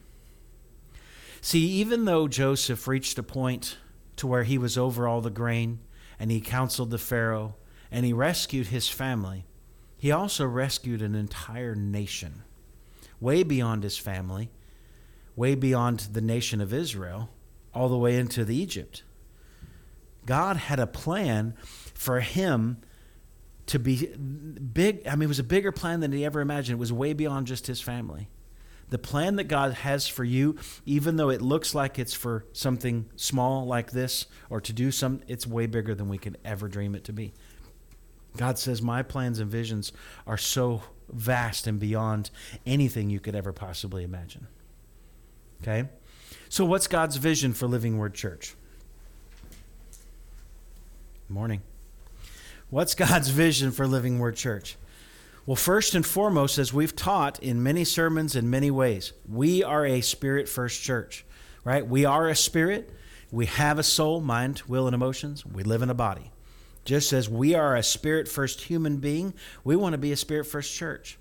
See, 1.40 1.66
even 1.66 2.04
though 2.04 2.28
Joseph 2.28 2.88
reached 2.88 3.18
a 3.18 3.22
point 3.22 3.78
to 4.16 4.26
where 4.26 4.44
he 4.44 4.58
was 4.58 4.76
over 4.78 5.06
all 5.06 5.20
the 5.20 5.30
grain 5.30 5.80
and 6.18 6.30
he 6.30 6.40
counseled 6.40 6.90
the 6.90 6.98
Pharaoh 6.98 7.54
and 7.90 8.04
he 8.04 8.12
rescued 8.12 8.68
his 8.68 8.88
family, 8.88 9.44
he 9.96 10.10
also 10.10 10.44
rescued 10.46 11.02
an 11.02 11.14
entire 11.14 11.74
nation, 11.74 12.42
way 13.20 13.42
beyond 13.42 13.82
his 13.82 13.96
family, 13.96 14.50
way 15.34 15.54
beyond 15.54 16.00
the 16.12 16.20
nation 16.20 16.60
of 16.60 16.72
Israel, 16.72 17.30
all 17.74 17.88
the 17.88 17.96
way 17.96 18.16
into 18.16 18.44
the 18.44 18.56
Egypt. 18.56 19.02
God 20.24 20.56
had 20.56 20.80
a 20.80 20.86
plan 20.86 21.54
for 21.94 22.20
him 22.20 22.78
to 23.66 23.78
be 23.78 24.06
big. 24.06 25.06
I 25.06 25.14
mean, 25.14 25.24
it 25.24 25.28
was 25.28 25.38
a 25.38 25.44
bigger 25.44 25.72
plan 25.72 26.00
than 26.00 26.12
he 26.12 26.24
ever 26.24 26.40
imagined. 26.40 26.76
It 26.76 26.80
was 26.80 26.92
way 26.92 27.12
beyond 27.12 27.46
just 27.46 27.66
his 27.66 27.80
family. 27.80 28.28
The 28.88 28.98
plan 28.98 29.36
that 29.36 29.44
God 29.44 29.74
has 29.74 30.06
for 30.06 30.22
you, 30.22 30.56
even 30.84 31.16
though 31.16 31.30
it 31.30 31.42
looks 31.42 31.74
like 31.74 31.98
it's 31.98 32.14
for 32.14 32.44
something 32.52 33.06
small 33.16 33.66
like 33.66 33.90
this 33.90 34.26
or 34.48 34.60
to 34.60 34.72
do 34.72 34.92
some, 34.92 35.22
it's 35.26 35.46
way 35.46 35.66
bigger 35.66 35.94
than 35.94 36.08
we 36.08 36.18
could 36.18 36.38
ever 36.44 36.68
dream 36.68 36.94
it 36.94 37.04
to 37.04 37.12
be. 37.12 37.34
God 38.36 38.58
says, 38.58 38.80
My 38.80 39.02
plans 39.02 39.40
and 39.40 39.50
visions 39.50 39.92
are 40.26 40.36
so 40.36 40.82
vast 41.10 41.66
and 41.66 41.80
beyond 41.80 42.30
anything 42.64 43.10
you 43.10 43.18
could 43.18 43.34
ever 43.34 43.52
possibly 43.52 44.04
imagine. 44.04 44.46
Okay? 45.62 45.88
So, 46.48 46.64
what's 46.64 46.86
God's 46.86 47.16
vision 47.16 47.54
for 47.54 47.66
Living 47.66 47.98
Word 47.98 48.14
Church? 48.14 48.54
Morning. 51.28 51.62
What's 52.70 52.94
God's 53.06 53.30
vision 53.30 53.72
for 53.72 53.86
Living 53.86 54.18
Word 54.18 54.36
Church? 54.36 54.76
Well, 55.46 55.54
first 55.54 55.94
and 55.94 56.04
foremost, 56.04 56.58
as 56.58 56.72
we've 56.72 56.96
taught 56.96 57.40
in 57.40 57.62
many 57.62 57.84
sermons 57.84 58.34
in 58.34 58.50
many 58.50 58.68
ways, 58.68 59.12
we 59.28 59.62
are 59.62 59.86
a 59.86 60.00
spirit 60.00 60.48
first 60.48 60.82
church, 60.82 61.24
right? 61.62 61.86
We 61.86 62.04
are 62.04 62.28
a 62.28 62.34
spirit. 62.34 62.90
We 63.30 63.46
have 63.46 63.78
a 63.78 63.84
soul, 63.84 64.20
mind, 64.20 64.62
will, 64.66 64.88
and 64.88 64.94
emotions. 64.94 65.46
We 65.46 65.62
live 65.62 65.82
in 65.82 65.90
a 65.90 65.94
body. 65.94 66.32
Just 66.84 67.12
as 67.12 67.28
we 67.28 67.54
are 67.54 67.76
a 67.76 67.82
spirit 67.84 68.26
first 68.26 68.62
human 68.62 68.96
being, 68.96 69.34
we 69.62 69.76
want 69.76 69.92
to 69.92 69.98
be 69.98 70.10
a 70.10 70.16
spirit 70.16 70.46
first 70.46 70.74
church. 70.74 71.16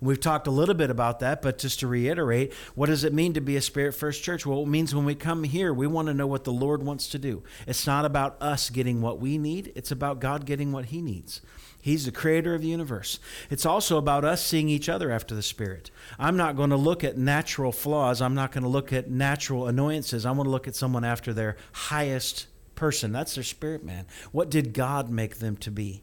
We've 0.00 0.20
talked 0.20 0.46
a 0.46 0.52
little 0.52 0.74
bit 0.74 0.90
about 0.90 1.18
that, 1.20 1.42
but 1.42 1.58
just 1.58 1.80
to 1.80 1.88
reiterate, 1.88 2.52
what 2.76 2.86
does 2.86 3.02
it 3.02 3.14
mean 3.14 3.32
to 3.32 3.40
be 3.40 3.56
a 3.56 3.62
spirit 3.62 3.94
first 3.94 4.22
church? 4.22 4.46
Well, 4.46 4.62
it 4.62 4.68
means 4.68 4.94
when 4.94 5.06
we 5.06 5.16
come 5.16 5.42
here, 5.42 5.74
we 5.74 5.88
want 5.88 6.06
to 6.06 6.14
know 6.14 6.26
what 6.28 6.44
the 6.44 6.52
Lord 6.52 6.84
wants 6.84 7.08
to 7.08 7.18
do. 7.18 7.42
It's 7.66 7.86
not 7.86 8.04
about 8.04 8.40
us 8.40 8.70
getting 8.70 9.00
what 9.00 9.18
we 9.18 9.38
need, 9.38 9.72
it's 9.74 9.90
about 9.90 10.20
God 10.20 10.46
getting 10.46 10.70
what 10.70 10.86
He 10.86 11.02
needs. 11.02 11.40
He's 11.86 12.04
the 12.04 12.10
creator 12.10 12.52
of 12.52 12.62
the 12.62 12.66
universe. 12.66 13.20
It's 13.48 13.64
also 13.64 13.96
about 13.96 14.24
us 14.24 14.44
seeing 14.44 14.68
each 14.68 14.88
other 14.88 15.12
after 15.12 15.36
the 15.36 15.42
Spirit. 15.42 15.92
I'm 16.18 16.36
not 16.36 16.56
going 16.56 16.70
to 16.70 16.76
look 16.76 17.04
at 17.04 17.16
natural 17.16 17.70
flaws. 17.70 18.20
I'm 18.20 18.34
not 18.34 18.50
going 18.50 18.64
to 18.64 18.68
look 18.68 18.92
at 18.92 19.08
natural 19.08 19.68
annoyances. 19.68 20.26
I'm 20.26 20.34
going 20.34 20.46
to 20.46 20.50
look 20.50 20.66
at 20.66 20.74
someone 20.74 21.04
after 21.04 21.32
their 21.32 21.56
highest 21.70 22.48
person. 22.74 23.12
That's 23.12 23.36
their 23.36 23.44
spirit 23.44 23.84
man. 23.84 24.04
What 24.32 24.50
did 24.50 24.74
God 24.74 25.10
make 25.10 25.38
them 25.38 25.56
to 25.58 25.70
be? 25.70 26.02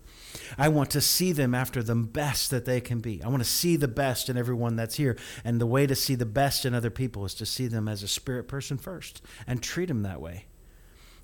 I 0.57 0.69
want 0.69 0.89
to 0.91 1.01
see 1.01 1.33
them 1.33 1.53
after 1.53 1.83
the 1.83 1.95
best 1.95 2.49
that 2.51 2.63
they 2.63 2.79
can 2.79 3.01
be. 3.01 3.21
I 3.21 3.27
want 3.27 3.43
to 3.43 3.49
see 3.49 3.75
the 3.75 3.89
best 3.89 4.29
in 4.29 4.37
everyone 4.37 4.77
that's 4.77 4.95
here. 4.95 5.17
And 5.43 5.59
the 5.59 5.65
way 5.65 5.85
to 5.85 5.95
see 5.95 6.15
the 6.15 6.25
best 6.25 6.65
in 6.65 6.73
other 6.73 6.91
people 6.91 7.25
is 7.25 7.33
to 7.33 7.45
see 7.45 7.67
them 7.67 7.89
as 7.89 8.03
a 8.03 8.07
spirit 8.07 8.47
person 8.47 8.77
first 8.77 9.21
and 9.45 9.61
treat 9.61 9.89
them 9.89 10.03
that 10.03 10.21
way. 10.21 10.45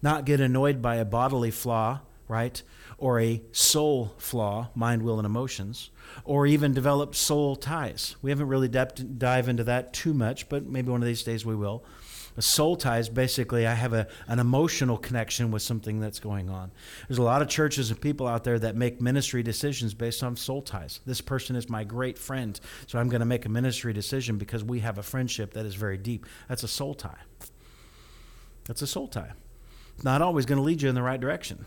Not 0.01 0.25
get 0.25 0.41
annoyed 0.41 0.81
by 0.81 0.97
a 0.97 1.05
bodily 1.05 1.49
flaw, 1.49 2.01
right? 2.27 2.61
Or 2.99 3.19
a 3.19 3.41
soul 3.51 4.13
flaw, 4.17 4.69
mind, 4.75 5.03
will, 5.03 5.17
and 5.17 5.25
emotions, 5.25 5.89
or 6.25 6.45
even 6.45 6.73
develop 6.73 7.15
soul 7.15 7.55
ties. 7.55 8.15
We 8.21 8.29
haven't 8.29 8.47
really 8.47 8.67
dive 8.67 9.49
into 9.49 9.63
that 9.63 9.93
too 9.93 10.13
much, 10.13 10.49
but 10.49 10.65
maybe 10.65 10.91
one 10.91 11.01
of 11.01 11.07
these 11.07 11.23
days 11.23 11.45
we 11.45 11.55
will. 11.55 11.85
A 12.39 12.41
soul 12.41 12.77
tie 12.77 12.99
is 12.99 13.09
basically 13.09 13.67
I 13.67 13.73
have 13.73 13.91
a, 13.91 14.07
an 14.27 14.39
emotional 14.39 14.97
connection 14.97 15.51
with 15.51 15.61
something 15.61 15.99
that's 15.99 16.19
going 16.19 16.49
on. 16.49 16.71
There's 17.07 17.17
a 17.17 17.23
lot 17.23 17.41
of 17.41 17.49
churches 17.49 17.89
and 17.89 17.99
people 17.99 18.27
out 18.27 18.45
there 18.45 18.57
that 18.59 18.77
make 18.77 19.01
ministry 19.01 19.43
decisions 19.43 19.93
based 19.93 20.23
on 20.23 20.37
soul 20.37 20.61
ties. 20.61 21.01
This 21.05 21.19
person 21.19 21.57
is 21.57 21.69
my 21.69 21.83
great 21.83 22.17
friend, 22.17 22.57
so 22.87 22.97
I'm 22.97 23.09
going 23.09 23.19
to 23.19 23.25
make 23.25 23.45
a 23.45 23.49
ministry 23.49 23.91
decision 23.91 24.37
because 24.37 24.63
we 24.63 24.79
have 24.79 24.97
a 24.97 25.03
friendship 25.03 25.53
that 25.53 25.65
is 25.65 25.75
very 25.75 25.97
deep. 25.97 26.25
That's 26.47 26.63
a 26.63 26.67
soul 26.69 26.93
tie. 26.93 27.19
That's 28.65 28.81
a 28.81 28.87
soul 28.87 29.09
tie. 29.09 29.33
It's 29.95 30.05
not 30.05 30.21
always 30.21 30.45
going 30.45 30.59
to 30.59 30.63
lead 30.63 30.81
you 30.81 30.87
in 30.87 30.95
the 30.95 31.01
right 31.01 31.19
direction 31.19 31.65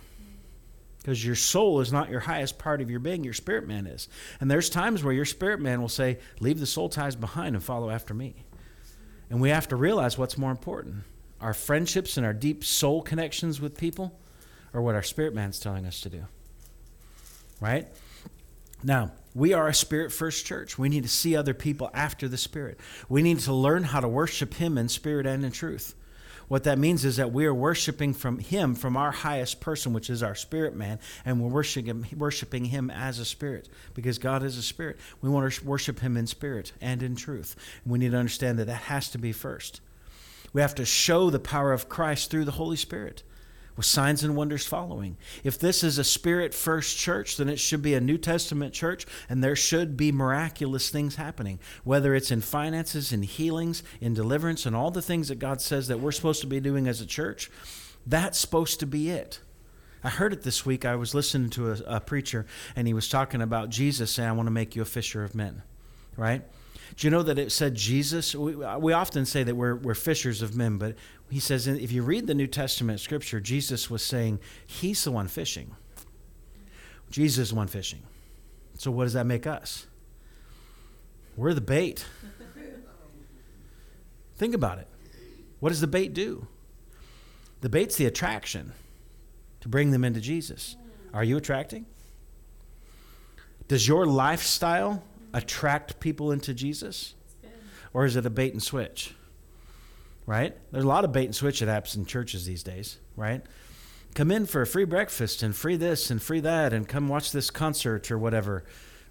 because 1.03 1.25
your 1.25 1.35
soul 1.35 1.81
is 1.81 1.93
not 1.93 2.09
your 2.09 2.21
highest 2.21 2.59
part 2.59 2.81
of 2.81 2.91
your 2.91 3.01
being 3.01 3.25
your 3.25 3.33
spirit 3.33 3.67
man 3.67 3.87
is 3.87 4.09
and 4.41 4.51
there's 4.51 4.71
times 4.71 5.03
where 5.03 5.12
your 5.12 5.25
spirit 5.25 5.61
man 5.61 5.81
will 5.81 5.88
say 5.88 6.19
leave 6.41 6.61
the 6.61 6.67
soul 6.67 6.88
ties 6.88 7.17
behind 7.17 7.55
and 7.55 7.65
follow 7.65 7.91
after 7.91 8.15
me 8.15 8.35
and 9.31 9.41
we 9.41 9.51
have 9.51 9.69
to 9.69 9.77
realize 9.77 10.17
what's 10.17 10.38
more 10.38 10.51
important 10.51 11.05
our 11.43 11.53
friendships 11.53 12.17
and 12.17 12.25
our 12.25 12.33
deep 12.33 12.65
soul 12.65 13.03
connections 13.03 13.61
with 13.61 13.77
people, 13.77 14.19
or 14.73 14.81
what 14.81 14.95
our 14.95 15.03
spirit 15.03 15.35
man's 15.35 15.59
telling 15.59 15.85
us 15.85 16.01
to 16.01 16.09
do. 16.09 16.25
Right? 17.61 17.88
Now, 18.83 19.12
we 19.35 19.53
are 19.53 19.69
a 19.69 19.75
spirit 19.75 20.12
first 20.12 20.47
church. 20.47 20.79
We 20.79 20.88
need 20.88 21.03
to 21.03 21.09
see 21.09 21.37
other 21.37 21.55
people 21.55 21.91
after 21.93 22.29
the 22.29 22.38
spirit. 22.38 22.79
We 23.09 23.23
need 23.23 23.41
to 23.41 23.53
learn 23.53 23.85
how 23.85 24.01
to 24.01 24.09
worship 24.09 24.55
him 24.55 24.79
in 24.79 24.88
spirit 24.88 25.27
and 25.27 25.45
in 25.45 25.53
truth. 25.53 25.95
What 26.53 26.65
that 26.65 26.79
means 26.79 27.07
is 27.07 27.17
that 27.17 27.33
we 27.33 27.47
are 27.47 27.55
worshiping 27.55 28.12
from 28.12 28.38
Him, 28.38 28.75
from 28.75 28.95
our 28.95 29.11
highest 29.11 29.59
person, 29.59 29.95
which 29.95 30.11
is 30.11 30.23
our 30.23 30.35
spirit 30.35 30.77
man, 30.77 30.99
and 31.25 31.41
we're 31.41 31.49
worshiping 31.49 31.87
him, 31.87 32.07
worshiping 32.15 32.67
Him 32.67 32.91
as 32.91 33.19
a 33.19 33.25
spirit 33.25 33.71
because 33.95 34.19
God 34.19 34.43
is 34.43 34.59
a 34.59 34.62
spirit. 34.62 34.99
We 35.23 35.31
want 35.31 35.51
to 35.51 35.65
worship 35.65 36.01
Him 36.01 36.15
in 36.15 36.27
spirit 36.27 36.73
and 36.83 37.03
in 37.03 37.17
truth. 37.17 37.57
we 37.87 37.99
need 37.99 38.11
to 38.11 38.19
understand 38.19 38.59
that 38.59 38.67
that 38.67 38.83
has 38.83 39.09
to 39.12 39.19
be 39.19 39.33
first. 39.33 39.81
We 40.53 40.61
have 40.61 40.75
to 40.75 40.85
show 40.85 41.31
the 41.31 41.41
power 41.41 41.73
of 41.73 41.88
Christ 41.88 42.31
through 42.31 42.45
the 42.45 42.51
Holy 42.51 42.77
Spirit 42.77 43.23
with 43.77 43.87
signs 43.87 44.23
and 44.23 44.37
wonders 44.37 44.67
following. 44.67 45.17
If 45.45 45.59
this 45.59 45.83
is 45.83 45.99
a 45.99 46.05
spirit 46.05 46.55
first 46.55 46.99
church, 46.99 47.37
then 47.37 47.49
it 47.49 47.59
should 47.59 47.83
be 47.83 47.95
a 47.95 48.01
New 48.01 48.19
Testament 48.19 48.75
church, 48.75 49.07
and 49.29 49.43
there 49.43 49.57
should 49.57 49.97
be 49.97 50.13
miraculous 50.13 50.91
things 50.91 51.17
happening, 51.17 51.59
whether 51.85 52.15
it's 52.15 52.31
in 52.31 52.41
finances, 52.41 53.13
in 53.13 53.23
healings, 53.23 53.83
in 54.01 54.15
deliverance, 54.15 54.67
and 54.67 54.77
all 54.77 54.91
the 54.91 55.03
things 55.03 55.29
that 55.29 55.39
God 55.39 55.61
says 55.61 55.89
that 55.89 56.01
we're 56.01 56.13
supposed 56.13 56.41
to 56.43 56.47
be 56.47 56.61
doing 56.61 56.87
as 56.87 57.01
a 57.01 57.07
church. 57.07 57.51
That's 58.07 58.39
supposed 58.39 58.81
to 58.81 58.87
be 58.87 59.11
it. 59.11 59.41
I 60.05 60.09
heard 60.09 60.33
it 60.33 60.43
this 60.43 60.67
week. 60.67 60.85
I 60.85 60.97
was 60.97 61.15
listening 61.15 61.51
to 61.51 61.73
a, 61.73 61.97
a 61.97 62.01
preacher, 62.01 62.47
and 62.75 62.87
he 62.87 62.95
was 62.95 63.09
talking 63.09 63.41
about 63.41 63.71
Jesus 63.71 64.11
saying, 64.11 64.29
I 64.29 64.33
want 64.33 64.49
to 64.49 64.53
make 64.53 64.75
you 64.75 64.83
a 64.83 64.87
fisher 64.87 65.23
of 65.23 65.35
men, 65.35 65.63
right? 66.17 66.43
Do 66.97 67.07
you 67.07 67.11
know 67.11 67.23
that 67.23 67.39
it 67.39 67.53
said 67.53 67.75
Jesus? 67.75 68.35
We, 68.35 68.55
we 68.55 68.93
often 68.93 69.25
say 69.25 69.45
that 69.45 69.55
we're, 69.55 69.77
we're 69.77 69.95
fishers 69.95 70.43
of 70.43 70.57
men, 70.57 70.77
but 70.77 70.97
he 71.33 71.40
says 71.40 71.66
if 71.66 71.90
you 71.90 72.03
read 72.03 72.27
the 72.27 72.35
New 72.35 72.47
Testament 72.47 73.01
scripture, 73.01 73.40
Jesus 73.40 73.88
was 73.88 74.03
saying 74.03 74.38
he's 74.67 75.02
the 75.02 75.11
one 75.11 75.29
fishing. 75.29 75.75
Jesus 77.09 77.44
is 77.44 77.48
the 77.48 77.54
one 77.54 77.69
fishing. 77.69 78.02
So 78.77 78.90
what 78.90 79.04
does 79.04 79.15
that 79.15 79.25
make 79.25 79.46
us? 79.46 79.87
We're 81.35 81.54
the 81.54 81.63
bait. 81.63 82.04
Think 84.37 84.54
about 84.54 84.79
it. 84.79 84.88
What 85.59 85.71
does 85.71 85.81
the 85.81 85.87
bait 85.87 86.13
do? 86.13 86.48
The 87.63 87.71
bait's 87.71 87.96
the 87.96 88.04
attraction 88.04 88.75
to 89.63 89.71
bring 89.71 89.90
them 89.90 90.04
into 90.04 90.21
Jesus. 90.21 90.77
Are 91.15 91.25
you 91.25 91.38
attracting? 91.38 91.87
Does 93.69 93.88
your 93.88 94.04
lifestyle 94.04 95.02
attract 95.33 95.98
people 95.98 96.31
into 96.31 96.52
Jesus? 96.52 97.15
or 97.94 98.04
is 98.04 98.17
it 98.17 98.27
a 98.27 98.31
bait 98.31 98.52
and 98.52 98.63
switch? 98.63 99.15
Right? 100.25 100.56
There's 100.70 100.85
a 100.85 100.88
lot 100.88 101.04
of 101.04 101.12
bait 101.12 101.25
and 101.25 101.35
switch 101.35 101.60
that 101.60 101.68
happens 101.68 101.96
in 101.96 102.04
churches 102.04 102.46
these 102.46 102.62
days, 102.62 102.98
right? 103.16 103.42
Come 104.14 104.31
in 104.31 104.46
for 104.46 104.62
a 104.62 104.66
free 104.66 104.85
breakfast 104.85 105.42
and 105.42 105.56
free 105.56 105.77
this 105.77 106.10
and 106.10 106.23
free 106.23 106.40
that 106.40 106.73
and 106.73 106.87
come 106.87 107.08
watch 107.08 107.33
this 107.33 107.50
concert 107.50 108.10
or 108.10 108.18
whatever, 108.18 108.64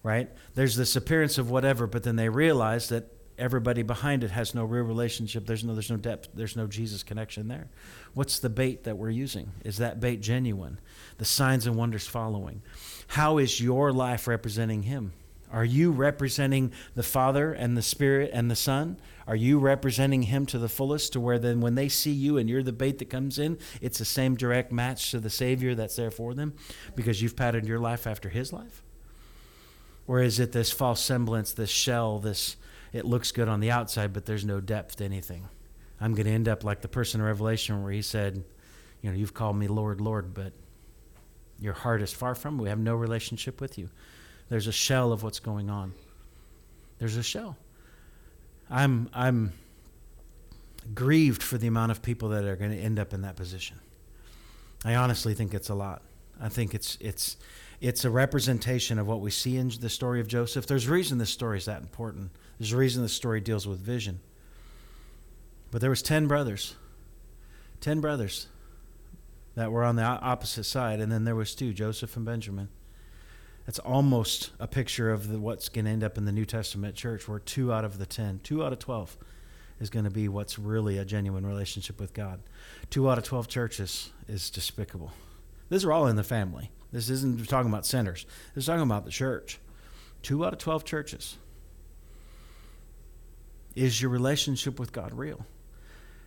right? 0.04 0.30
There's 0.54 0.76
this 0.76 0.96
appearance 0.96 1.38
of 1.38 1.50
whatever, 1.50 1.88
but 1.88 2.04
then 2.04 2.16
they 2.16 2.30
realize 2.30 2.90
that 2.90 3.12
everybody 3.38 3.82
behind 3.82 4.24
it 4.24 4.32
has 4.32 4.54
no 4.54 4.64
real 4.64 4.84
relationship. 4.84 5.48
There's 5.48 5.64
no 5.64 5.74
there's 5.74 5.90
no 5.90 5.98
depth. 5.98 6.30
There's 6.34 6.56
no 6.56 6.68
Jesus 6.68 7.04
connection 7.04 7.48
there. 7.48 7.68
What's 8.14 8.40
the 8.40 8.50
bait 8.50 8.84
that 8.84 8.98
we're 8.98 9.10
using? 9.10 9.52
Is 9.66 9.78
that 9.78 10.00
bait 10.00 10.22
genuine? 10.22 10.80
The 11.18 11.26
signs 11.26 11.66
and 11.66 11.76
wonders 11.76 12.08
following. 12.08 12.62
How 13.08 13.40
is 13.40 13.60
your 13.60 13.92
life 13.92 14.28
representing 14.28 14.84
him? 14.84 15.14
Are 15.52 15.66
you 15.66 15.92
representing 15.92 16.72
the 16.96 17.04
Father 17.04 17.52
and 17.52 17.78
the 17.78 17.82
Spirit 17.82 18.32
and 18.34 18.50
the 18.50 18.56
Son? 18.56 18.98
Are 19.28 19.36
you 19.36 19.60
representing 19.60 20.24
Him 20.24 20.46
to 20.48 20.58
the 20.58 20.70
fullest 20.70 21.14
to 21.14 21.20
where 21.20 21.40
then 21.40 21.62
when 21.62 21.76
they 21.76 21.90
see 21.90 22.12
you 22.12 22.38
and 22.38 22.50
you're 22.50 22.64
the 22.64 22.72
bait 22.72 23.00
that 23.00 23.10
comes 23.10 23.38
in, 23.38 23.58
it's 23.82 23.98
the 23.98 24.06
same 24.06 24.36
direct 24.36 24.72
match 24.72 25.12
to 25.12 25.20
the 25.20 25.30
Savior 25.30 25.76
that's 25.76 25.96
there 25.96 26.12
for 26.12 26.34
them 26.34 26.54
because 26.96 27.22
you've 27.22 27.36
patterned 27.36 27.68
your 27.68 27.80
life 27.80 28.08
after 28.08 28.30
His 28.30 28.54
life? 28.54 28.82
Or 30.08 30.22
is 30.22 30.40
it 30.40 30.52
this 30.52 30.72
false 30.72 31.02
semblance, 31.02 31.52
this 31.52 31.70
shell, 31.70 32.20
this 32.20 32.56
it 32.94 33.06
looks 33.06 33.32
good 33.32 33.48
on 33.48 33.60
the 33.60 33.72
outside, 33.72 34.14
but 34.14 34.26
there's 34.26 34.44
no 34.44 34.60
depth 34.60 34.98
to 34.98 35.06
anything. 35.06 35.48
I'm 36.00 36.14
going 36.14 36.26
to 36.26 36.32
end 36.32 36.50
up 36.50 36.64
like 36.64 36.82
the 36.82 36.88
person 36.88 37.22
in 37.22 37.28
Revelation 37.28 37.84
where 37.84 37.92
he 37.92 38.02
said, 38.02 38.44
You 39.02 39.12
know, 39.12 39.16
you've 39.16 39.34
called 39.34 39.56
me 39.56 39.68
Lord, 39.68 40.02
Lord, 40.02 40.34
but 40.34 40.52
your 41.60 41.74
heart 41.74 42.02
is 42.02 42.12
far 42.12 42.36
from 42.36 42.58
me. 42.58 42.64
We 42.64 42.70
have 42.70 42.80
no 42.80 42.96
relationship 42.96 43.62
with 43.62 43.78
you. 43.78 43.90
There's 44.52 44.68
a 44.68 44.74
shell 44.74 45.14
of 45.14 45.24
what's 45.24 45.40
going 45.40 45.70
on. 45.70 45.94
There's 47.00 47.16
a 47.16 47.24
shell. 47.24 47.56
I'm, 48.70 49.10
I'm 49.14 49.54
grieved 50.94 51.42
for 51.42 51.58
the 51.58 51.68
amount 51.68 51.94
of 51.94 52.02
people 52.02 52.28
that 52.30 52.44
are 52.44 52.58
going 52.58 52.72
to 52.72 52.78
end 52.78 53.00
up 53.00 53.14
in 53.14 53.22
that 53.22 53.38
position. 53.38 53.80
I 54.84 54.96
honestly 54.96 55.34
think 55.34 55.54
it's 55.54 55.70
a 55.70 55.74
lot. 55.74 56.02
I 56.38 56.50
think 56.50 56.76
it's, 56.76 56.98
it's, 57.00 57.38
it's 57.80 58.04
a 58.04 58.10
representation 58.10 59.00
of 59.00 59.08
what 59.08 59.22
we 59.22 59.32
see 59.32 59.56
in 59.56 59.72
the 59.80 59.90
story 59.90 60.20
of 60.20 60.28
Joseph. 60.28 60.68
There's 60.68 60.86
a 60.86 60.92
reason 60.92 61.18
this 61.18 61.30
story 61.30 61.58
is 61.58 61.64
that 61.64 61.82
important. 61.82 62.32
There's 62.60 62.74
a 62.74 62.78
reason 62.78 63.04
this 63.04 63.14
story 63.14 63.40
deals 63.40 63.66
with 63.66 63.80
vision. 63.80 64.20
But 65.72 65.80
there 65.80 65.90
was 65.90 66.02
10 66.02 66.28
brothers. 66.28 66.76
10 67.80 68.02
brothers 68.02 68.48
that 69.56 69.72
were 69.72 69.86
on 69.86 69.96
the 69.96 70.04
opposite 70.04 70.66
side 70.66 71.00
and 71.00 71.10
then 71.10 71.24
there 71.24 71.36
was 71.38 71.56
two, 71.56 71.72
Joseph 71.72 72.18
and 72.18 72.26
Benjamin. 72.26 72.68
That's 73.72 73.80
almost 73.80 74.52
a 74.60 74.68
picture 74.68 75.12
of 75.12 75.30
the, 75.30 75.40
what's 75.40 75.70
going 75.70 75.86
to 75.86 75.92
end 75.92 76.04
up 76.04 76.18
in 76.18 76.26
the 76.26 76.34
New 76.34 76.44
Testament 76.44 76.94
church 76.94 77.30
where 77.30 77.40
2 77.40 77.72
out 77.72 77.86
of 77.86 78.00
the 78.00 78.06
ten, 78.06 78.42
two 78.44 78.66
out 78.66 78.74
of 78.74 78.80
12 78.80 79.16
is 79.80 79.90
going 79.90 80.04
to 80.04 80.12
be 80.12 80.28
what's 80.28 80.60
really 80.60 80.98
a 80.98 81.06
genuine 81.06 81.46
relationship 81.46 81.98
with 81.98 82.14
God. 82.14 82.42
2 82.90 83.10
out 83.10 83.18
of 83.18 83.24
12 83.24 83.48
churches 83.48 84.12
is 84.28 84.50
despicable. 84.50 85.14
These 85.70 85.86
are 85.86 85.94
all 85.94 86.08
in 86.08 86.18
the 86.18 86.24
family. 86.24 86.70
This 86.92 87.10
isn't 87.10 87.48
talking 87.48 87.72
about 87.72 87.86
sinners, 87.86 88.26
This 88.54 88.64
is 88.64 88.66
talking 88.66 88.82
about 88.82 89.06
the 89.06 89.10
church. 89.10 89.58
2 90.24 90.46
out 90.46 90.52
of 90.52 90.60
12 90.60 90.84
churches 90.84 91.38
is 93.74 94.02
your 94.02 94.12
relationship 94.12 94.82
with 94.82 94.92
God 94.92 95.14
real? 95.14 95.46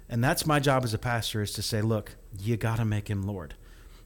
And 0.08 0.24
that's 0.24 0.46
my 0.46 0.60
job 0.60 0.82
as 0.82 0.94
a 0.94 0.98
pastor 0.98 1.42
is 1.42 1.52
to 1.52 1.62
say, 1.62 1.82
look, 1.82 2.16
you 2.38 2.56
got 2.56 2.76
to 2.76 2.86
make 2.86 3.10
him 3.10 3.26
Lord. 3.26 3.52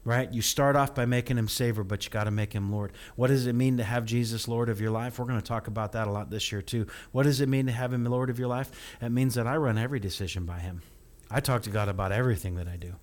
Right? 0.05 0.31
You 0.33 0.41
start 0.41 0.75
off 0.75 0.95
by 0.95 1.05
making 1.05 1.37
him 1.37 1.47
Savior, 1.47 1.83
but 1.83 2.05
you 2.05 2.09
got 2.09 2.23
to 2.23 2.31
make 2.31 2.53
him 2.53 2.71
Lord. 2.71 2.93
What 3.15 3.27
does 3.27 3.47
it 3.47 3.53
mean 3.53 3.77
to 3.77 3.83
have 3.83 4.05
Jesus 4.05 4.47
Lord 4.47 4.69
of 4.69 4.79
your 4.79 4.91
life? 4.91 5.19
We're 5.19 5.25
going 5.25 5.41
to 5.41 5.45
talk 5.45 5.67
about 5.67 5.91
that 5.91 6.07
a 6.07 6.11
lot 6.11 6.29
this 6.29 6.51
year, 6.51 6.61
too. 6.61 6.87
What 7.11 7.23
does 7.23 7.41
it 7.41 7.49
mean 7.49 7.65
to 7.65 7.71
have 7.71 7.93
him 7.93 8.05
Lord 8.05 8.29
of 8.29 8.39
your 8.39 8.47
life? 8.47 8.71
It 9.01 9.09
means 9.09 9.35
that 9.35 9.45
I 9.45 9.57
run 9.57 9.77
every 9.77 9.99
decision 9.99 10.45
by 10.45 10.59
him. 10.59 10.81
I 11.29 11.41
talk 11.41 11.63
to 11.63 11.69
God 11.69 11.89
about 11.89 12.11
everything 12.11 12.55
that 12.55 12.67
I 12.67 12.77
do, 12.77 12.95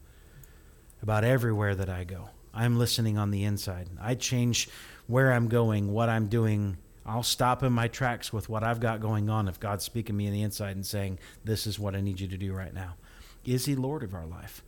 about 1.02 1.22
everywhere 1.22 1.74
that 1.74 1.90
I 1.90 2.04
go. 2.04 2.30
I'm 2.52 2.78
listening 2.78 3.18
on 3.18 3.30
the 3.30 3.44
inside. 3.44 3.88
I 4.00 4.14
change 4.14 4.68
where 5.06 5.32
I'm 5.32 5.48
going, 5.48 5.92
what 5.92 6.08
I'm 6.08 6.26
doing, 6.26 6.78
I'll 7.04 7.22
stop 7.22 7.62
in 7.62 7.72
my 7.72 7.86
tracks 7.86 8.32
with 8.32 8.48
what 8.48 8.64
I've 8.64 8.80
got 8.80 9.00
going 9.00 9.30
on 9.30 9.46
if 9.46 9.60
God's 9.60 9.84
speaking 9.84 10.16
me 10.16 10.26
in 10.26 10.32
the 10.32 10.42
inside 10.42 10.74
and 10.74 10.84
saying, 10.84 11.20
This 11.44 11.66
is 11.66 11.78
what 11.78 11.94
I 11.94 12.00
need 12.00 12.18
you 12.18 12.26
to 12.26 12.36
do 12.36 12.52
right 12.52 12.74
now. 12.74 12.96
Is 13.44 13.66
He 13.66 13.76
Lord 13.76 14.02
of 14.02 14.12
our 14.12 14.26
life? 14.26 14.64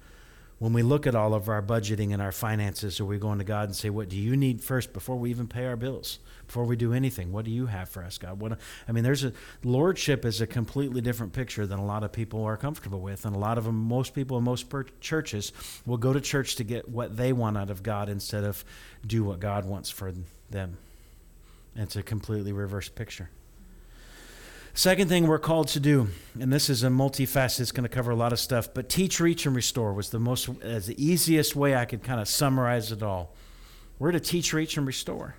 When 0.59 0.73
we 0.73 0.83
look 0.83 1.07
at 1.07 1.15
all 1.15 1.35
of 1.35 1.49
our 1.49 1.63
budgeting 1.63 2.13
and 2.13 2.21
our 2.21 2.33
finances, 2.33 2.99
are 2.99 3.05
we 3.05 3.19
going 3.19 3.39
to 3.39 3.45
God 3.45 3.69
and 3.69 3.77
say, 3.77 3.91
What 3.91 4.09
do 4.09 4.17
you 4.17 4.37
need 4.37 4.61
first 4.61 4.93
before 4.93 5.17
we 5.17 5.31
even 5.31 5.47
pay 5.47 5.67
our 5.67 5.77
bills? 5.77 6.19
Before 6.49 6.65
we 6.65 6.75
do 6.75 6.93
anything? 6.93 7.31
What 7.31 7.45
do 7.45 7.53
you 7.53 7.67
have 7.67 7.89
for 7.89 8.03
us, 8.03 8.19
God? 8.19 8.41
What, 8.41 8.59
I 8.89 8.93
mean, 8.93 9.05
there's 9.05 9.23
a 9.23 9.33
lordship 9.63 10.25
is 10.25 10.41
a 10.41 10.47
completely 10.47 11.01
different 11.01 11.33
picture 11.33 11.67
than 11.67 11.79
a 11.79 11.85
lot 11.85 12.03
of 12.03 12.11
people 12.11 12.43
are 12.45 12.57
comfortable 12.57 13.01
with. 13.01 13.25
And 13.25 13.37
a 13.37 13.39
lot 13.39 13.59
of 13.59 13.65
them, 13.65 13.77
most 13.77 14.15
people 14.15 14.39
in 14.39 14.45
most 14.45 14.69
per- 14.69 14.87
churches 15.01 15.53
will 15.87 15.99
go 15.99 16.13
to 16.13 16.21
church 16.21 16.57
to 16.57 16.65
get 16.65 16.89
what 16.89 17.17
they 17.17 17.33
want 17.33 17.57
out 17.57 17.71
of 17.71 17.83
God 17.83 18.09
instead 18.09 18.43
of 18.43 18.65
do 19.07 19.23
what 19.23 19.39
God 19.39 19.65
wants 19.65 19.91
for 19.91 20.13
them. 20.51 20.79
It's 21.77 21.95
a 21.95 22.03
completely 22.03 22.53
reversed 22.53 22.97
picture. 22.97 23.31
Second 24.79 25.09
thing 25.09 25.27
we're 25.27 25.41
called 25.41 25.67
to 25.67 25.81
do, 25.81 26.07
and 26.39 26.53
this 26.53 26.71
is 26.71 26.85
a 26.85 26.87
multifaceted, 26.87 27.63
it's 27.63 27.73
going 27.73 27.83
to 27.83 27.89
cover 27.89 28.13
a 28.13 28.15
lot 28.15 28.33
of 28.33 28.39
stuff, 28.39 28.73
but 28.73 28.89
teach, 28.89 29.19
reach, 29.19 29.45
and 29.45 29.57
restore 29.57 29.93
was 29.93 30.11
the 30.11 30.21
most, 30.21 30.49
as 30.63 30.87
the 30.87 31.05
easiest 31.05 31.57
way 31.57 31.75
I 31.75 31.85
could 31.85 32.05
kind 32.05 32.21
of 32.21 32.29
summarize 32.29 32.93
it 32.93 33.03
all. 33.03 33.35
We're 33.99 34.13
to 34.13 34.21
teach, 34.21 34.53
reach, 34.53 34.77
and 34.77 34.87
restore. 34.87 35.35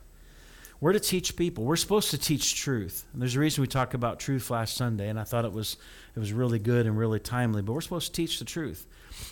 We're 0.81 0.91
to 0.91 0.99
teach 0.99 1.37
people. 1.37 1.63
We're 1.63 1.77
supposed 1.77 2.11
to 2.11 2.17
teach 2.17 2.53
truth. 2.55 3.05
And 3.13 3.21
there's 3.21 3.37
a 3.37 3.39
reason 3.39 3.61
we 3.61 3.69
talked 3.69 3.93
about 3.93 4.19
truth 4.19 4.49
last 4.49 4.75
Sunday, 4.75 5.07
and 5.07 5.17
I 5.17 5.23
thought 5.23 5.45
it 5.45 5.53
was 5.53 5.77
it 6.17 6.19
was 6.19 6.33
really 6.33 6.59
good 6.59 6.85
and 6.85 6.97
really 6.97 7.21
timely. 7.21 7.61
But 7.61 7.71
we're 7.71 7.79
supposed 7.79 8.07
to 8.07 8.21
teach 8.21 8.39
the 8.39 8.45
truth. 8.45 8.87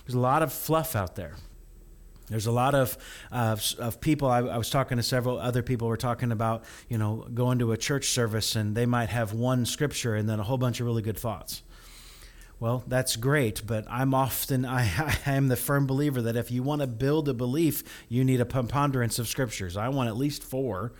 There's 0.05 0.15
a 0.15 0.19
lot 0.19 0.41
of 0.41 0.53
fluff 0.53 0.95
out 0.95 1.17
there. 1.17 1.35
There's 2.29 2.45
a 2.45 2.51
lot 2.51 2.75
of 2.75 2.97
uh, 3.31 3.55
of 3.79 4.01
people. 4.01 4.29
I, 4.29 4.39
I, 4.39 4.57
was 4.57 4.69
talking 4.69 4.97
to 4.97 5.03
several 5.03 5.39
other 5.39 5.63
people. 5.63 5.87
Were 5.87 5.95
talking 5.95 6.31
about 6.31 6.65
you 6.89 6.97
know 6.97 7.25
going 7.33 7.59
to 7.59 7.71
a 7.71 7.77
church 7.77 8.09
service 8.09 8.55
and 8.55 8.75
they 8.75 8.85
might 8.85 9.09
have 9.09 9.33
one 9.33 9.65
scripture 9.65 10.15
and 10.15 10.27
then 10.27 10.39
a 10.39 10.43
whole 10.43 10.57
bunch 10.57 10.79
of 10.81 10.85
really 10.85 11.01
good 11.01 11.17
thoughts. 11.17 11.63
Well, 12.59 12.83
that's 12.87 13.15
great, 13.15 13.65
but 13.65 13.85
I'm 13.89 14.13
often 14.13 14.65
I, 14.79 15.15
I 15.25 15.31
am 15.31 15.47
the 15.47 15.55
firm 15.55 15.87
believer 15.87 16.21
that 16.23 16.35
if 16.35 16.51
you 16.51 16.63
want 16.63 16.81
to 16.81 16.87
build 16.87 17.29
a 17.29 17.33
belief, 17.33 17.83
you 18.09 18.25
need 18.25 18.41
a 18.41 18.45
preponderance 18.45 19.19
of 19.19 19.27
scriptures. 19.27 19.77
I 19.77 19.87
want 19.89 20.09
at 20.09 20.17
least 20.17 20.43
four 20.43 20.93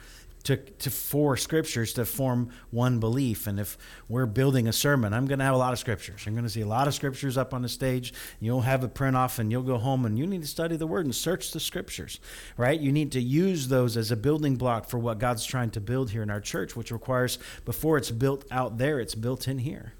to, 0.48 0.56
to 0.56 0.89
four 0.89 1.36
scriptures 1.36 1.91
to 1.91 2.06
form 2.06 2.50
one 2.72 3.02
belief. 3.02 3.48
And 3.48 3.60
if 3.60 3.78
we're 4.08 4.26
building 4.26 4.70
a 4.70 4.72
sermon, 4.72 5.14
I'm 5.14 5.26
going 5.26 5.39
to 5.39 5.45
have 5.45 5.54
a 5.54 5.58
lot 5.58 5.74
of 5.74 5.80
scriptures. 5.80 6.24
I'm 6.26 6.36
going 6.36 6.45
to 6.45 6.50
see 6.50 6.62
a 6.62 6.68
lot 6.68 6.88
of 6.88 6.93
scriptures 6.93 7.38
up 7.38 7.54
on 7.54 7.64
the 7.64 7.68
stage. 7.68 8.14
You'll 8.39 8.62
have 8.62 8.82
a 8.82 8.88
print 8.88 9.18
off 9.18 9.39
and 9.39 9.52
you'll 9.52 9.64
go 9.64 9.78
home 9.78 10.06
and 10.06 10.18
you 10.18 10.26
need 10.26 10.43
to 10.43 10.48
study 10.48 10.78
the 10.78 10.88
word 10.88 11.04
and 11.04 11.14
search 11.14 11.52
the 11.52 11.60
scriptures, 11.60 12.22
right? 12.56 12.80
You 12.80 12.93
need 12.93 13.12
to 13.12 13.20
use 13.20 13.68
those 13.68 13.98
as 13.98 14.10
a 14.10 14.16
building 14.16 14.56
block 14.56 14.86
for 14.86 14.98
what 14.98 15.20
God's 15.20 15.45
trying 15.45 15.72
to 15.72 15.82
build 15.82 16.12
here 16.12 16.24
in 16.24 16.30
our 16.30 16.39
church, 16.39 16.78
which 16.78 16.91
requires 16.91 17.39
before 17.66 17.98
it's 17.98 18.12
built 18.12 18.45
out 18.50 18.78
there, 18.78 19.02
it's 19.02 19.16
built 19.16 19.50
in 19.50 19.60
here. 19.60 19.95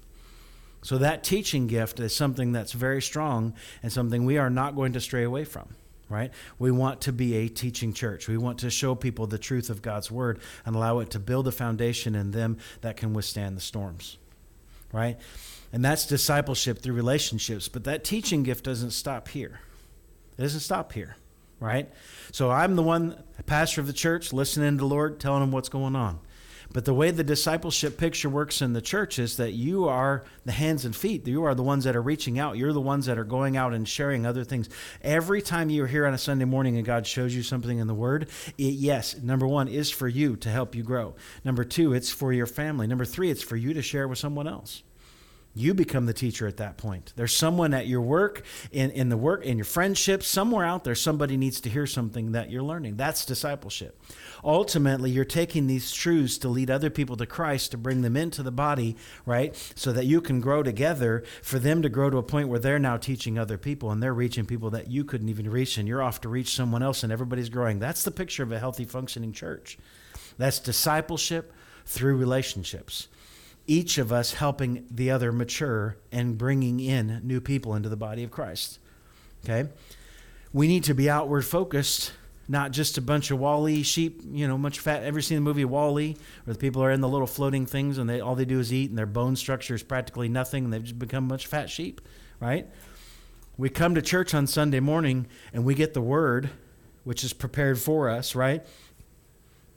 So 0.80 0.96
that 0.96 1.24
teaching 1.24 1.66
gift 1.66 2.00
is 2.00 2.16
something 2.16 2.52
that's 2.52 2.72
very 2.72 3.02
strong 3.02 3.52
and 3.82 3.92
something 3.92 4.24
we 4.24 4.38
are 4.38 4.48
not 4.48 4.76
going 4.76 4.94
to 4.94 5.00
stray 5.00 5.24
away 5.24 5.44
from 5.44 5.74
right? 6.08 6.30
We 6.58 6.70
want 6.70 7.00
to 7.02 7.12
be 7.12 7.34
a 7.36 7.48
teaching 7.48 7.92
church. 7.92 8.28
We 8.28 8.38
want 8.38 8.58
to 8.60 8.70
show 8.70 8.94
people 8.94 9.26
the 9.26 9.38
truth 9.38 9.70
of 9.70 9.82
God's 9.82 10.10
word 10.10 10.40
and 10.64 10.74
allow 10.74 11.00
it 11.00 11.10
to 11.10 11.18
build 11.18 11.46
a 11.48 11.52
foundation 11.52 12.14
in 12.14 12.30
them 12.30 12.58
that 12.80 12.96
can 12.96 13.12
withstand 13.12 13.56
the 13.56 13.60
storms, 13.60 14.16
right? 14.92 15.18
And 15.72 15.84
that's 15.84 16.06
discipleship 16.06 16.80
through 16.80 16.94
relationships. 16.94 17.68
But 17.68 17.84
that 17.84 18.04
teaching 18.04 18.42
gift 18.42 18.64
doesn't 18.64 18.92
stop 18.92 19.28
here. 19.28 19.60
It 20.38 20.42
doesn't 20.42 20.60
stop 20.60 20.92
here, 20.92 21.16
right? 21.60 21.90
So 22.32 22.50
I'm 22.50 22.76
the 22.76 22.82
one, 22.82 23.22
pastor 23.46 23.80
of 23.80 23.86
the 23.86 23.92
church, 23.92 24.32
listening 24.32 24.72
to 24.72 24.78
the 24.78 24.86
Lord, 24.86 25.20
telling 25.20 25.42
him 25.42 25.50
what's 25.50 25.68
going 25.68 25.94
on. 25.94 26.20
But 26.72 26.84
the 26.84 26.94
way 26.94 27.10
the 27.10 27.24
discipleship 27.24 27.96
picture 27.96 28.28
works 28.28 28.60
in 28.60 28.74
the 28.74 28.82
church 28.82 29.18
is 29.18 29.38
that 29.38 29.52
you 29.52 29.88
are 29.88 30.24
the 30.44 30.52
hands 30.52 30.84
and 30.84 30.94
feet. 30.94 31.26
You 31.26 31.44
are 31.44 31.54
the 31.54 31.62
ones 31.62 31.84
that 31.84 31.96
are 31.96 32.02
reaching 32.02 32.38
out. 32.38 32.58
You're 32.58 32.74
the 32.74 32.80
ones 32.80 33.06
that 33.06 33.18
are 33.18 33.24
going 33.24 33.56
out 33.56 33.72
and 33.72 33.88
sharing 33.88 34.26
other 34.26 34.44
things. 34.44 34.68
Every 35.00 35.40
time 35.40 35.70
you're 35.70 35.86
here 35.86 36.06
on 36.06 36.12
a 36.12 36.18
Sunday 36.18 36.44
morning 36.44 36.76
and 36.76 36.84
God 36.84 37.06
shows 37.06 37.34
you 37.34 37.42
something 37.42 37.78
in 37.78 37.86
the 37.86 37.94
Word, 37.94 38.28
it, 38.58 38.74
yes, 38.74 39.16
number 39.22 39.46
one, 39.46 39.68
is 39.68 39.90
for 39.90 40.08
you 40.08 40.36
to 40.36 40.50
help 40.50 40.74
you 40.74 40.82
grow. 40.82 41.14
Number 41.42 41.64
two, 41.64 41.94
it's 41.94 42.10
for 42.10 42.32
your 42.32 42.46
family. 42.46 42.86
Number 42.86 43.06
three, 43.06 43.30
it's 43.30 43.42
for 43.42 43.56
you 43.56 43.72
to 43.74 43.82
share 43.82 44.06
with 44.06 44.18
someone 44.18 44.46
else 44.46 44.82
you 45.58 45.74
become 45.74 46.06
the 46.06 46.12
teacher 46.12 46.46
at 46.46 46.58
that 46.58 46.76
point. 46.76 47.12
There's 47.16 47.34
someone 47.34 47.74
at 47.74 47.86
your 47.86 48.00
work, 48.00 48.42
in, 48.70 48.90
in 48.92 49.08
the 49.08 49.16
work, 49.16 49.44
in 49.44 49.58
your 49.58 49.64
friendship, 49.64 50.22
somewhere 50.22 50.64
out 50.64 50.84
there, 50.84 50.94
somebody 50.94 51.36
needs 51.36 51.60
to 51.62 51.70
hear 51.70 51.86
something 51.86 52.32
that 52.32 52.50
you're 52.50 52.62
learning. 52.62 52.96
That's 52.96 53.24
discipleship. 53.24 54.00
Ultimately, 54.44 55.10
you're 55.10 55.24
taking 55.24 55.66
these 55.66 55.92
truths 55.92 56.38
to 56.38 56.48
lead 56.48 56.70
other 56.70 56.90
people 56.90 57.16
to 57.16 57.26
Christ, 57.26 57.72
to 57.72 57.76
bring 57.76 58.02
them 58.02 58.16
into 58.16 58.42
the 58.42 58.52
body, 58.52 58.96
right? 59.26 59.54
So 59.74 59.92
that 59.92 60.06
you 60.06 60.20
can 60.20 60.40
grow 60.40 60.62
together, 60.62 61.24
for 61.42 61.58
them 61.58 61.82
to 61.82 61.88
grow 61.88 62.08
to 62.10 62.18
a 62.18 62.22
point 62.22 62.48
where 62.48 62.60
they're 62.60 62.78
now 62.78 62.96
teaching 62.96 63.38
other 63.38 63.58
people 63.58 63.90
and 63.90 64.02
they're 64.02 64.14
reaching 64.14 64.46
people 64.46 64.70
that 64.70 64.88
you 64.88 65.04
couldn't 65.04 65.28
even 65.28 65.50
reach, 65.50 65.76
and 65.76 65.88
you're 65.88 66.02
off 66.02 66.20
to 66.20 66.28
reach 66.28 66.54
someone 66.54 66.82
else, 66.82 67.02
and 67.02 67.12
everybody's 67.12 67.48
growing. 67.48 67.78
That's 67.78 68.04
the 68.04 68.10
picture 68.10 68.42
of 68.42 68.52
a 68.52 68.58
healthy, 68.58 68.84
functioning 68.84 69.32
church. 69.32 69.78
That's 70.36 70.60
discipleship 70.60 71.52
through 71.84 72.16
relationships. 72.16 73.08
Each 73.68 73.98
of 73.98 74.10
us 74.10 74.34
helping 74.34 74.84
the 74.90 75.10
other 75.10 75.30
mature 75.30 75.96
and 76.10 76.36
bringing 76.36 76.80
in 76.80 77.20
new 77.22 77.40
people 77.40 77.74
into 77.74 77.88
the 77.88 77.96
body 77.96 78.24
of 78.24 78.30
Christ. 78.30 78.80
Okay? 79.44 79.68
We 80.52 80.66
need 80.66 80.84
to 80.84 80.94
be 80.94 81.08
outward 81.08 81.42
focused, 81.42 82.12
not 82.48 82.72
just 82.72 82.96
a 82.96 83.02
bunch 83.02 83.30
of 83.30 83.38
WALL-E 83.38 83.82
sheep, 83.82 84.22
you 84.32 84.48
know, 84.48 84.56
much 84.56 84.80
fat. 84.80 85.02
Ever 85.02 85.20
seen 85.20 85.36
the 85.36 85.42
movie 85.42 85.66
WALL-E, 85.66 86.16
where 86.44 86.54
the 86.54 86.58
people 86.58 86.82
are 86.82 86.90
in 86.90 87.02
the 87.02 87.08
little 87.08 87.26
floating 87.26 87.66
things 87.66 87.98
and 87.98 88.08
they 88.08 88.20
all 88.20 88.34
they 88.34 88.46
do 88.46 88.58
is 88.58 88.72
eat 88.72 88.88
and 88.88 88.98
their 88.98 89.06
bone 89.06 89.36
structure 89.36 89.74
is 89.74 89.82
practically 89.82 90.28
nothing 90.28 90.64
and 90.64 90.72
they've 90.72 90.82
just 90.82 90.98
become 90.98 91.28
much 91.28 91.46
fat 91.46 91.68
sheep, 91.68 92.00
right? 92.40 92.66
We 93.58 93.68
come 93.68 93.94
to 93.96 94.02
church 94.02 94.32
on 94.32 94.46
Sunday 94.46 94.80
morning 94.80 95.26
and 95.52 95.64
we 95.64 95.74
get 95.74 95.92
the 95.92 96.00
word, 96.00 96.48
which 97.04 97.22
is 97.22 97.34
prepared 97.34 97.78
for 97.78 98.08
us, 98.08 98.34
right? 98.34 98.64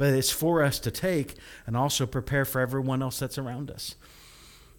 But 0.02 0.16
it's 0.16 0.32
for 0.32 0.64
us 0.64 0.80
to 0.80 0.90
take 0.90 1.36
and 1.68 1.78
also 1.78 2.08
prepare 2.08 2.44
for 2.44 2.60
everyone 2.60 3.04
else 3.04 3.20
that's 3.20 3.38
around 3.38 3.70
us. 3.70 3.94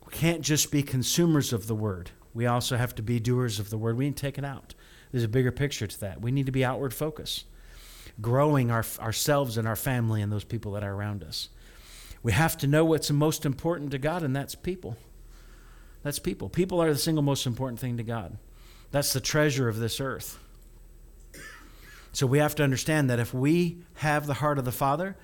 We 0.05 0.13
can't 0.13 0.43
just 0.43 0.73
be 0.73 0.83
consumers 0.83 1.53
of 1.53 1.69
the 1.69 1.77
word. 1.77 2.11
We 2.35 2.47
also 2.47 2.77
have 2.77 2.93
to 2.97 3.03
be 3.03 3.21
doers 3.21 3.61
of 3.61 3.71
the 3.71 3.79
word. 3.79 3.97
We 3.97 4.07
need 4.07 4.17
to 4.17 4.21
take 4.21 4.37
it 4.37 4.45
out. 4.45 4.75
There's 5.13 5.23
a 5.23 5.29
bigger 5.29 5.53
picture 5.53 5.87
to 5.87 6.01
that. 6.01 6.21
We 6.21 6.33
need 6.33 6.47
to 6.47 6.51
be 6.51 6.65
outward 6.65 6.93
focused, 6.93 7.45
growing 8.21 8.73
our, 8.73 8.85
ourselves 8.99 9.57
and 9.57 9.69
our 9.69 9.77
family 9.77 10.23
and 10.23 10.33
those 10.33 10.43
people 10.43 10.73
that 10.73 10.83
are 10.83 10.93
around 10.93 11.23
us. 11.23 11.51
We 12.25 12.33
have 12.33 12.59
to 12.59 12.67
know 12.67 12.85
what's 12.85 13.09
most 13.13 13.47
important 13.47 13.93
to 13.93 13.99
God, 13.99 14.25
and 14.25 14.35
that's 14.35 14.57
people. 14.57 14.97
That's 16.03 16.19
people. 16.19 16.49
People 16.49 16.83
are 16.83 16.93
the 16.93 16.99
single 16.99 17.23
most 17.23 17.47
important 17.47 17.79
thing 17.79 17.97
to 17.99 18.03
God. 18.03 18.39
That's 18.91 19.13
the 19.13 19.21
treasure 19.21 19.69
of 19.69 19.79
this 19.79 20.01
earth. 20.01 20.41
So 22.13 22.27
we 22.27 22.39
have 22.39 22.55
to 22.57 22.63
understand 22.63 23.09
that 23.11 23.19
if 23.19 23.33
we 23.33 23.79
have 23.95 24.27
the 24.27 24.35
heart 24.35 24.59
of 24.59 24.65
the 24.65 24.73
Father, 24.73 25.17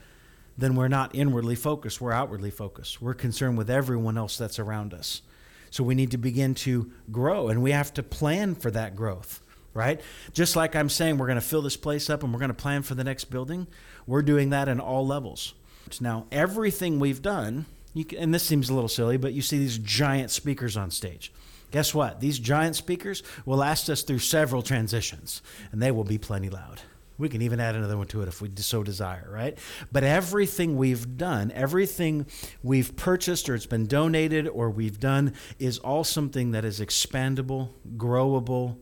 then 0.57 0.74
we're 0.74 0.89
not 0.89 1.14
inwardly 1.14 1.55
focused, 1.55 2.01
we're 2.01 2.12
outwardly 2.12 2.51
focused. 2.51 3.01
We're 3.01 3.14
concerned 3.14 3.59
with 3.59 3.70
everyone 3.70 4.18
else 4.18 4.36
that's 4.36 4.59
around 4.59 4.95
us. 4.95 5.22
So 5.70 5.84
we 5.84 5.95
need 5.95 6.11
to 6.12 6.18
begin 6.18 6.55
to 6.57 6.91
grow, 7.12 7.49
and 7.49 7.62
we 7.62 7.72
have 7.72 7.93
to 7.95 8.03
plan 8.03 8.55
for 8.55 8.70
that 8.70 8.97
growth 8.97 9.43
right? 9.78 10.01
Just 10.32 10.57
like 10.57 10.74
I'm 10.74 10.89
saying, 10.89 11.18
we're 11.18 11.26
going 11.26 11.41
to 11.41 11.41
fill 11.41 11.62
this 11.62 11.76
place 11.76 12.11
up 12.11 12.24
and 12.24 12.32
we're 12.32 12.41
going 12.41 12.51
to 12.51 12.55
plan 12.55 12.82
for 12.82 12.97
the 12.97 13.05
next 13.05 13.26
building. 13.26 13.68
We're 14.07 14.22
doing 14.22 14.51
that 14.51 14.66
in 14.68 14.80
all 14.80 15.07
levels. 15.07 15.55
Now, 16.01 16.26
everything 16.32 16.99
we've 16.99 17.22
done, 17.22 17.64
can, 17.95 18.18
and 18.18 18.34
this 18.34 18.43
seems 18.43 18.68
a 18.68 18.74
little 18.74 18.89
silly, 18.89 19.16
but 19.16 19.32
you 19.32 19.41
see 19.41 19.57
these 19.57 19.78
giant 19.78 20.30
speakers 20.30 20.76
on 20.76 20.91
stage. 20.91 21.32
Guess 21.71 21.95
what? 21.95 22.21
These 22.21 22.39
giant 22.39 22.77
speakers 22.77 23.23
will 23.45 23.59
last 23.59 23.89
us 23.91 24.03
through 24.03 24.21
several 24.21 24.62
transitions, 24.62 25.43
and 25.71 25.83
they 25.83 25.91
will 25.91 26.05
be 26.05 26.19
plenty 26.19 26.49
loud. 26.49 26.81
We 27.19 27.29
can 27.29 27.43
even 27.43 27.59
add 27.59 27.75
another 27.75 27.97
one 27.97 28.07
to 28.09 28.23
it 28.23 28.29
if 28.29 28.41
we 28.41 28.49
so 28.57 28.85
desire, 28.85 29.29
right? 29.29 29.59
But 29.91 30.05
everything 30.05 30.77
we've 30.77 31.16
done, 31.16 31.51
everything 31.51 32.27
we've 32.62 32.95
purchased 32.97 33.49
or 33.49 33.57
it's 33.57 33.66
been 33.66 33.87
donated 33.87 34.47
or 34.47 34.71
we've 34.71 35.01
done 35.01 35.35
is 35.59 35.79
all 35.79 36.05
something 36.05 36.53
that 36.53 36.64
is 36.64 36.79
expandable, 36.79 37.71
growable, 37.97 38.77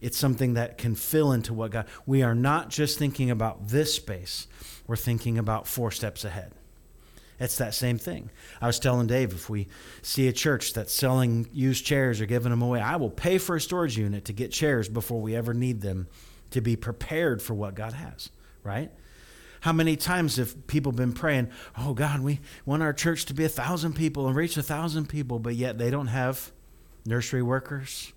it's 0.00 0.18
something 0.18 0.54
that 0.54 0.78
can 0.78 0.96
fill 0.96 1.32
into 1.32 1.54
what 1.54 1.70
God. 1.70 1.86
We 2.06 2.22
are 2.24 2.34
not 2.34 2.70
just 2.70 2.98
thinking 2.98 3.30
about 3.30 3.68
this 3.68 3.94
space, 3.94 4.48
we're 4.88 4.96
thinking 4.96 5.38
about 5.38 5.68
four 5.68 5.92
steps 5.92 6.24
ahead. 6.24 6.55
It's 7.38 7.58
that 7.58 7.74
same 7.74 7.98
thing. 7.98 8.30
I 8.60 8.66
was 8.66 8.78
telling 8.78 9.06
Dave 9.06 9.32
if 9.32 9.50
we 9.50 9.68
see 10.02 10.28
a 10.28 10.32
church 10.32 10.72
that's 10.72 10.92
selling 10.92 11.48
used 11.52 11.84
chairs 11.84 12.20
or 12.20 12.26
giving 12.26 12.50
them 12.50 12.62
away, 12.62 12.80
I 12.80 12.96
will 12.96 13.10
pay 13.10 13.38
for 13.38 13.56
a 13.56 13.60
storage 13.60 13.98
unit 13.98 14.24
to 14.26 14.32
get 14.32 14.52
chairs 14.52 14.88
before 14.88 15.20
we 15.20 15.36
ever 15.36 15.52
need 15.52 15.82
them 15.82 16.06
to 16.50 16.60
be 16.60 16.76
prepared 16.76 17.42
for 17.42 17.54
what 17.54 17.74
God 17.74 17.92
has, 17.92 18.30
right? 18.62 18.90
How 19.60 19.72
many 19.72 19.96
times 19.96 20.36
have 20.36 20.66
people 20.66 20.92
been 20.92 21.12
praying, 21.12 21.50
oh 21.76 21.92
God, 21.92 22.20
we 22.20 22.40
want 22.64 22.82
our 22.82 22.92
church 22.92 23.26
to 23.26 23.34
be 23.34 23.44
a 23.44 23.48
thousand 23.48 23.94
people 23.94 24.26
and 24.26 24.36
reach 24.36 24.56
a 24.56 24.62
thousand 24.62 25.08
people, 25.08 25.38
but 25.38 25.56
yet 25.56 25.76
they 25.76 25.90
don't 25.90 26.06
have 26.06 26.52
nursery 27.04 27.42
workers, 27.42 28.12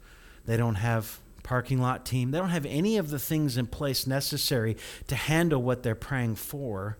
they 0.45 0.57
don't 0.57 0.75
have 0.75 1.19
parking 1.49 1.81
lot 1.81 2.05
team. 2.05 2.29
They 2.29 2.37
don't 2.37 2.49
have 2.49 2.67
any 2.67 2.97
of 2.97 3.09
the 3.09 3.17
things 3.17 3.57
in 3.57 3.65
place 3.65 4.05
necessary 4.05 4.77
to 5.07 5.15
handle 5.15 5.63
what 5.63 5.81
they're 5.81 5.95
praying 5.95 6.35
for. 6.35 6.97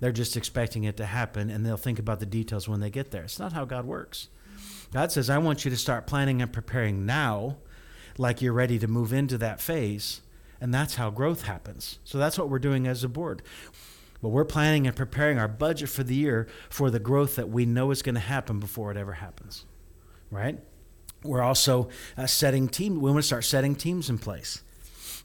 They're 0.00 0.12
just 0.12 0.36
expecting 0.36 0.84
it 0.84 0.96
to 0.98 1.06
happen 1.06 1.50
and 1.50 1.64
they'll 1.64 1.76
think 1.76 1.98
about 1.98 2.20
the 2.20 2.26
details 2.26 2.68
when 2.68 2.80
they 2.80 2.90
get 2.90 3.10
there. 3.10 3.24
It's 3.24 3.38
not 3.38 3.52
how 3.52 3.64
God 3.64 3.86
works. 3.86 4.28
God 4.92 5.12
says, 5.12 5.30
I 5.30 5.38
want 5.38 5.64
you 5.64 5.70
to 5.70 5.76
start 5.76 6.06
planning 6.06 6.42
and 6.42 6.52
preparing 6.52 7.06
now, 7.06 7.56
like 8.18 8.42
you're 8.42 8.52
ready 8.52 8.78
to 8.78 8.86
move 8.86 9.12
into 9.12 9.38
that 9.38 9.60
phase. 9.60 10.20
And 10.60 10.72
that's 10.72 10.94
how 10.94 11.10
growth 11.10 11.42
happens. 11.42 11.98
So 12.04 12.18
that's 12.18 12.38
what 12.38 12.48
we're 12.48 12.58
doing 12.58 12.86
as 12.86 13.02
a 13.04 13.08
board. 13.08 13.42
But 14.22 14.28
we're 14.28 14.44
planning 14.44 14.86
and 14.86 14.96
preparing 14.96 15.38
our 15.38 15.48
budget 15.48 15.88
for 15.88 16.02
the 16.02 16.14
year 16.14 16.48
for 16.70 16.90
the 16.90 17.00
growth 17.00 17.36
that 17.36 17.50
we 17.50 17.66
know 17.66 17.90
is 17.90 18.02
going 18.02 18.14
to 18.14 18.20
happen 18.20 18.60
before 18.60 18.90
it 18.90 18.96
ever 18.96 19.14
happens. 19.14 19.64
Right? 20.30 20.58
we're 21.24 21.42
also 21.42 21.88
uh, 22.16 22.26
setting 22.26 22.68
team. 22.68 23.00
We 23.00 23.10
want 23.10 23.22
to 23.22 23.26
start 23.26 23.44
setting 23.44 23.74
teams 23.74 24.08
in 24.08 24.18
place. 24.18 24.62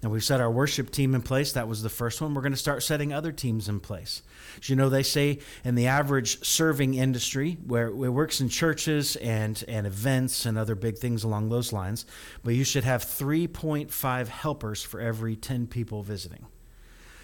And 0.02 0.12
we've 0.12 0.24
set 0.24 0.40
our 0.40 0.50
worship 0.50 0.92
team 0.92 1.14
in 1.14 1.22
place. 1.22 1.52
That 1.52 1.68
was 1.68 1.84
the 1.84 1.90
first 1.90 2.22
one. 2.22 2.34
We're 2.34 2.42
going 2.42 2.54
to 2.54 2.58
start 2.58 2.84
setting 2.84 3.12
other 3.12 3.34
teams 3.34 3.68
in 3.68 3.82
place. 3.82 4.22
As 4.58 4.70
you 4.70 4.78
know, 4.78 4.88
they 4.88 5.04
say 5.04 5.40
in 5.66 5.76
the 5.76 5.88
average 5.88 6.46
serving 6.46 6.94
industry, 6.94 7.58
where 7.66 7.88
it 7.88 7.94
works 7.96 8.40
in 8.40 8.48
churches 8.48 9.18
and, 9.18 9.62
and 9.68 9.86
events 9.86 10.46
and 10.46 10.58
other 10.58 10.76
big 10.76 10.98
things 10.98 11.26
along 11.26 11.50
those 11.50 11.74
lines, 11.74 12.06
but 12.44 12.56
you 12.56 12.64
should 12.64 12.86
have 12.86 13.04
3.5 13.04 14.28
helpers 14.28 14.82
for 14.82 15.02
every 15.02 15.36
10 15.36 15.68
people 15.68 16.02
visiting. 16.02 16.46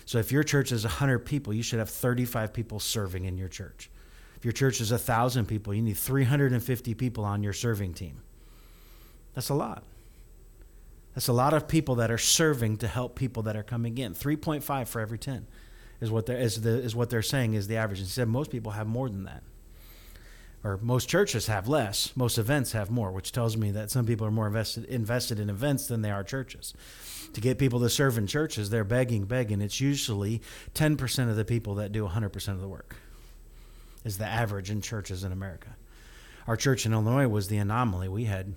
So 0.03 0.17
if 0.19 0.31
your 0.31 0.43
church 0.43 0.73
is 0.73 0.83
100 0.83 1.19
people, 1.19 1.53
you 1.53 1.63
should 1.63 1.79
have 1.79 1.89
35 1.89 2.53
people 2.53 2.81
serving 2.81 3.23
in 3.23 3.37
your 3.37 3.49
church. 3.49 3.89
If 4.35 4.43
your 4.43 4.51
church 4.51 4.81
is 4.81 4.91
1,000 4.91 5.45
people, 5.45 5.73
you 5.73 5.81
need 5.81 5.97
350 5.97 6.93
people 6.93 7.23
on 7.23 7.41
your 7.41 7.53
serving 7.53 7.93
team. 7.93 8.21
That's 9.33 9.49
a 9.49 9.55
lot. 9.55 9.83
That's 11.15 11.29
a 11.29 11.33
lot 11.33 11.53
of 11.53 11.67
people 11.67 11.95
that 11.95 12.11
are 12.11 12.17
serving 12.17 12.77
to 12.77 12.87
help 12.87 13.15
people 13.15 13.43
that 13.43 13.55
are 13.55 13.63
coming 13.63 13.97
in. 13.97 14.13
3.5 14.13 14.87
for 14.87 14.99
every 14.99 15.17
10 15.17 15.47
is 16.01 16.11
what 16.11 16.25
they're, 16.25 16.37
is, 16.37 16.61
the, 16.61 16.71
is 16.71 16.93
what 16.93 17.09
they're 17.09 17.21
saying 17.21 17.53
is 17.53 17.67
the 17.67 17.77
average. 17.77 17.99
He 17.99 18.05
said 18.05 18.27
most 18.27 18.51
people 18.51 18.73
have 18.73 18.85
more 18.85 19.09
than 19.09 19.23
that. 19.23 19.41
Or 20.61 20.77
most 20.81 21.07
churches 21.07 21.47
have 21.47 21.67
less. 21.69 22.11
Most 22.17 22.37
events 22.37 22.73
have 22.73 22.89
more, 22.89 23.11
which 23.11 23.31
tells 23.31 23.55
me 23.55 23.71
that 23.71 23.91
some 23.91 24.05
people 24.05 24.27
are 24.27 24.31
more 24.31 24.47
invested, 24.47 24.85
invested 24.85 25.39
in 25.39 25.49
events 25.49 25.87
than 25.87 26.01
they 26.01 26.11
are 26.11 26.23
churches. 26.23 26.73
To 27.33 27.39
get 27.39 27.59
people 27.59 27.79
to 27.81 27.89
serve 27.89 28.17
in 28.17 28.27
churches, 28.27 28.69
they're 28.69 28.83
begging, 28.83 29.25
begging. 29.25 29.61
It's 29.61 29.79
usually 29.79 30.41
10% 30.73 31.29
of 31.29 31.35
the 31.35 31.45
people 31.45 31.75
that 31.75 31.91
do 31.91 32.07
100% 32.07 32.47
of 32.49 32.61
the 32.61 32.67
work, 32.67 32.95
is 34.03 34.17
the 34.17 34.25
average 34.25 34.69
in 34.71 34.81
churches 34.81 35.23
in 35.23 35.31
America. 35.31 35.75
Our 36.47 36.57
church 36.57 36.85
in 36.85 36.93
Illinois 36.93 37.27
was 37.27 37.47
the 37.47 37.57
anomaly. 37.57 38.07
We 38.09 38.25
had 38.25 38.55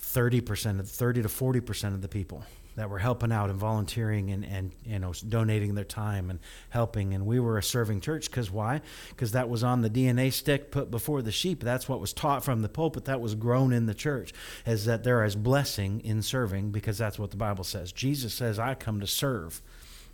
30% 0.00 0.80
of 0.80 0.88
30 0.88 1.22
to 1.22 1.28
40% 1.28 1.94
of 1.94 2.02
the 2.02 2.08
people 2.08 2.44
that 2.78 2.88
were 2.88 3.00
helping 3.00 3.32
out 3.32 3.50
and 3.50 3.58
volunteering 3.58 4.30
and, 4.30 4.44
and 4.44 4.70
you 4.84 5.00
know 5.00 5.12
donating 5.28 5.74
their 5.74 5.84
time 5.84 6.30
and 6.30 6.38
helping. 6.70 7.12
And 7.12 7.26
we 7.26 7.40
were 7.40 7.58
a 7.58 7.62
serving 7.62 8.00
church 8.00 8.30
because 8.30 8.52
why? 8.52 8.82
Because 9.08 9.32
that 9.32 9.48
was 9.48 9.64
on 9.64 9.82
the 9.82 9.90
dna 9.90 10.32
stick 10.32 10.70
put 10.70 10.88
before 10.88 11.20
the 11.20 11.32
sheep. 11.32 11.60
That's 11.60 11.88
what 11.88 12.00
was 12.00 12.12
taught 12.12 12.44
from 12.44 12.62
the 12.62 12.68
pulpit 12.68 13.04
that 13.06 13.20
was 13.20 13.34
grown 13.34 13.72
in 13.72 13.86
the 13.86 13.94
church 13.94 14.32
is 14.64 14.84
that 14.84 15.02
there 15.02 15.24
is 15.24 15.34
blessing 15.34 16.00
in 16.04 16.22
serving 16.22 16.70
because 16.70 16.96
that's 16.96 17.18
what 17.18 17.32
the 17.32 17.36
bible 17.36 17.64
says. 17.64 17.90
Jesus 17.90 18.32
says 18.32 18.60
i 18.60 18.74
come 18.74 19.00
to 19.00 19.08
serve 19.08 19.60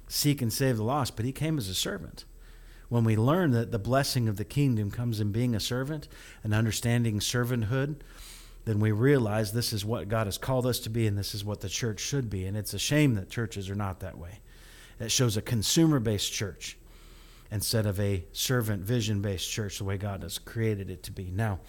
seek 0.09 0.41
and 0.41 0.53
save 0.53 0.78
the 0.78 0.85
lost 0.85 1.16
but 1.16 1.26
he 1.26 1.32
came 1.32 1.59
as 1.59 1.68
a 1.68 1.74
servant. 1.74 2.24
When 2.89 3.05
we 3.05 3.14
learn 3.14 3.51
that 3.51 3.72
the 3.72 3.78
blessing 3.78 4.26
of 4.26 4.39
the 4.39 4.45
kingdom 4.45 4.91
comes 4.91 5.20
in 5.20 5.32
being 5.32 5.55
a 5.55 5.61
servant 5.61 6.09
and 6.43 6.55
understanding 6.55 7.18
servanthood 7.18 7.97
then 8.65 8.81
we 8.81 8.93
realize 8.93 9.53
this 9.53 9.73
is 9.73 9.85
what 9.85 10.09
God 10.09 10.27
has 10.27 10.39
called 10.39 10.67
us 10.67 10.79
to 10.81 10.91
be 10.91 11.07
and 11.07 11.19
this 11.19 11.35
is 11.35 11.45
what 11.45 11.61
the 11.61 11.69
church 11.69 12.01
should 12.01 12.31
be. 12.31 12.47
And 12.47 12.57
it's 12.57 12.75
a 12.75 12.79
shame 12.79 13.15
that 13.15 13.29
churches 13.31 13.69
are 13.69 13.75
not 13.75 14.01
that 14.01 14.19
way. 14.19 14.41
It 14.99 15.11
shows 15.11 15.37
a 15.37 15.43
consumer 15.43 16.01
based 16.01 16.33
church 16.33 16.79
instead 17.51 17.87
of 17.87 18.01
a 18.01 18.25
servant 18.33 18.83
vision 18.83 19.21
based 19.21 19.51
church, 19.51 19.79
the 19.79 19.85
way 19.85 19.99
God 19.99 20.23
has 20.23 20.39
created 20.39 20.89
it 20.89 21.03
to 21.05 21.12
be. 21.12 21.31
Now, 21.31 21.61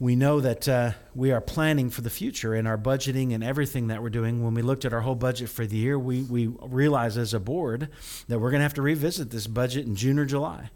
we 0.00 0.16
know 0.16 0.40
that 0.40 0.68
uh, 0.68 0.92
we 1.14 1.30
are 1.30 1.40
planning 1.40 1.88
for 1.88 2.00
the 2.00 2.10
future 2.10 2.56
in 2.56 2.66
our 2.66 2.78
budgeting 2.78 3.32
and 3.32 3.44
everything 3.44 3.86
that 3.86 4.02
we're 4.02 4.10
doing. 4.10 4.42
When 4.42 4.54
we 4.54 4.62
looked 4.62 4.84
at 4.84 4.92
our 4.92 5.02
whole 5.02 5.14
budget 5.14 5.48
for 5.48 5.64
the 5.64 5.76
year, 5.76 5.96
we, 5.96 6.22
we 6.22 6.48
realized 6.48 7.16
as 7.16 7.34
a 7.34 7.38
board 7.38 7.88
that 8.26 8.40
we're 8.40 8.50
going 8.50 8.58
to 8.58 8.64
have 8.64 8.74
to 8.74 8.82
revisit 8.82 9.30
this 9.30 9.46
budget 9.46 9.86
in 9.86 9.94
June 9.94 10.18
or 10.18 10.24
July 10.24 10.70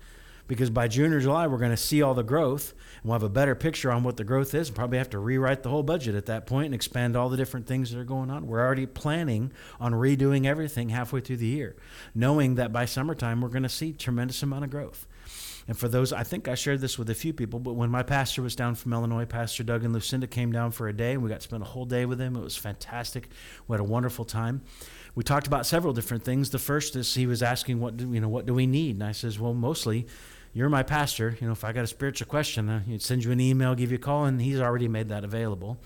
because 0.49 0.71
by 0.71 0.89
June 0.89 1.13
or 1.13 1.21
July, 1.21 1.47
we're 1.47 1.59
going 1.59 1.71
to 1.71 1.77
see 1.77 2.03
all 2.03 2.15
the 2.15 2.23
growth 2.23 2.75
we'll 3.07 3.15
have 3.15 3.23
a 3.23 3.29
better 3.29 3.55
picture 3.55 3.91
on 3.91 4.03
what 4.03 4.17
the 4.17 4.25
growth 4.25 4.55
is. 4.55 4.69
And 4.69 4.77
probably 4.77 4.99
have 4.99 5.11
to 5.11 5.19
rewrite 5.19 5.63
the 5.63 5.69
whole 5.69 5.83
budget 5.83 6.15
at 6.15 6.27
that 6.27 6.47
point 6.47 6.67
and 6.67 6.75
expand 6.75 7.17
all 7.17 7.29
the 7.29 7.37
different 7.37 7.67
things 7.67 7.91
that 7.91 7.99
are 7.99 8.05
going 8.05 8.31
on. 8.31 8.47
We're 8.47 8.65
already 8.65 8.87
planning 8.87 9.53
on 9.81 9.93
redoing 9.93 10.47
everything 10.47 10.89
halfway 10.91 11.21
through 11.21 11.39
the 11.39 11.47
year, 11.47 11.77
knowing 12.15 12.57
that 12.57 12.73
by 12.73 12.85
summertime, 12.85 13.41
we're 13.41 13.49
going 13.49 13.63
to 13.63 13.69
see 13.69 13.93
tremendous 13.93 14.43
amount 14.43 14.65
of 14.65 14.71
growth. 14.71 15.07
And 15.69 15.77
for 15.77 15.89
those, 15.89 16.13
I 16.13 16.23
think 16.23 16.47
I 16.47 16.55
shared 16.55 16.81
this 16.81 16.97
with 16.97 17.11
a 17.11 17.15
few 17.15 17.33
people, 17.33 17.59
but 17.59 17.73
when 17.73 17.91
my 17.91 18.05
pastor 18.05 18.41
was 18.41 18.55
down 18.55 18.77
from 18.77 18.93
Illinois, 18.93 19.25
Pastor 19.25 19.65
Doug 19.65 19.83
and 19.83 19.93
Lucinda 19.93 20.29
came 20.29 20.53
down 20.53 20.71
for 20.71 20.87
a 20.87 20.93
day, 20.93 21.13
and 21.13 21.23
we 21.23 21.29
got 21.29 21.41
to 21.41 21.49
spend 21.49 21.63
a 21.63 21.67
whole 21.67 21.85
day 21.85 22.07
with 22.07 22.21
him. 22.21 22.37
It 22.37 22.43
was 22.43 22.57
fantastic. 22.57 23.29
We 23.67 23.75
had 23.75 23.81
a 23.81 23.85
wonderful 23.85 24.25
time. 24.25 24.63
We 25.17 25.25
talked 25.25 25.49
about 25.49 25.67
several 25.67 25.93
different 25.93 26.23
things. 26.23 26.51
The 26.51 26.61
first 26.61 26.95
is 26.95 27.13
he 27.15 27.27
was 27.27 27.43
asking, 27.43 27.81
"What 27.81 27.97
do, 27.97 28.13
you 28.13 28.21
know? 28.21 28.29
What 28.29 28.47
do 28.47 28.55
we 28.55 28.67
need?" 28.67 28.95
And 28.95 29.03
I 29.03 29.11
says, 29.13 29.41
"Well, 29.41 29.55
mostly." 29.55 30.07
You're 30.57 30.71
my 30.71 30.83
pastor. 30.83 31.37
You 31.39 31.49
know, 31.49 31.53
if 31.53 31.65
I 31.65 31.73
got 31.73 31.85
a 31.85 31.87
spiritual 31.87 32.29
question, 32.29 32.81
he'd 32.87 33.03
send 33.03 33.23
you 33.23 33.31
an 33.31 33.41
email, 33.41 33.75
give 33.75 33.91
you 33.91 33.97
a 33.97 34.01
call, 34.01 34.25
and 34.25 34.41
he's 34.41 34.59
already 34.59 34.89
made 34.89 35.11
that 35.11 35.23
available. 35.23 35.79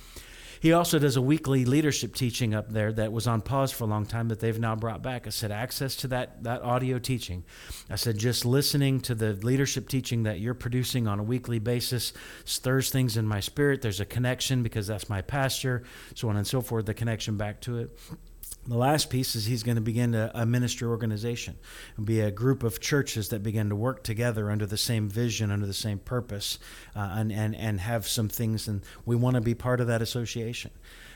He 0.61 0.73
also 0.73 1.01
does 1.01 1.17
a 1.17 1.23
weekly 1.23 1.65
leadership 1.65 2.15
teaching 2.15 2.55
up 2.55 2.71
there 2.71 2.93
that 2.93 3.11
was 3.11 3.27
on 3.27 3.41
pause 3.41 3.73
for 3.73 3.83
a 3.83 3.87
long 3.89 4.07
time 4.07 4.29
that 4.29 4.39
they've 4.39 4.61
now 4.61 4.77
brought 4.77 5.03
back. 5.03 5.27
I 5.27 5.31
said, 5.31 5.51
access 5.51 5.97
to 5.97 6.09
that, 6.09 6.45
that 6.45 6.63
audio 6.63 7.01
teaching. 7.01 7.43
I 7.89 7.97
said, 7.97 8.17
just 8.17 8.45
listening 8.45 9.01
to 9.01 9.17
the 9.17 9.33
leadership 9.33 9.89
teaching 9.89 10.23
that 10.23 10.39
you're 10.39 10.55
producing 10.55 11.09
on 11.09 11.19
a 11.19 11.25
weekly 11.25 11.59
basis 11.59 12.13
stirs 12.45 12.91
things 12.91 13.17
in 13.17 13.27
my 13.27 13.41
spirit. 13.41 13.83
There's 13.83 13.99
a 13.99 14.05
connection 14.05 14.63
because 14.63 14.87
that's 14.87 15.09
my 15.09 15.21
pastor, 15.21 15.83
so 16.15 16.29
on 16.29 16.37
and 16.37 16.47
so 16.47 16.61
forth, 16.61 16.87
the 16.87 16.95
connection 16.95 17.37
back 17.37 17.61
to 17.63 17.79
it. 17.79 17.99
The 18.67 18.77
last 18.77 19.09
piece 19.09 19.35
is 19.35 19.47
he's 19.47 19.63
going 19.63 19.77
to 19.77 19.81
begin 19.81 20.15
a, 20.15 20.31
a 20.35 20.45
ministry 20.45 20.87
organization 20.87 21.57
and 21.97 22.05
be 22.05 22.21
a 22.21 22.31
group 22.31 22.63
of 22.63 22.79
churches 22.79 23.31
that 23.31 23.43
begin 23.43 23.71
to 23.71 23.77
work 23.77 24.05
together 24.05 24.51
under 24.51 24.67
the 24.67 24.77
same 24.77 25.09
vision, 25.09 25.51
under 25.51 25.67
the 25.67 25.73
same 25.73 25.99
purpose, 25.99 26.59
uh, 26.95 27.15
and, 27.17 27.33
and, 27.33 27.57
and 27.57 27.81
have 27.81 28.07
some 28.07 28.29
things. 28.29 28.69
And 28.69 28.83
we 29.07 29.17
want 29.17 29.35
to 29.37 29.41
be 29.41 29.55
part 29.55 29.81
of 29.81 29.87
that 29.87 30.03
association. 30.03 30.71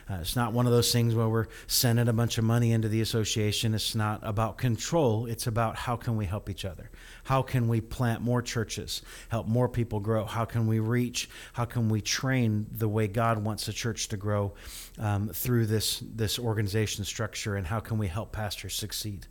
Uh, 0.09 0.19
it's 0.21 0.35
not 0.35 0.53
one 0.53 0.67
of 0.67 0.71
those 0.71 0.91
things 0.91 1.15
where 1.15 1.27
we're 1.27 1.47
sending 1.65 2.07
a 2.07 2.13
bunch 2.13 2.37
of 2.37 2.43
money 2.43 2.71
into 2.71 2.87
the 2.87 3.01
association. 3.01 3.73
It's 3.73 3.95
not 3.95 4.19
about 4.21 4.57
control. 4.57 5.25
It's 5.25 5.47
about 5.47 5.75
how 5.75 5.95
can 5.95 6.15
we 6.15 6.25
help 6.25 6.49
each 6.49 6.63
other? 6.63 6.91
How 7.23 7.41
can 7.41 7.67
we 7.67 7.81
plant 7.81 8.21
more 8.21 8.43
churches, 8.43 9.01
help 9.29 9.47
more 9.47 9.67
people 9.67 9.99
grow? 9.99 10.25
How 10.25 10.45
can 10.45 10.67
we 10.67 10.79
reach? 10.79 11.27
How 11.53 11.65
can 11.65 11.89
we 11.89 12.01
train 12.01 12.67
the 12.71 12.87
way 12.87 13.07
God 13.07 13.43
wants 13.43 13.67
a 13.67 13.73
church 13.73 14.09
to 14.09 14.17
grow 14.17 14.53
um, 14.99 15.29
through 15.29 15.65
this 15.65 16.03
this 16.15 16.37
organization 16.37 17.03
structure? 17.03 17.55
And 17.55 17.65
how 17.65 17.79
can 17.79 17.97
we 17.97 18.07
help 18.07 18.31
pastors 18.31 18.75
succeed? 18.75 19.25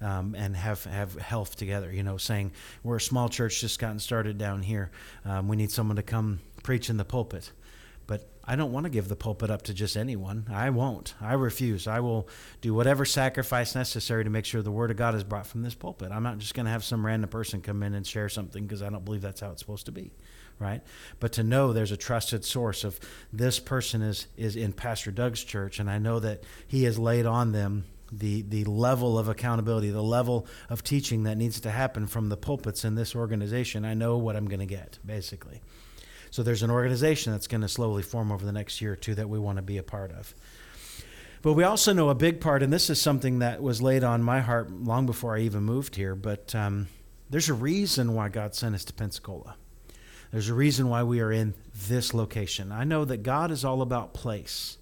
Um, 0.00 0.36
and 0.36 0.56
have 0.56 0.84
have 0.84 1.14
health 1.16 1.56
together. 1.56 1.92
You 1.92 2.04
know, 2.04 2.18
saying 2.18 2.52
we're 2.84 2.96
a 2.96 3.00
small 3.00 3.28
church 3.28 3.60
just 3.60 3.80
gotten 3.80 3.98
started 3.98 4.38
down 4.38 4.62
here. 4.62 4.90
Um, 5.24 5.48
we 5.48 5.56
need 5.56 5.72
someone 5.72 5.96
to 5.96 6.04
come 6.04 6.40
preach 6.62 6.90
in 6.90 6.96
the 6.96 7.04
pulpit. 7.04 7.52
I 8.48 8.56
don't 8.56 8.72
want 8.72 8.84
to 8.84 8.90
give 8.90 9.08
the 9.08 9.14
pulpit 9.14 9.50
up 9.50 9.60
to 9.62 9.74
just 9.74 9.94
anyone. 9.94 10.46
I 10.50 10.70
won't. 10.70 11.14
I 11.20 11.34
refuse. 11.34 11.86
I 11.86 12.00
will 12.00 12.26
do 12.62 12.72
whatever 12.72 13.04
sacrifice 13.04 13.74
necessary 13.74 14.24
to 14.24 14.30
make 14.30 14.46
sure 14.46 14.62
the 14.62 14.70
word 14.70 14.90
of 14.90 14.96
God 14.96 15.14
is 15.14 15.22
brought 15.22 15.46
from 15.46 15.60
this 15.60 15.74
pulpit. 15.74 16.10
I'm 16.10 16.22
not 16.22 16.38
just 16.38 16.54
going 16.54 16.64
to 16.64 16.72
have 16.72 16.82
some 16.82 17.04
random 17.04 17.28
person 17.28 17.60
come 17.60 17.82
in 17.82 17.92
and 17.92 18.06
share 18.06 18.30
something 18.30 18.62
because 18.62 18.82
I 18.82 18.88
don't 18.88 19.04
believe 19.04 19.20
that's 19.20 19.40
how 19.40 19.50
it's 19.50 19.60
supposed 19.60 19.84
to 19.84 19.92
be, 19.92 20.12
right? 20.58 20.80
But 21.20 21.32
to 21.32 21.42
know 21.42 21.74
there's 21.74 21.92
a 21.92 21.96
trusted 21.98 22.42
source 22.42 22.84
of 22.84 22.98
this 23.34 23.60
person 23.60 24.00
is 24.00 24.28
is 24.38 24.56
in 24.56 24.72
Pastor 24.72 25.10
Doug's 25.10 25.44
church, 25.44 25.78
and 25.78 25.90
I 25.90 25.98
know 25.98 26.18
that 26.18 26.42
he 26.66 26.84
has 26.84 26.98
laid 26.98 27.26
on 27.26 27.52
them 27.52 27.84
the 28.10 28.40
the 28.40 28.64
level 28.64 29.18
of 29.18 29.28
accountability, 29.28 29.90
the 29.90 30.02
level 30.02 30.46
of 30.70 30.82
teaching 30.82 31.24
that 31.24 31.36
needs 31.36 31.60
to 31.60 31.70
happen 31.70 32.06
from 32.06 32.30
the 32.30 32.36
pulpits 32.38 32.82
in 32.82 32.94
this 32.94 33.14
organization. 33.14 33.84
I 33.84 33.92
know 33.92 34.16
what 34.16 34.36
I'm 34.36 34.48
going 34.48 34.60
to 34.60 34.66
get, 34.66 34.98
basically. 35.04 35.60
So 36.30 36.42
there's 36.42 36.62
an 36.62 36.70
organization 36.70 37.32
that's 37.32 37.46
going 37.46 37.60
to 37.62 37.68
slowly 37.68 38.02
form 38.02 38.30
over 38.30 38.44
the 38.44 38.52
next 38.52 38.80
year 38.80 38.92
or 38.92 38.96
two 38.96 39.14
that 39.14 39.28
we 39.28 39.38
want 39.38 39.56
to 39.56 39.62
be 39.62 39.78
a 39.78 39.82
part 39.82 40.12
of. 40.12 40.34
But 41.40 41.52
we 41.52 41.64
also 41.64 41.92
know 41.92 42.08
a 42.08 42.14
big 42.14 42.40
part, 42.40 42.62
and 42.62 42.72
this 42.72 42.90
is 42.90 43.00
something 43.00 43.38
that 43.38 43.62
was 43.62 43.80
laid 43.80 44.02
on 44.02 44.22
my 44.22 44.40
heart 44.40 44.70
long 44.70 45.06
before 45.06 45.36
I 45.36 45.40
even 45.40 45.62
moved 45.62 45.94
here, 45.94 46.14
but 46.14 46.54
um, 46.54 46.88
there's 47.30 47.48
a 47.48 47.54
reason 47.54 48.14
why 48.14 48.28
God 48.28 48.54
sent 48.54 48.74
us 48.74 48.84
to 48.86 48.92
Pensacola. 48.92 49.56
There's 50.32 50.48
a 50.48 50.54
reason 50.54 50.88
why 50.88 51.04
we 51.04 51.20
are 51.20 51.32
in 51.32 51.54
this 51.86 52.12
location. 52.12 52.72
I 52.72 52.84
know 52.84 53.04
that 53.04 53.22
God 53.22 53.50
is 53.50 53.64
all 53.64 53.82
about 53.82 54.14
place. 54.14 54.78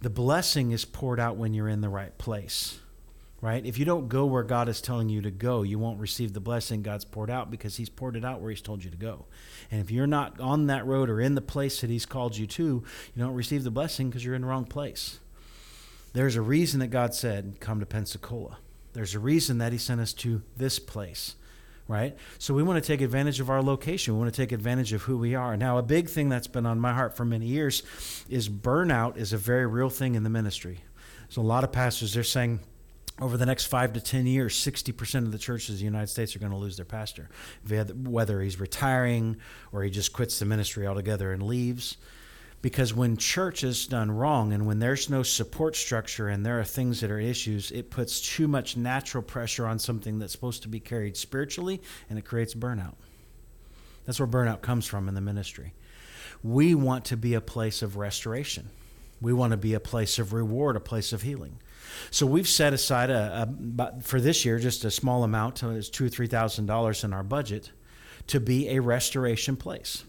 The 0.00 0.08
blessing 0.08 0.70
is 0.70 0.84
poured 0.84 1.18
out 1.18 1.36
when 1.36 1.52
you're 1.52 1.68
in 1.68 1.80
the 1.80 1.88
right 1.88 2.16
place 2.16 2.78
right? 3.40 3.64
If 3.64 3.78
you 3.78 3.84
don't 3.84 4.08
go 4.08 4.24
where 4.24 4.42
God 4.42 4.68
is 4.68 4.80
telling 4.80 5.08
you 5.08 5.20
to 5.22 5.30
go, 5.30 5.62
you 5.62 5.78
won't 5.78 6.00
receive 6.00 6.32
the 6.32 6.40
blessing 6.40 6.82
God's 6.82 7.04
poured 7.04 7.30
out 7.30 7.50
because 7.50 7.76
He's 7.76 7.88
poured 7.88 8.16
it 8.16 8.24
out 8.24 8.40
where 8.40 8.50
He's 8.50 8.62
told 8.62 8.82
you 8.82 8.90
to 8.90 8.96
go. 8.96 9.26
And 9.70 9.80
if 9.80 9.90
you're 9.90 10.06
not 10.06 10.40
on 10.40 10.66
that 10.66 10.86
road 10.86 11.10
or 11.10 11.20
in 11.20 11.34
the 11.34 11.42
place 11.42 11.80
that 11.80 11.90
He's 11.90 12.06
called 12.06 12.36
you 12.36 12.46
to, 12.46 12.62
you 12.62 13.22
don't 13.22 13.34
receive 13.34 13.64
the 13.64 13.70
blessing 13.70 14.08
because 14.08 14.24
you're 14.24 14.34
in 14.34 14.42
the 14.42 14.48
wrong 14.48 14.64
place. 14.64 15.20
There's 16.12 16.36
a 16.36 16.42
reason 16.42 16.80
that 16.80 16.88
God 16.88 17.14
said, 17.14 17.56
Come 17.60 17.80
to 17.80 17.86
Pensacola. 17.86 18.58
There's 18.94 19.14
a 19.14 19.18
reason 19.18 19.58
that 19.58 19.72
He 19.72 19.78
sent 19.78 20.00
us 20.00 20.14
to 20.14 20.42
this 20.56 20.78
place. 20.78 21.34
Right? 21.88 22.16
So 22.38 22.52
we 22.52 22.64
want 22.64 22.82
to 22.82 22.86
take 22.86 23.00
advantage 23.00 23.38
of 23.38 23.48
our 23.48 23.62
location. 23.62 24.14
We 24.14 24.18
want 24.18 24.34
to 24.34 24.36
take 24.36 24.50
advantage 24.50 24.92
of 24.92 25.02
who 25.02 25.18
we 25.18 25.36
are. 25.36 25.56
Now, 25.56 25.78
a 25.78 25.84
big 25.84 26.08
thing 26.08 26.28
that's 26.28 26.48
been 26.48 26.66
on 26.66 26.80
my 26.80 26.92
heart 26.92 27.16
for 27.16 27.24
many 27.24 27.46
years 27.46 27.84
is 28.28 28.48
burnout 28.48 29.16
is 29.16 29.32
a 29.32 29.38
very 29.38 29.66
real 29.66 29.88
thing 29.88 30.16
in 30.16 30.24
the 30.24 30.30
ministry. 30.30 30.80
So 31.28 31.42
a 31.42 31.44
lot 31.44 31.62
of 31.62 31.70
pastors, 31.70 32.12
they're 32.12 32.24
saying, 32.24 32.58
over 33.20 33.36
the 33.36 33.46
next 33.46 33.66
five 33.66 33.94
to 33.94 34.00
10 34.00 34.26
years, 34.26 34.54
60% 34.54 35.24
of 35.24 35.32
the 35.32 35.38
churches 35.38 35.70
in 35.70 35.76
the 35.78 35.84
United 35.84 36.08
States 36.08 36.36
are 36.36 36.38
going 36.38 36.52
to 36.52 36.58
lose 36.58 36.76
their 36.76 36.84
pastor, 36.84 37.30
whether 37.66 38.42
he's 38.42 38.60
retiring 38.60 39.36
or 39.72 39.82
he 39.82 39.90
just 39.90 40.12
quits 40.12 40.38
the 40.38 40.44
ministry 40.44 40.86
altogether 40.86 41.32
and 41.32 41.42
leaves. 41.42 41.96
Because 42.60 42.92
when 42.92 43.16
church 43.16 43.62
is 43.64 43.86
done 43.86 44.10
wrong 44.10 44.52
and 44.52 44.66
when 44.66 44.80
there's 44.80 45.08
no 45.08 45.22
support 45.22 45.76
structure 45.76 46.28
and 46.28 46.44
there 46.44 46.58
are 46.58 46.64
things 46.64 47.00
that 47.00 47.10
are 47.10 47.20
issues, 47.20 47.70
it 47.70 47.90
puts 47.90 48.20
too 48.20 48.48
much 48.48 48.76
natural 48.76 49.22
pressure 49.22 49.66
on 49.66 49.78
something 49.78 50.18
that's 50.18 50.32
supposed 50.32 50.62
to 50.62 50.68
be 50.68 50.80
carried 50.80 51.16
spiritually 51.16 51.80
and 52.10 52.18
it 52.18 52.24
creates 52.24 52.54
burnout. 52.54 52.94
That's 54.04 54.18
where 54.18 54.26
burnout 54.26 54.62
comes 54.62 54.86
from 54.86 55.08
in 55.08 55.14
the 55.14 55.20
ministry. 55.20 55.74
We 56.42 56.74
want 56.74 57.06
to 57.06 57.16
be 57.16 57.34
a 57.34 57.40
place 57.40 57.82
of 57.82 57.96
restoration. 57.96 58.70
We 59.20 59.32
want 59.32 59.52
to 59.52 59.56
be 59.56 59.74
a 59.74 59.80
place 59.80 60.18
of 60.18 60.32
reward, 60.32 60.76
a 60.76 60.80
place 60.80 61.12
of 61.12 61.22
healing. 61.22 61.58
So 62.10 62.26
we've 62.26 62.48
set 62.48 62.72
aside 62.72 63.10
a, 63.10 63.48
a 63.78 64.02
for 64.02 64.20
this 64.20 64.44
year 64.44 64.58
just 64.58 64.84
a 64.84 64.90
small 64.90 65.24
amount, 65.24 65.62
it's 65.62 65.88
two 65.88 66.06
or 66.06 66.08
three 66.08 66.26
thousand 66.26 66.66
dollars 66.66 67.04
in 67.04 67.12
our 67.12 67.22
budget, 67.22 67.72
to 68.28 68.40
be 68.40 68.68
a 68.68 68.80
restoration 68.80 69.56
place. 69.56 70.04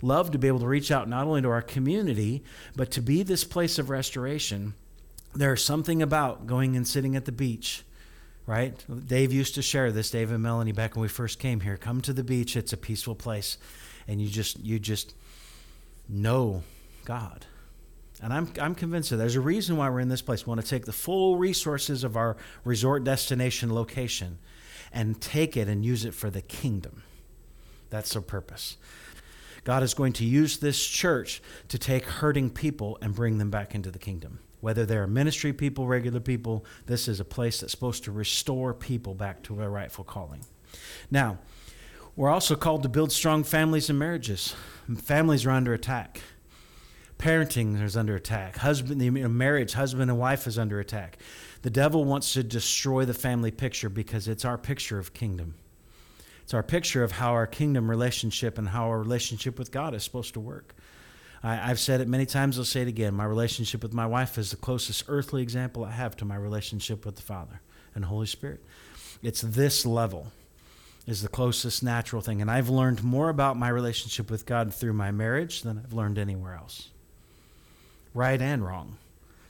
Love 0.00 0.30
to 0.30 0.38
be 0.38 0.46
able 0.46 0.60
to 0.60 0.66
reach 0.66 0.90
out 0.90 1.08
not 1.08 1.26
only 1.26 1.42
to 1.42 1.48
our 1.48 1.62
community, 1.62 2.44
but 2.76 2.90
to 2.92 3.00
be 3.00 3.22
this 3.22 3.44
place 3.44 3.78
of 3.78 3.90
restoration. 3.90 4.74
There's 5.34 5.64
something 5.64 6.02
about 6.02 6.46
going 6.46 6.76
and 6.76 6.86
sitting 6.86 7.16
at 7.16 7.24
the 7.24 7.32
beach 7.32 7.84
right? 8.48 8.82
Dave 9.06 9.30
used 9.30 9.54
to 9.56 9.62
share 9.62 9.92
this, 9.92 10.10
Dave 10.10 10.32
and 10.32 10.42
Melanie, 10.42 10.72
back 10.72 10.96
when 10.96 11.02
we 11.02 11.08
first 11.08 11.38
came 11.38 11.60
here. 11.60 11.76
Come 11.76 12.00
to 12.00 12.14
the 12.14 12.24
beach; 12.24 12.56
it's 12.56 12.72
a 12.72 12.78
peaceful 12.78 13.14
place, 13.14 13.58
and 14.08 14.20
you 14.22 14.28
just 14.28 14.58
you 14.60 14.78
just 14.78 15.14
know 16.08 16.62
God. 17.04 17.44
And 18.22 18.32
I'm, 18.32 18.52
I'm 18.60 18.74
convinced 18.74 19.10
that 19.10 19.16
there's 19.16 19.36
a 19.36 19.40
reason 19.40 19.76
why 19.76 19.88
we're 19.88 20.00
in 20.00 20.08
this 20.08 20.22
place. 20.22 20.44
We 20.44 20.50
want 20.50 20.60
to 20.60 20.66
take 20.66 20.86
the 20.86 20.92
full 20.92 21.36
resources 21.36 22.02
of 22.02 22.16
our 22.16 22.36
resort 22.64 23.04
destination 23.04 23.72
location 23.72 24.38
and 24.92 25.20
take 25.20 25.56
it 25.56 25.68
and 25.68 25.84
use 25.84 26.04
it 26.04 26.14
for 26.14 26.30
the 26.30 26.42
kingdom. 26.42 27.02
That's 27.90 28.12
the 28.12 28.20
purpose. 28.20 28.76
God 29.64 29.82
is 29.82 29.94
going 29.94 30.14
to 30.14 30.24
use 30.24 30.58
this 30.58 30.84
church 30.84 31.42
to 31.68 31.78
take 31.78 32.04
hurting 32.04 32.50
people 32.50 32.98
and 33.02 33.14
bring 33.14 33.38
them 33.38 33.50
back 33.50 33.74
into 33.74 33.90
the 33.90 33.98
kingdom. 33.98 34.40
Whether 34.60 34.84
they're 34.84 35.06
ministry 35.06 35.52
people, 35.52 35.86
regular 35.86 36.20
people, 36.20 36.64
this 36.86 37.06
is 37.06 37.20
a 37.20 37.24
place 37.24 37.60
that's 37.60 37.72
supposed 37.72 38.04
to 38.04 38.12
restore 38.12 38.74
people 38.74 39.14
back 39.14 39.42
to 39.44 39.54
their 39.54 39.70
rightful 39.70 40.04
calling. 40.04 40.44
Now, 41.10 41.38
we're 42.16 42.30
also 42.30 42.56
called 42.56 42.82
to 42.82 42.88
build 42.88 43.12
strong 43.12 43.44
families 43.44 43.88
and 43.88 43.98
marriages. 43.98 44.56
Families 44.96 45.46
are 45.46 45.50
under 45.50 45.72
attack. 45.72 46.20
Parenting 47.18 47.82
is 47.82 47.96
under 47.96 48.14
attack. 48.14 48.56
Husband, 48.58 49.00
the 49.00 49.10
marriage, 49.10 49.72
husband 49.72 50.08
and 50.08 50.20
wife 50.20 50.46
is 50.46 50.56
under 50.56 50.78
attack. 50.78 51.18
The 51.62 51.70
devil 51.70 52.04
wants 52.04 52.32
to 52.34 52.44
destroy 52.44 53.04
the 53.04 53.14
family 53.14 53.50
picture 53.50 53.88
because 53.88 54.28
it's 54.28 54.44
our 54.44 54.56
picture 54.56 55.00
of 55.00 55.14
kingdom. 55.14 55.54
It's 56.44 56.54
our 56.54 56.62
picture 56.62 57.02
of 57.02 57.12
how 57.12 57.32
our 57.32 57.46
kingdom 57.46 57.90
relationship 57.90 58.56
and 58.56 58.68
how 58.68 58.86
our 58.86 59.00
relationship 59.00 59.58
with 59.58 59.72
God 59.72 59.94
is 59.94 60.04
supposed 60.04 60.34
to 60.34 60.40
work. 60.40 60.76
I, 61.42 61.56
have 61.56 61.80
said 61.80 62.00
it 62.00 62.08
many 62.08 62.24
times, 62.24 62.56
I'll 62.56 62.64
say 62.64 62.82
it 62.82 62.88
again. 62.88 63.14
My 63.14 63.24
relationship 63.24 63.82
with 63.82 63.92
my 63.92 64.06
wife 64.06 64.38
is 64.38 64.50
the 64.50 64.56
closest 64.56 65.04
earthly 65.08 65.42
example 65.42 65.84
I 65.84 65.90
have 65.90 66.16
to 66.16 66.24
my 66.24 66.36
relationship 66.36 67.04
with 67.04 67.16
the 67.16 67.22
Father 67.22 67.60
and 67.94 68.04
Holy 68.04 68.26
Spirit. 68.26 68.64
It's 69.22 69.40
this 69.40 69.84
level 69.84 70.28
is 71.06 71.22
the 71.22 71.28
closest 71.28 71.82
natural 71.82 72.22
thing. 72.22 72.40
And 72.40 72.50
I've 72.50 72.68
learned 72.68 73.02
more 73.02 73.28
about 73.28 73.56
my 73.56 73.68
relationship 73.68 74.30
with 74.30 74.46
God 74.46 74.72
through 74.72 74.92
my 74.92 75.10
marriage 75.10 75.62
than 75.62 75.78
I've 75.78 75.92
learned 75.92 76.18
anywhere 76.18 76.54
else 76.54 76.90
right 78.18 78.42
and 78.42 78.64
wrong. 78.64 78.98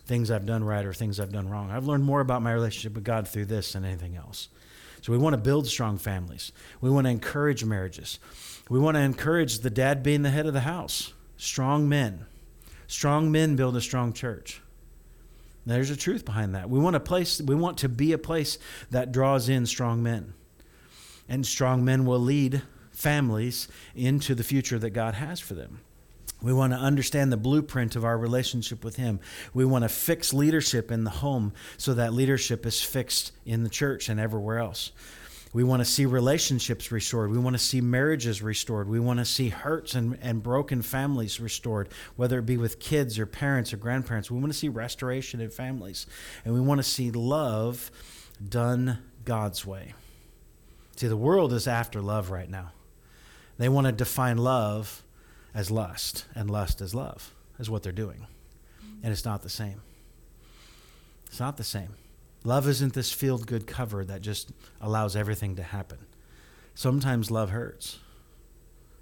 Things 0.04 0.30
I've 0.30 0.46
done 0.46 0.62
right 0.62 0.84
or 0.84 0.92
things 0.92 1.18
I've 1.18 1.32
done 1.32 1.48
wrong. 1.48 1.70
I've 1.70 1.86
learned 1.86 2.04
more 2.04 2.20
about 2.20 2.42
my 2.42 2.52
relationship 2.52 2.94
with 2.94 3.04
God 3.04 3.26
through 3.26 3.46
this 3.46 3.72
than 3.72 3.84
anything 3.84 4.16
else. 4.16 4.48
So 5.00 5.12
we 5.12 5.18
want 5.18 5.34
to 5.34 5.38
build 5.38 5.66
strong 5.66 5.98
families. 5.98 6.52
We 6.80 6.90
want 6.90 7.06
to 7.06 7.10
encourage 7.10 7.64
marriages. 7.64 8.18
We 8.68 8.78
want 8.78 8.96
to 8.96 9.00
encourage 9.00 9.60
the 9.60 9.70
dad 9.70 10.02
being 10.02 10.22
the 10.22 10.30
head 10.30 10.46
of 10.46 10.52
the 10.52 10.60
house. 10.60 11.12
Strong 11.36 11.88
men. 11.88 12.26
Strong 12.86 13.30
men 13.32 13.56
build 13.56 13.76
a 13.76 13.80
strong 13.80 14.12
church. 14.12 14.60
There's 15.66 15.90
a 15.90 15.96
truth 15.96 16.24
behind 16.24 16.54
that. 16.54 16.70
We 16.70 16.78
want 16.78 16.96
a 16.96 17.00
place 17.00 17.40
we 17.42 17.54
want 17.54 17.78
to 17.78 17.88
be 17.88 18.12
a 18.12 18.18
place 18.18 18.58
that 18.90 19.12
draws 19.12 19.48
in 19.48 19.66
strong 19.66 20.02
men. 20.02 20.32
And 21.28 21.46
strong 21.46 21.84
men 21.84 22.06
will 22.06 22.20
lead 22.20 22.62
families 22.90 23.68
into 23.94 24.34
the 24.34 24.42
future 24.42 24.78
that 24.78 24.90
God 24.90 25.14
has 25.14 25.40
for 25.40 25.54
them. 25.54 25.80
We 26.40 26.52
want 26.52 26.72
to 26.72 26.78
understand 26.78 27.32
the 27.32 27.36
blueprint 27.36 27.96
of 27.96 28.04
our 28.04 28.16
relationship 28.16 28.84
with 28.84 28.96
Him. 28.96 29.18
We 29.54 29.64
want 29.64 29.82
to 29.82 29.88
fix 29.88 30.32
leadership 30.32 30.92
in 30.92 31.04
the 31.04 31.10
home 31.10 31.52
so 31.76 31.94
that 31.94 32.12
leadership 32.12 32.64
is 32.64 32.80
fixed 32.80 33.32
in 33.44 33.64
the 33.64 33.68
church 33.68 34.08
and 34.08 34.20
everywhere 34.20 34.58
else. 34.58 34.92
We 35.52 35.64
want 35.64 35.80
to 35.80 35.84
see 35.84 36.04
relationships 36.04 36.92
restored. 36.92 37.30
We 37.30 37.38
want 37.38 37.54
to 37.54 37.62
see 37.62 37.80
marriages 37.80 38.42
restored. 38.42 38.88
We 38.88 39.00
want 39.00 39.18
to 39.18 39.24
see 39.24 39.48
hurts 39.48 39.94
and, 39.94 40.18
and 40.20 40.42
broken 40.42 40.82
families 40.82 41.40
restored, 41.40 41.88
whether 42.16 42.38
it 42.38 42.46
be 42.46 42.58
with 42.58 42.78
kids 42.78 43.18
or 43.18 43.26
parents 43.26 43.72
or 43.72 43.78
grandparents. 43.78 44.30
We 44.30 44.38
want 44.38 44.52
to 44.52 44.58
see 44.58 44.68
restoration 44.68 45.40
in 45.40 45.50
families. 45.50 46.06
And 46.44 46.52
we 46.52 46.60
want 46.60 46.80
to 46.80 46.84
see 46.84 47.10
love 47.10 47.90
done 48.46 48.98
God's 49.24 49.66
way. 49.66 49.94
See, 50.96 51.08
the 51.08 51.16
world 51.16 51.52
is 51.52 51.66
after 51.66 52.02
love 52.02 52.30
right 52.30 52.50
now. 52.50 52.72
They 53.56 53.68
want 53.68 53.86
to 53.86 53.92
define 53.92 54.36
love 54.36 55.02
as 55.58 55.72
lust, 55.72 56.24
and 56.36 56.48
lust 56.48 56.80
as 56.80 56.94
love, 56.94 57.34
is 57.58 57.68
what 57.68 57.82
they're 57.82 57.90
doing. 57.90 58.28
And 59.02 59.10
it's 59.12 59.24
not 59.24 59.42
the 59.42 59.48
same. 59.48 59.80
It's 61.26 61.40
not 61.40 61.56
the 61.56 61.64
same. 61.64 61.96
Love 62.44 62.68
isn't 62.68 62.94
this 62.94 63.10
feel 63.10 63.38
good 63.38 63.66
cover 63.66 64.04
that 64.04 64.22
just 64.22 64.52
allows 64.80 65.16
everything 65.16 65.56
to 65.56 65.64
happen. 65.64 65.98
Sometimes 66.76 67.32
love 67.32 67.50
hurts. 67.50 67.98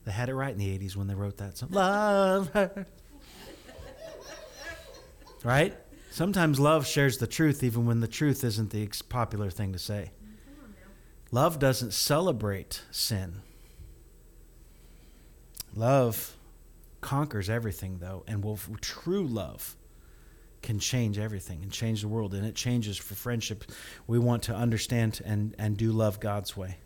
They 0.06 0.12
had 0.12 0.30
it 0.30 0.34
right 0.34 0.50
in 0.50 0.56
the 0.56 0.78
80s 0.78 0.96
when 0.96 1.08
they 1.08 1.14
wrote 1.14 1.36
that 1.36 1.58
song. 1.58 1.68
Love 1.72 2.48
hurts. 2.54 2.90
right? 5.44 5.76
Sometimes 6.10 6.58
love 6.58 6.86
shares 6.86 7.18
the 7.18 7.26
truth 7.26 7.62
even 7.62 7.84
when 7.84 8.00
the 8.00 8.08
truth 8.08 8.42
isn't 8.42 8.70
the 8.70 8.88
popular 9.10 9.50
thing 9.50 9.74
to 9.74 9.78
say. 9.78 10.10
Love 11.30 11.58
doesn't 11.58 11.92
celebrate 11.92 12.80
sin. 12.90 13.42
Love 15.74 16.35
conquers 17.06 17.48
everything, 17.48 17.98
though, 18.00 18.24
and 18.26 18.42
will 18.42 18.58
true 18.80 19.24
love 19.28 19.76
can 20.60 20.80
change 20.80 21.20
everything 21.20 21.62
and 21.62 21.70
change 21.70 22.02
the 22.02 22.08
world, 22.08 22.34
and 22.34 22.44
it 22.44 22.56
changes 22.56 22.96
for 22.96 23.14
friendship. 23.14 23.62
We 24.08 24.18
want 24.18 24.42
to 24.44 24.54
understand 24.56 25.20
and, 25.24 25.54
and 25.56 25.76
do 25.76 25.92
love 25.92 26.18
God's 26.18 26.56
way. 26.56 26.78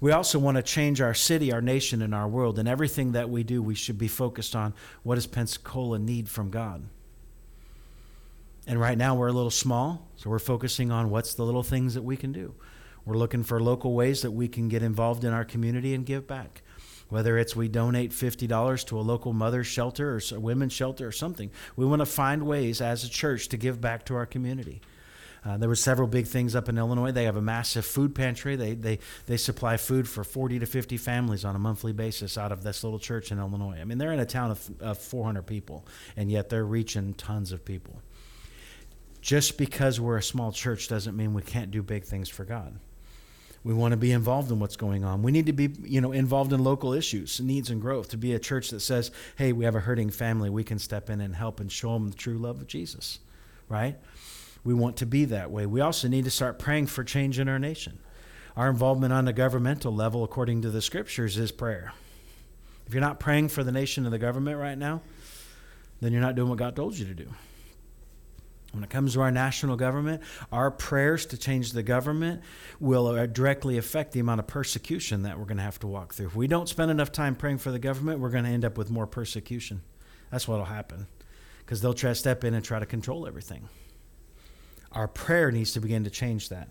We 0.00 0.10
also 0.10 0.40
want 0.40 0.56
to 0.56 0.64
change 0.64 1.00
our 1.00 1.14
city, 1.14 1.52
our 1.52 1.60
nation, 1.60 2.02
and 2.02 2.12
our 2.12 2.26
world. 2.26 2.58
And 2.58 2.68
everything 2.68 3.12
that 3.12 3.30
we 3.30 3.44
do, 3.44 3.62
we 3.62 3.76
should 3.76 3.98
be 3.98 4.08
focused 4.08 4.56
on 4.56 4.74
what 5.04 5.14
does 5.14 5.28
Pensacola 5.28 6.00
need 6.00 6.28
from 6.28 6.50
God. 6.50 6.82
And 8.66 8.80
right 8.80 8.98
now 8.98 9.14
we're 9.14 9.28
a 9.28 9.32
little 9.32 9.48
small, 9.48 10.08
so 10.16 10.28
we're 10.28 10.40
focusing 10.40 10.90
on 10.90 11.08
what's 11.08 11.34
the 11.34 11.44
little 11.44 11.62
things 11.62 11.94
that 11.94 12.02
we 12.02 12.16
can 12.16 12.32
do. 12.32 12.52
We're 13.04 13.16
looking 13.16 13.44
for 13.44 13.62
local 13.62 13.94
ways 13.94 14.22
that 14.22 14.32
we 14.32 14.48
can 14.48 14.68
get 14.68 14.82
involved 14.82 15.22
in 15.22 15.32
our 15.32 15.44
community 15.44 15.94
and 15.94 16.04
give 16.04 16.26
back 16.26 16.62
whether 17.08 17.38
it's 17.38 17.54
we 17.54 17.68
donate 17.68 18.10
$50 18.10 18.86
to 18.86 18.98
a 18.98 19.00
local 19.00 19.32
mother's 19.32 19.66
shelter 19.66 20.14
or 20.14 20.20
a 20.32 20.40
women's 20.40 20.72
shelter 20.72 21.06
or 21.06 21.12
something. 21.12 21.50
We 21.76 21.86
want 21.86 22.00
to 22.00 22.06
find 22.06 22.46
ways 22.46 22.80
as 22.80 23.04
a 23.04 23.08
church 23.08 23.48
to 23.48 23.56
give 23.56 23.80
back 23.80 24.04
to 24.06 24.14
our 24.14 24.26
community. 24.26 24.80
Uh, 25.44 25.56
there 25.56 25.68
were 25.68 25.76
several 25.76 26.08
big 26.08 26.26
things 26.26 26.56
up 26.56 26.68
in 26.68 26.76
Illinois. 26.76 27.12
They 27.12 27.24
have 27.24 27.36
a 27.36 27.42
massive 27.42 27.86
food 27.86 28.16
pantry. 28.16 28.56
They, 28.56 28.74
they, 28.74 28.98
they 29.26 29.36
supply 29.36 29.76
food 29.76 30.08
for 30.08 30.24
40 30.24 30.58
to 30.58 30.66
50 30.66 30.96
families 30.96 31.44
on 31.44 31.54
a 31.54 31.58
monthly 31.58 31.92
basis 31.92 32.36
out 32.36 32.50
of 32.50 32.64
this 32.64 32.82
little 32.82 32.98
church 32.98 33.30
in 33.30 33.38
Illinois. 33.38 33.78
I 33.80 33.84
mean, 33.84 33.98
they're 33.98 34.12
in 34.12 34.18
a 34.18 34.26
town 34.26 34.50
of, 34.50 34.70
of 34.80 34.98
400 34.98 35.42
people, 35.42 35.86
and 36.16 36.32
yet 36.32 36.48
they're 36.48 36.64
reaching 36.64 37.14
tons 37.14 37.52
of 37.52 37.64
people. 37.64 38.02
Just 39.20 39.56
because 39.56 40.00
we're 40.00 40.16
a 40.16 40.22
small 40.22 40.50
church 40.50 40.88
doesn't 40.88 41.16
mean 41.16 41.32
we 41.32 41.42
can't 41.42 41.70
do 41.70 41.82
big 41.82 42.04
things 42.04 42.28
for 42.28 42.44
God. 42.44 42.76
We 43.66 43.74
want 43.74 43.90
to 43.90 43.96
be 43.96 44.12
involved 44.12 44.52
in 44.52 44.60
what's 44.60 44.76
going 44.76 45.02
on. 45.02 45.24
We 45.24 45.32
need 45.32 45.46
to 45.46 45.52
be, 45.52 45.70
you 45.82 46.00
know, 46.00 46.12
involved 46.12 46.52
in 46.52 46.62
local 46.62 46.92
issues, 46.92 47.40
needs 47.40 47.68
and 47.68 47.80
growth. 47.80 48.10
To 48.10 48.16
be 48.16 48.32
a 48.32 48.38
church 48.38 48.70
that 48.70 48.78
says, 48.78 49.10
"Hey, 49.34 49.52
we 49.52 49.64
have 49.64 49.74
a 49.74 49.80
hurting 49.80 50.10
family. 50.10 50.48
We 50.48 50.62
can 50.62 50.78
step 50.78 51.10
in 51.10 51.20
and 51.20 51.34
help 51.34 51.58
and 51.58 51.70
show 51.70 51.94
them 51.94 52.10
the 52.10 52.14
true 52.14 52.38
love 52.38 52.60
of 52.60 52.68
Jesus." 52.68 53.18
Right? 53.68 53.98
We 54.62 54.72
want 54.72 54.96
to 54.98 55.06
be 55.06 55.24
that 55.24 55.50
way. 55.50 55.66
We 55.66 55.80
also 55.80 56.06
need 56.06 56.22
to 56.26 56.30
start 56.30 56.60
praying 56.60 56.86
for 56.86 57.02
change 57.02 57.40
in 57.40 57.48
our 57.48 57.58
nation. 57.58 57.98
Our 58.56 58.70
involvement 58.70 59.12
on 59.12 59.24
the 59.24 59.32
governmental 59.32 59.92
level, 59.92 60.22
according 60.22 60.62
to 60.62 60.70
the 60.70 60.80
scriptures, 60.80 61.36
is 61.36 61.50
prayer. 61.50 61.92
If 62.86 62.94
you're 62.94 63.00
not 63.00 63.18
praying 63.18 63.48
for 63.48 63.64
the 63.64 63.72
nation 63.72 64.04
and 64.04 64.12
the 64.12 64.18
government 64.20 64.58
right 64.58 64.78
now, 64.78 65.02
then 66.00 66.12
you're 66.12 66.22
not 66.22 66.36
doing 66.36 66.50
what 66.50 66.58
God 66.58 66.76
told 66.76 66.96
you 66.96 67.04
to 67.04 67.14
do. 67.14 67.34
When 68.72 68.84
it 68.84 68.90
comes 68.90 69.14
to 69.14 69.20
our 69.20 69.30
national 69.30 69.76
government, 69.76 70.22
our 70.52 70.70
prayers 70.70 71.26
to 71.26 71.38
change 71.38 71.72
the 71.72 71.82
government 71.82 72.42
will 72.78 73.06
uh, 73.06 73.26
directly 73.26 73.78
affect 73.78 74.12
the 74.12 74.20
amount 74.20 74.40
of 74.40 74.46
persecution 74.46 75.22
that 75.22 75.38
we're 75.38 75.46
going 75.46 75.56
to 75.56 75.62
have 75.62 75.78
to 75.80 75.86
walk 75.86 76.14
through. 76.14 76.26
If 76.26 76.36
we 76.36 76.46
don't 76.46 76.68
spend 76.68 76.90
enough 76.90 77.10
time 77.10 77.36
praying 77.36 77.58
for 77.58 77.70
the 77.70 77.78
government, 77.78 78.20
we're 78.20 78.30
going 78.30 78.44
to 78.44 78.50
end 78.50 78.64
up 78.64 78.76
with 78.76 78.90
more 78.90 79.06
persecution. 79.06 79.82
That's 80.30 80.46
what 80.46 80.58
will 80.58 80.66
happen 80.66 81.06
because 81.60 81.80
they'll 81.80 81.94
try 81.94 82.10
to 82.10 82.14
step 82.14 82.44
in 82.44 82.54
and 82.54 82.64
try 82.64 82.78
to 82.78 82.86
control 82.86 83.26
everything. 83.26 83.68
Our 84.92 85.08
prayer 85.08 85.50
needs 85.50 85.72
to 85.72 85.80
begin 85.80 86.04
to 86.04 86.10
change 86.10 86.50
that. 86.50 86.68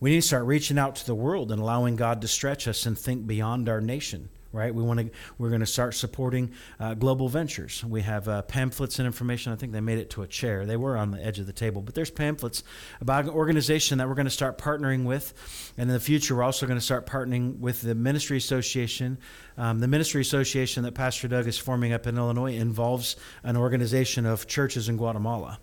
We 0.00 0.10
need 0.10 0.22
to 0.22 0.26
start 0.26 0.44
reaching 0.46 0.78
out 0.78 0.96
to 0.96 1.06
the 1.06 1.14
world 1.14 1.52
and 1.52 1.60
allowing 1.60 1.96
God 1.96 2.22
to 2.22 2.28
stretch 2.28 2.66
us 2.66 2.86
and 2.86 2.98
think 2.98 3.26
beyond 3.26 3.68
our 3.68 3.80
nation 3.80 4.28
right? 4.52 4.74
We 4.74 4.82
want 4.82 5.00
to 5.00 5.10
we're 5.38 5.48
going 5.48 5.60
to 5.60 5.66
start 5.66 5.94
supporting 5.94 6.52
uh, 6.78 6.94
global 6.94 7.28
ventures. 7.28 7.84
We 7.84 8.02
have 8.02 8.28
uh, 8.28 8.42
pamphlets 8.42 8.98
and 8.98 9.06
information. 9.06 9.52
I 9.52 9.56
think 9.56 9.72
they 9.72 9.80
made 9.80 9.98
it 9.98 10.10
to 10.10 10.22
a 10.22 10.26
chair. 10.26 10.66
They 10.66 10.76
were 10.76 10.96
on 10.96 11.10
the 11.10 11.24
edge 11.24 11.38
of 11.38 11.46
the 11.46 11.52
table, 11.52 11.82
but 11.82 11.94
there's 11.94 12.10
pamphlets 12.10 12.62
about 13.00 13.24
an 13.24 13.30
organization 13.30 13.98
that 13.98 14.08
we're 14.08 14.14
going 14.14 14.26
to 14.26 14.30
start 14.30 14.58
partnering 14.58 15.04
with, 15.04 15.72
and 15.76 15.88
in 15.90 15.94
the 15.94 16.00
future 16.00 16.36
we're 16.36 16.42
also 16.42 16.66
going 16.66 16.78
to 16.78 16.84
start 16.84 17.06
partnering 17.06 17.58
with 17.58 17.82
the 17.82 17.94
Ministry 17.94 18.36
Association. 18.36 19.18
Um, 19.56 19.80
the 19.80 19.88
Ministry 19.88 20.20
Association 20.20 20.82
that 20.84 20.94
Pastor 20.94 21.28
Doug 21.28 21.46
is 21.46 21.58
forming 21.58 21.92
up 21.92 22.06
in 22.06 22.16
Illinois 22.16 22.54
involves 22.54 23.16
an 23.42 23.56
organization 23.56 24.26
of 24.26 24.46
churches 24.46 24.88
in 24.88 24.96
Guatemala. 24.96 25.58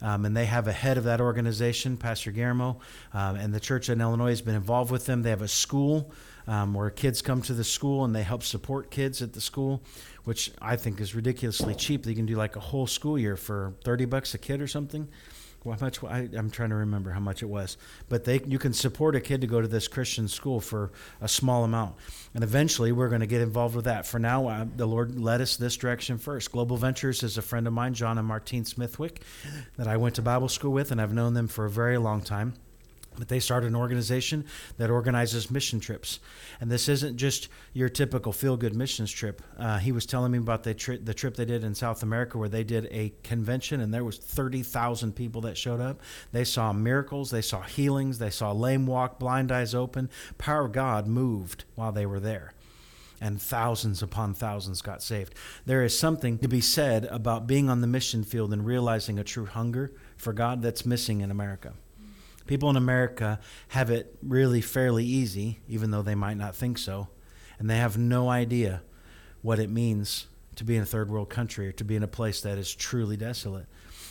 Um, 0.00 0.24
and 0.24 0.36
they 0.36 0.46
have 0.46 0.68
a 0.68 0.72
head 0.72 0.96
of 0.96 1.04
that 1.04 1.20
organization, 1.20 1.96
Pastor 1.96 2.30
Guillermo, 2.30 2.78
um, 3.12 3.36
and 3.36 3.52
the 3.52 3.60
church 3.60 3.88
in 3.88 4.00
Illinois 4.00 4.30
has 4.30 4.42
been 4.42 4.54
involved 4.54 4.92
with 4.92 5.06
them. 5.06 5.22
They 5.22 5.30
have 5.30 5.42
a 5.42 5.48
school 5.48 6.12
um, 6.48 6.74
where 6.74 6.90
kids 6.90 7.22
come 7.22 7.42
to 7.42 7.52
the 7.52 7.62
school 7.62 8.04
and 8.04 8.16
they 8.16 8.22
help 8.22 8.42
support 8.42 8.90
kids 8.90 9.20
at 9.22 9.34
the 9.34 9.40
school, 9.40 9.82
which 10.24 10.50
I 10.60 10.76
think 10.76 11.00
is 11.00 11.14
ridiculously 11.14 11.74
cheap. 11.74 12.04
They 12.04 12.14
can 12.14 12.26
do 12.26 12.34
like 12.34 12.56
a 12.56 12.60
whole 12.60 12.86
school 12.86 13.18
year 13.18 13.36
for 13.36 13.74
30 13.84 14.06
bucks 14.06 14.34
a 14.34 14.38
kid 14.38 14.60
or 14.60 14.66
something. 14.66 15.08
Well, 15.64 15.76
how 15.78 15.86
much? 15.86 16.02
I, 16.04 16.28
am 16.34 16.50
trying 16.50 16.70
to 16.70 16.76
remember 16.76 17.10
how 17.10 17.20
much 17.20 17.42
it 17.42 17.48
was, 17.48 17.76
but 18.08 18.24
they 18.24 18.40
you 18.46 18.60
can 18.60 18.72
support 18.72 19.16
a 19.16 19.20
kid 19.20 19.40
to 19.40 19.48
go 19.48 19.60
to 19.60 19.66
this 19.66 19.88
Christian 19.88 20.28
school 20.28 20.60
for 20.60 20.92
a 21.20 21.26
small 21.26 21.64
amount, 21.64 21.96
and 22.32 22.44
eventually 22.44 22.92
we're 22.92 23.08
going 23.08 23.22
to 23.22 23.26
get 23.26 23.40
involved 23.40 23.74
with 23.74 23.86
that. 23.86 24.06
For 24.06 24.20
now, 24.20 24.46
uh, 24.46 24.66
the 24.76 24.86
Lord 24.86 25.18
led 25.18 25.40
us 25.40 25.56
this 25.56 25.76
direction 25.76 26.16
first. 26.16 26.52
Global 26.52 26.76
Ventures 26.76 27.24
is 27.24 27.38
a 27.38 27.42
friend 27.42 27.66
of 27.66 27.72
mine, 27.72 27.92
John 27.92 28.18
and 28.18 28.26
Martine 28.26 28.64
Smithwick, 28.64 29.22
that 29.76 29.88
I 29.88 29.96
went 29.96 30.14
to 30.14 30.22
Bible 30.22 30.48
school 30.48 30.70
with, 30.70 30.92
and 30.92 31.00
I've 31.00 31.12
known 31.12 31.34
them 31.34 31.48
for 31.48 31.64
a 31.64 31.70
very 31.70 31.98
long 31.98 32.22
time. 32.22 32.54
But 33.18 33.28
they 33.28 33.40
started 33.40 33.66
an 33.66 33.76
organization 33.76 34.44
that 34.76 34.90
organizes 34.90 35.50
mission 35.50 35.80
trips. 35.80 36.20
And 36.60 36.70
this 36.70 36.88
isn't 36.88 37.16
just 37.16 37.48
your 37.72 37.88
typical 37.88 38.32
feel 38.32 38.56
good 38.56 38.76
missions 38.76 39.10
trip. 39.10 39.42
Uh, 39.58 39.78
he 39.78 39.90
was 39.90 40.06
telling 40.06 40.30
me 40.30 40.38
about 40.38 40.62
the, 40.62 40.74
tri- 40.74 40.98
the 41.02 41.14
trip 41.14 41.34
they 41.34 41.44
did 41.44 41.64
in 41.64 41.74
South 41.74 42.02
America 42.02 42.38
where 42.38 42.48
they 42.48 42.62
did 42.62 42.86
a 42.90 43.12
convention 43.24 43.80
and 43.80 43.92
there 43.92 44.04
was 44.04 44.18
30,000 44.18 45.14
people 45.14 45.40
that 45.42 45.58
showed 45.58 45.80
up. 45.80 46.00
They 46.32 46.44
saw 46.44 46.72
miracles, 46.72 47.30
they 47.30 47.42
saw 47.42 47.62
healings, 47.62 48.18
they 48.18 48.30
saw 48.30 48.52
lame 48.52 48.86
walk, 48.86 49.18
blind 49.18 49.50
eyes 49.50 49.74
open. 49.74 50.10
Power 50.38 50.66
of 50.66 50.72
God 50.72 51.06
moved 51.08 51.64
while 51.74 51.92
they 51.92 52.06
were 52.06 52.20
there 52.20 52.52
and 53.20 53.42
thousands 53.42 54.00
upon 54.00 54.32
thousands 54.32 54.80
got 54.80 55.02
saved. 55.02 55.34
There 55.66 55.82
is 55.82 55.98
something 55.98 56.38
to 56.38 56.46
be 56.46 56.60
said 56.60 57.04
about 57.06 57.48
being 57.48 57.68
on 57.68 57.80
the 57.80 57.88
mission 57.88 58.22
field 58.22 58.52
and 58.52 58.64
realizing 58.64 59.18
a 59.18 59.24
true 59.24 59.46
hunger 59.46 59.92
for 60.16 60.32
God 60.32 60.62
that's 60.62 60.86
missing 60.86 61.20
in 61.20 61.30
America. 61.30 61.74
People 62.48 62.70
in 62.70 62.76
America 62.76 63.38
have 63.68 63.90
it 63.90 64.16
really 64.22 64.60
fairly 64.60 65.04
easy, 65.04 65.60
even 65.68 65.92
though 65.92 66.02
they 66.02 66.16
might 66.16 66.36
not 66.36 66.56
think 66.56 66.78
so, 66.78 67.08
and 67.58 67.70
they 67.70 67.76
have 67.76 67.96
no 67.96 68.28
idea 68.28 68.82
what 69.42 69.60
it 69.60 69.70
means 69.70 70.26
to 70.56 70.64
be 70.64 70.74
in 70.74 70.82
a 70.82 70.86
third 70.86 71.10
world 71.10 71.30
country 71.30 71.68
or 71.68 71.72
to 71.72 71.84
be 71.84 71.94
in 71.94 72.02
a 72.02 72.08
place 72.08 72.40
that 72.40 72.58
is 72.58 72.74
truly 72.74 73.16
desolate. 73.16 73.66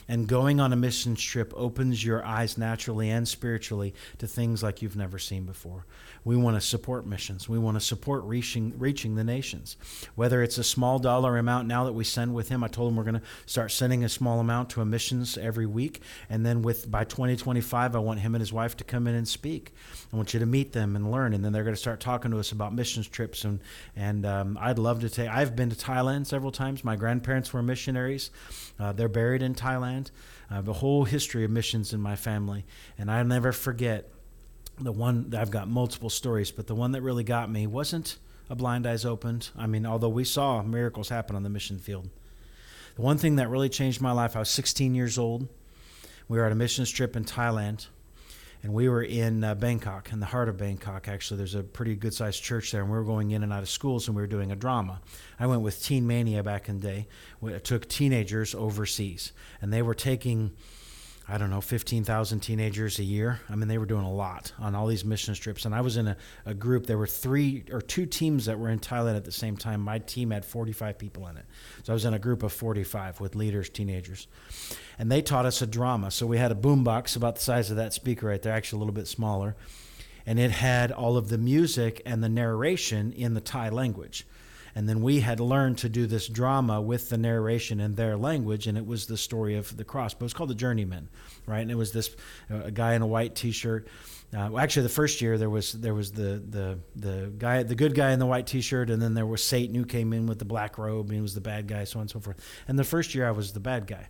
And 0.07 0.27
going 0.27 0.61
on 0.61 0.71
a 0.71 0.77
mission 0.77 1.15
trip 1.15 1.51
opens 1.57 2.05
your 2.05 2.23
eyes 2.23 2.57
naturally 2.57 3.09
and 3.09 3.27
spiritually 3.27 3.93
to 4.19 4.27
things 4.27 4.63
like 4.63 4.81
you've 4.81 4.95
never 4.95 5.19
seen 5.19 5.43
before. 5.43 5.85
We 6.27 6.35
want 6.35 6.57
to 6.57 6.61
support 6.61 7.07
missions. 7.07 7.47
We 7.47 7.57
want 7.57 7.79
to 7.79 7.79
support 7.79 8.25
reaching 8.25 8.73
reaching 8.77 9.15
the 9.15 9.23
nations. 9.23 9.77
Whether 10.15 10.43
it's 10.43 10.57
a 10.57 10.63
small 10.63 10.99
dollar 10.99 11.37
amount 11.37 11.69
now 11.69 11.85
that 11.85 11.93
we 11.93 12.03
send 12.03 12.33
with 12.33 12.49
him, 12.49 12.65
I 12.65 12.67
told 12.67 12.91
him 12.91 12.97
we're 12.97 13.05
going 13.05 13.21
to 13.21 13.21
start 13.45 13.71
sending 13.71 14.03
a 14.03 14.09
small 14.09 14.41
amount 14.41 14.69
to 14.71 14.81
a 14.81 14.85
missions 14.85 15.37
every 15.37 15.65
week, 15.65 16.01
and 16.29 16.45
then 16.45 16.63
with 16.63 16.91
by 16.91 17.05
2025, 17.05 17.95
I 17.95 17.99
want 17.99 18.19
him 18.19 18.35
and 18.35 18.41
his 18.41 18.51
wife 18.51 18.75
to 18.75 18.83
come 18.83 19.07
in 19.07 19.15
and 19.15 19.25
speak. 19.25 19.71
I 20.11 20.17
want 20.17 20.33
you 20.33 20.41
to 20.41 20.45
meet 20.45 20.73
them 20.73 20.97
and 20.97 21.09
learn, 21.09 21.33
and 21.33 21.45
then 21.45 21.53
they're 21.53 21.63
going 21.63 21.75
to 21.75 21.79
start 21.79 22.01
talking 22.01 22.31
to 22.31 22.39
us 22.39 22.51
about 22.51 22.73
missions 22.73 23.07
trips. 23.07 23.45
and 23.45 23.61
And 23.95 24.25
um, 24.25 24.57
I'd 24.59 24.79
love 24.79 24.99
to 25.01 25.09
take. 25.09 25.29
I've 25.29 25.55
been 25.55 25.69
to 25.69 25.77
Thailand 25.77 26.27
several 26.27 26.51
times. 26.51 26.83
My 26.83 26.97
grandparents 26.97 27.53
were 27.53 27.63
missionaries. 27.63 28.31
Uh, 28.77 28.91
they're 28.91 29.07
buried 29.07 29.43
in 29.43 29.55
Thailand. 29.55 30.11
I 30.49 30.55
have 30.55 30.67
a 30.67 30.73
whole 30.73 31.05
history 31.05 31.45
of 31.45 31.51
missions 31.51 31.93
in 31.93 32.01
my 32.01 32.17
family, 32.17 32.65
and 32.97 33.09
I'll 33.09 33.23
never 33.23 33.53
forget 33.53 34.11
the 34.79 34.91
one 34.91 35.29
that 35.31 35.41
I've 35.41 35.51
got 35.51 35.67
multiple 35.67 36.09
stories, 36.09 36.51
but 36.51 36.67
the 36.67 36.75
one 36.75 36.91
that 36.91 37.01
really 37.01 37.23
got 37.23 37.49
me 37.49 37.67
wasn't 37.67 38.17
a 38.49 38.55
blind 38.55 38.87
eyes 38.87 39.05
opened. 39.05 39.49
I 39.57 39.67
mean, 39.67 39.85
although 39.85 40.09
we 40.09 40.23
saw 40.23 40.61
miracles 40.61 41.09
happen 41.09 41.35
on 41.35 41.43
the 41.43 41.49
mission 41.49 41.79
field. 41.79 42.09
The 42.95 43.01
one 43.01 43.17
thing 43.17 43.35
that 43.35 43.49
really 43.49 43.69
changed 43.69 44.01
my 44.01 44.11
life, 44.11 44.35
I 44.35 44.39
was 44.39 44.49
16 44.49 44.95
years 44.95 45.17
old. 45.17 45.47
We 46.27 46.37
were 46.37 46.45
at 46.45 46.51
a 46.51 46.55
missions 46.55 46.89
trip 46.89 47.15
in 47.15 47.25
Thailand, 47.25 47.87
and 48.63 48.73
we 48.73 48.89
were 48.89 49.03
in 49.03 49.43
uh, 49.43 49.55
Bangkok, 49.55 50.11
in 50.11 50.19
the 50.19 50.25
heart 50.25 50.49
of 50.49 50.57
Bangkok. 50.57 51.07
Actually, 51.07 51.37
there's 51.37 51.55
a 51.55 51.63
pretty 51.63 51.95
good 51.95 52.13
sized 52.13 52.43
church 52.43 52.71
there, 52.71 52.81
and 52.81 52.91
we 52.91 52.97
were 52.97 53.03
going 53.03 53.31
in 53.31 53.43
and 53.43 53.53
out 53.53 53.61
of 53.61 53.69
schools, 53.69 54.07
and 54.07 54.15
we 54.15 54.21
were 54.21 54.27
doing 54.27 54.51
a 54.51 54.55
drama. 54.55 55.01
I 55.39 55.47
went 55.47 55.61
with 55.61 55.83
Teen 55.83 56.07
Mania 56.07 56.43
back 56.43 56.69
in 56.69 56.79
the 56.79 56.87
day. 56.87 57.07
I 57.45 57.59
took 57.59 57.87
teenagers 57.87 58.55
overseas, 58.55 59.31
and 59.61 59.71
they 59.71 59.81
were 59.81 59.95
taking 59.95 60.51
I 61.29 61.37
don't 61.37 61.49
know, 61.49 61.59
15,000 61.59 62.39
teenagers 62.39 62.99
a 62.99 63.03
year. 63.03 63.41
I 63.49 63.55
mean, 63.55 63.67
they 63.67 63.77
were 63.77 63.85
doing 63.85 64.05
a 64.05 64.11
lot 64.11 64.53
on 64.59 64.75
all 64.75 64.87
these 64.87 65.03
mission 65.03 65.33
trips. 65.33 65.65
And 65.65 65.75
I 65.75 65.81
was 65.81 65.97
in 65.97 66.07
a, 66.07 66.17
a 66.45 66.53
group, 66.53 66.85
there 66.85 66.97
were 66.97 67.05
three 67.07 67.65
or 67.69 67.81
two 67.81 68.05
teams 68.05 68.45
that 68.45 68.57
were 68.57 68.69
in 68.69 68.79
Thailand 68.79 69.17
at 69.17 69.25
the 69.25 69.31
same 69.31 69.57
time. 69.57 69.81
My 69.81 69.99
team 69.99 70.31
had 70.31 70.45
45 70.45 70.97
people 70.97 71.27
in 71.27 71.35
it. 71.35 71.45
So 71.83 71.91
I 71.91 71.95
was 71.95 72.05
in 72.05 72.13
a 72.13 72.19
group 72.19 72.43
of 72.43 72.53
45 72.53 73.19
with 73.19 73.35
leaders, 73.35 73.69
teenagers. 73.69 74.27
And 74.97 75.11
they 75.11 75.21
taught 75.21 75.45
us 75.45 75.61
a 75.61 75.67
drama. 75.67 76.11
So 76.11 76.25
we 76.25 76.37
had 76.37 76.53
a 76.53 76.55
boombox 76.55 77.17
about 77.17 77.35
the 77.35 77.41
size 77.41 77.69
of 77.71 77.75
that 77.75 77.93
speaker 77.93 78.27
right 78.27 78.41
there, 78.41 78.53
actually 78.53 78.77
a 78.77 78.79
little 78.79 78.93
bit 78.93 79.07
smaller. 79.07 79.57
And 80.25 80.39
it 80.39 80.51
had 80.51 80.93
all 80.93 81.17
of 81.17 81.27
the 81.27 81.37
music 81.37 82.01
and 82.05 82.23
the 82.23 82.29
narration 82.29 83.11
in 83.11 83.33
the 83.33 83.41
Thai 83.41 83.67
language 83.67 84.25
and 84.77 84.87
then 84.87 85.01
we 85.01 85.21
had 85.21 85.39
learned 85.39 85.79
to 85.79 85.89
do 85.89 86.05
this 86.05 86.27
drama 86.27 86.79
with 86.79 87.09
the 87.09 87.17
narration 87.17 87.79
in 87.79 87.95
their 87.95 88.15
language 88.15 88.67
and 88.67 88.77
it 88.77 88.85
was 88.85 89.07
the 89.07 89.17
story 89.17 89.55
of 89.55 89.75
the 89.75 89.83
cross 89.83 90.13
but 90.13 90.21
it 90.21 90.29
was 90.29 90.33
called 90.33 90.49
the 90.49 90.55
journeyman 90.55 91.09
right? 91.47 91.61
And 91.61 91.71
it 91.71 91.75
was 91.75 91.91
this 91.91 92.15
uh, 92.53 92.69
guy 92.69 92.93
in 92.93 93.01
a 93.01 93.07
white 93.07 93.33
t-shirt. 93.33 93.87
Uh, 94.33 94.49
well, 94.51 94.59
actually 94.59 94.83
the 94.83 94.89
first 94.89 95.21
year 95.21 95.37
there 95.37 95.49
was 95.49 95.71
there 95.71 95.93
was 95.93 96.11
the 96.11 96.43
the 96.49 96.77
the 96.97 97.31
guy 97.37 97.63
the 97.63 97.75
good 97.75 97.95
guy 97.95 98.11
in 98.11 98.19
the 98.19 98.25
white 98.25 98.45
t-shirt 98.45 98.89
and 98.89 99.01
then 99.01 99.13
there 99.13 99.25
was 99.25 99.41
satan 99.41 99.73
who 99.73 99.85
came 99.85 100.11
in 100.11 100.27
with 100.27 100.37
the 100.37 100.45
black 100.45 100.77
robe 100.77 101.05
and 101.07 101.15
he 101.15 101.21
was 101.21 101.33
the 101.33 101.41
bad 101.41 101.65
guy 101.65 101.85
so 101.85 101.99
on 101.99 102.01
and 102.01 102.09
so 102.09 102.19
forth. 102.19 102.37
And 102.67 102.77
the 102.77 102.83
first 102.83 103.15
year 103.15 103.25
i 103.25 103.31
was 103.31 103.53
the 103.53 103.61
bad 103.61 103.87
guy 103.87 104.07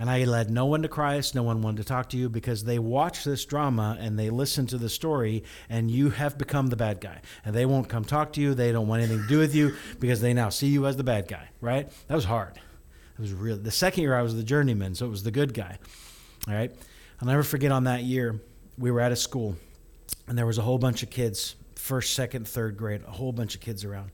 and 0.00 0.08
I 0.08 0.24
led 0.24 0.50
no 0.50 0.64
one 0.64 0.80
to 0.80 0.88
Christ, 0.88 1.34
no 1.34 1.42
one 1.42 1.60
wanted 1.60 1.76
to 1.76 1.84
talk 1.84 2.08
to 2.08 2.16
you 2.16 2.30
because 2.30 2.64
they 2.64 2.78
watch 2.78 3.22
this 3.22 3.44
drama 3.44 3.98
and 4.00 4.18
they 4.18 4.30
listen 4.30 4.66
to 4.68 4.78
the 4.78 4.88
story, 4.88 5.44
and 5.68 5.90
you 5.90 6.08
have 6.08 6.38
become 6.38 6.68
the 6.68 6.76
bad 6.76 7.02
guy. 7.02 7.20
And 7.44 7.54
they 7.54 7.66
won't 7.66 7.90
come 7.90 8.06
talk 8.06 8.32
to 8.32 8.40
you. 8.40 8.54
They 8.54 8.72
don't 8.72 8.88
want 8.88 9.02
anything 9.02 9.20
to 9.20 9.28
do 9.28 9.38
with 9.38 9.54
you 9.54 9.76
because 10.00 10.22
they 10.22 10.32
now 10.32 10.48
see 10.48 10.68
you 10.68 10.86
as 10.86 10.96
the 10.96 11.04
bad 11.04 11.28
guy, 11.28 11.50
right? 11.60 11.92
That 12.08 12.14
was 12.14 12.24
hard. 12.24 12.56
It 12.56 13.20
was 13.20 13.34
really 13.34 13.58
the 13.58 13.70
second 13.70 14.02
year 14.02 14.16
I 14.16 14.22
was 14.22 14.34
the 14.34 14.42
journeyman, 14.42 14.94
so 14.94 15.04
it 15.04 15.10
was 15.10 15.22
the 15.22 15.30
good 15.30 15.52
guy. 15.52 15.78
All 16.48 16.54
right. 16.54 16.72
I'll 17.20 17.28
never 17.28 17.42
forget 17.42 17.70
on 17.70 17.84
that 17.84 18.02
year, 18.02 18.40
we 18.78 18.90
were 18.90 19.02
at 19.02 19.12
a 19.12 19.16
school 19.16 19.56
and 20.26 20.38
there 20.38 20.46
was 20.46 20.56
a 20.56 20.62
whole 20.62 20.78
bunch 20.78 21.02
of 21.02 21.10
kids, 21.10 21.56
first, 21.74 22.14
second, 22.14 22.48
third 22.48 22.78
grade, 22.78 23.02
a 23.06 23.10
whole 23.10 23.32
bunch 23.32 23.54
of 23.54 23.60
kids 23.60 23.84
around 23.84 24.10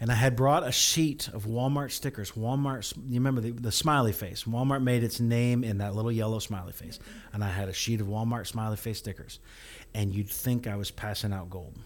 and 0.00 0.12
I 0.12 0.14
had 0.14 0.36
brought 0.36 0.66
a 0.66 0.70
sheet 0.70 1.28
of 1.28 1.44
Walmart 1.44 1.90
stickers. 1.90 2.32
Walmart, 2.32 2.96
you 3.08 3.14
remember 3.14 3.40
the, 3.40 3.50
the 3.50 3.72
smiley 3.72 4.12
face? 4.12 4.44
Walmart 4.44 4.82
made 4.82 5.02
its 5.02 5.18
name 5.18 5.64
in 5.64 5.78
that 5.78 5.94
little 5.94 6.12
yellow 6.12 6.38
smiley 6.38 6.72
face, 6.72 6.98
and 7.32 7.42
I 7.42 7.48
had 7.48 7.68
a 7.68 7.72
sheet 7.72 8.00
of 8.00 8.06
Walmart 8.06 8.46
smiley 8.46 8.76
face 8.76 8.98
stickers, 8.98 9.40
and 9.94 10.14
you'd 10.14 10.30
think 10.30 10.66
I 10.66 10.76
was 10.76 10.90
passing 10.90 11.32
out 11.32 11.50
gold. 11.50 11.76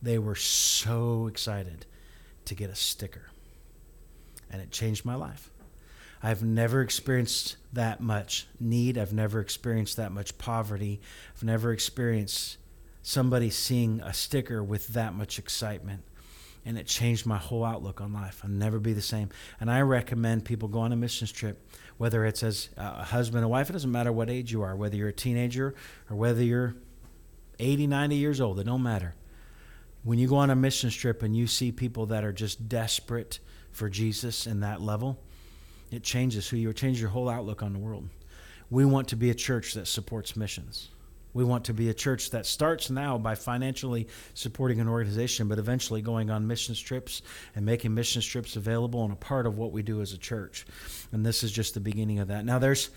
They 0.00 0.18
were 0.18 0.36
so 0.36 1.26
excited 1.26 1.86
to 2.44 2.54
get 2.54 2.70
a 2.70 2.76
sticker, 2.76 3.30
and 4.50 4.62
it 4.62 4.70
changed 4.70 5.04
my 5.04 5.16
life. 5.16 5.50
I've 6.22 6.42
never 6.42 6.82
experienced 6.82 7.56
that 7.72 8.00
much 8.00 8.46
need. 8.60 8.98
I've 8.98 9.12
never 9.12 9.40
experienced 9.40 9.96
that 9.96 10.12
much 10.12 10.36
poverty. 10.36 11.00
I've 11.34 11.42
never 11.42 11.72
experienced 11.72 12.58
somebody 13.02 13.48
seeing 13.48 14.00
a 14.02 14.12
sticker 14.12 14.62
with 14.62 14.88
that 14.88 15.14
much 15.14 15.38
excitement 15.38 16.02
and 16.64 16.78
it 16.78 16.86
changed 16.86 17.26
my 17.26 17.38
whole 17.38 17.64
outlook 17.64 18.00
on 18.00 18.12
life. 18.12 18.40
I'll 18.44 18.50
never 18.50 18.78
be 18.78 18.92
the 18.92 19.00
same. 19.00 19.30
And 19.60 19.70
I 19.70 19.80
recommend 19.80 20.44
people 20.44 20.68
go 20.68 20.80
on 20.80 20.92
a 20.92 20.96
missions 20.96 21.32
trip, 21.32 21.66
whether 21.96 22.24
it's 22.24 22.42
as 22.42 22.68
a 22.76 23.04
husband 23.04 23.42
and 23.42 23.50
wife, 23.50 23.70
it 23.70 23.72
doesn't 23.72 23.90
matter 23.90 24.12
what 24.12 24.28
age 24.28 24.52
you 24.52 24.62
are, 24.62 24.76
whether 24.76 24.96
you're 24.96 25.08
a 25.08 25.12
teenager 25.12 25.74
or 26.08 26.16
whether 26.16 26.42
you're 26.42 26.74
80, 27.58 27.86
90 27.86 28.16
years 28.16 28.40
old, 28.40 28.58
it 28.58 28.64
don't 28.64 28.82
matter. 28.82 29.14
When 30.02 30.18
you 30.18 30.28
go 30.28 30.36
on 30.36 30.50
a 30.50 30.56
missions 30.56 30.94
trip 30.94 31.22
and 31.22 31.36
you 31.36 31.46
see 31.46 31.72
people 31.72 32.06
that 32.06 32.24
are 32.24 32.32
just 32.32 32.68
desperate 32.68 33.38
for 33.72 33.88
Jesus 33.88 34.46
in 34.46 34.60
that 34.60 34.80
level, 34.80 35.18
it 35.90 36.02
changes 36.02 36.48
who 36.48 36.56
you 36.56 36.68
are, 36.68 36.70
it 36.70 36.76
changes 36.76 37.00
your 37.00 37.10
whole 37.10 37.28
outlook 37.28 37.62
on 37.62 37.72
the 37.72 37.78
world. 37.78 38.08
We 38.70 38.84
want 38.84 39.08
to 39.08 39.16
be 39.16 39.30
a 39.30 39.34
church 39.34 39.74
that 39.74 39.88
supports 39.88 40.36
missions. 40.36 40.88
We 41.32 41.44
want 41.44 41.64
to 41.66 41.74
be 41.74 41.88
a 41.88 41.94
church 41.94 42.30
that 42.30 42.46
starts 42.46 42.90
now 42.90 43.18
by 43.18 43.34
financially 43.34 44.08
supporting 44.34 44.80
an 44.80 44.88
organization, 44.88 45.48
but 45.48 45.58
eventually 45.58 46.02
going 46.02 46.30
on 46.30 46.46
mission 46.46 46.74
trips 46.74 47.22
and 47.54 47.64
making 47.64 47.94
mission 47.94 48.22
trips 48.22 48.56
available 48.56 49.04
and 49.04 49.12
a 49.12 49.16
part 49.16 49.46
of 49.46 49.58
what 49.58 49.72
we 49.72 49.82
do 49.82 50.00
as 50.00 50.12
a 50.12 50.18
church. 50.18 50.66
And 51.12 51.24
this 51.24 51.42
is 51.42 51.52
just 51.52 51.74
the 51.74 51.80
beginning 51.80 52.18
of 52.18 52.28
that. 52.28 52.44
Now, 52.44 52.58
there's 52.58 52.90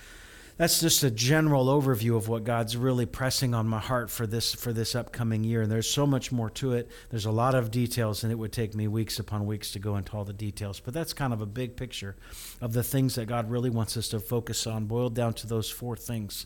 that's 0.55 0.79
just 0.79 1.03
a 1.03 1.09
general 1.09 1.65
overview 1.65 2.15
of 2.15 2.27
what 2.27 2.43
God's 2.43 2.77
really 2.77 3.07
pressing 3.07 3.55
on 3.55 3.67
my 3.67 3.79
heart 3.79 4.11
for 4.11 4.27
this 4.27 4.53
for 4.53 4.71
this 4.71 4.93
upcoming 4.93 5.43
year. 5.43 5.63
And 5.63 5.71
there's 5.71 5.89
so 5.89 6.05
much 6.05 6.31
more 6.31 6.49
to 6.51 6.73
it. 6.73 6.91
There's 7.09 7.25
a 7.25 7.31
lot 7.31 7.55
of 7.55 7.71
details, 7.71 8.23
and 8.23 8.31
it 8.31 8.35
would 8.35 8.51
take 8.51 8.75
me 8.75 8.87
weeks 8.87 9.17
upon 9.17 9.47
weeks 9.47 9.71
to 9.71 9.79
go 9.79 9.97
into 9.97 10.15
all 10.15 10.25
the 10.25 10.33
details. 10.33 10.79
But 10.79 10.93
that's 10.93 11.11
kind 11.11 11.33
of 11.33 11.41
a 11.41 11.47
big 11.47 11.75
picture 11.75 12.15
of 12.61 12.73
the 12.73 12.83
things 12.83 13.15
that 13.15 13.25
God 13.25 13.49
really 13.49 13.71
wants 13.71 13.97
us 13.97 14.09
to 14.09 14.19
focus 14.19 14.67
on, 14.67 14.85
boiled 14.85 15.15
down 15.15 15.33
to 15.35 15.47
those 15.47 15.71
four 15.71 15.95
things. 15.95 16.45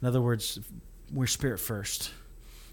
In 0.00 0.06
other 0.06 0.20
words, 0.20 0.60
we're 1.12 1.26
spirit 1.26 1.58
first. 1.58 2.10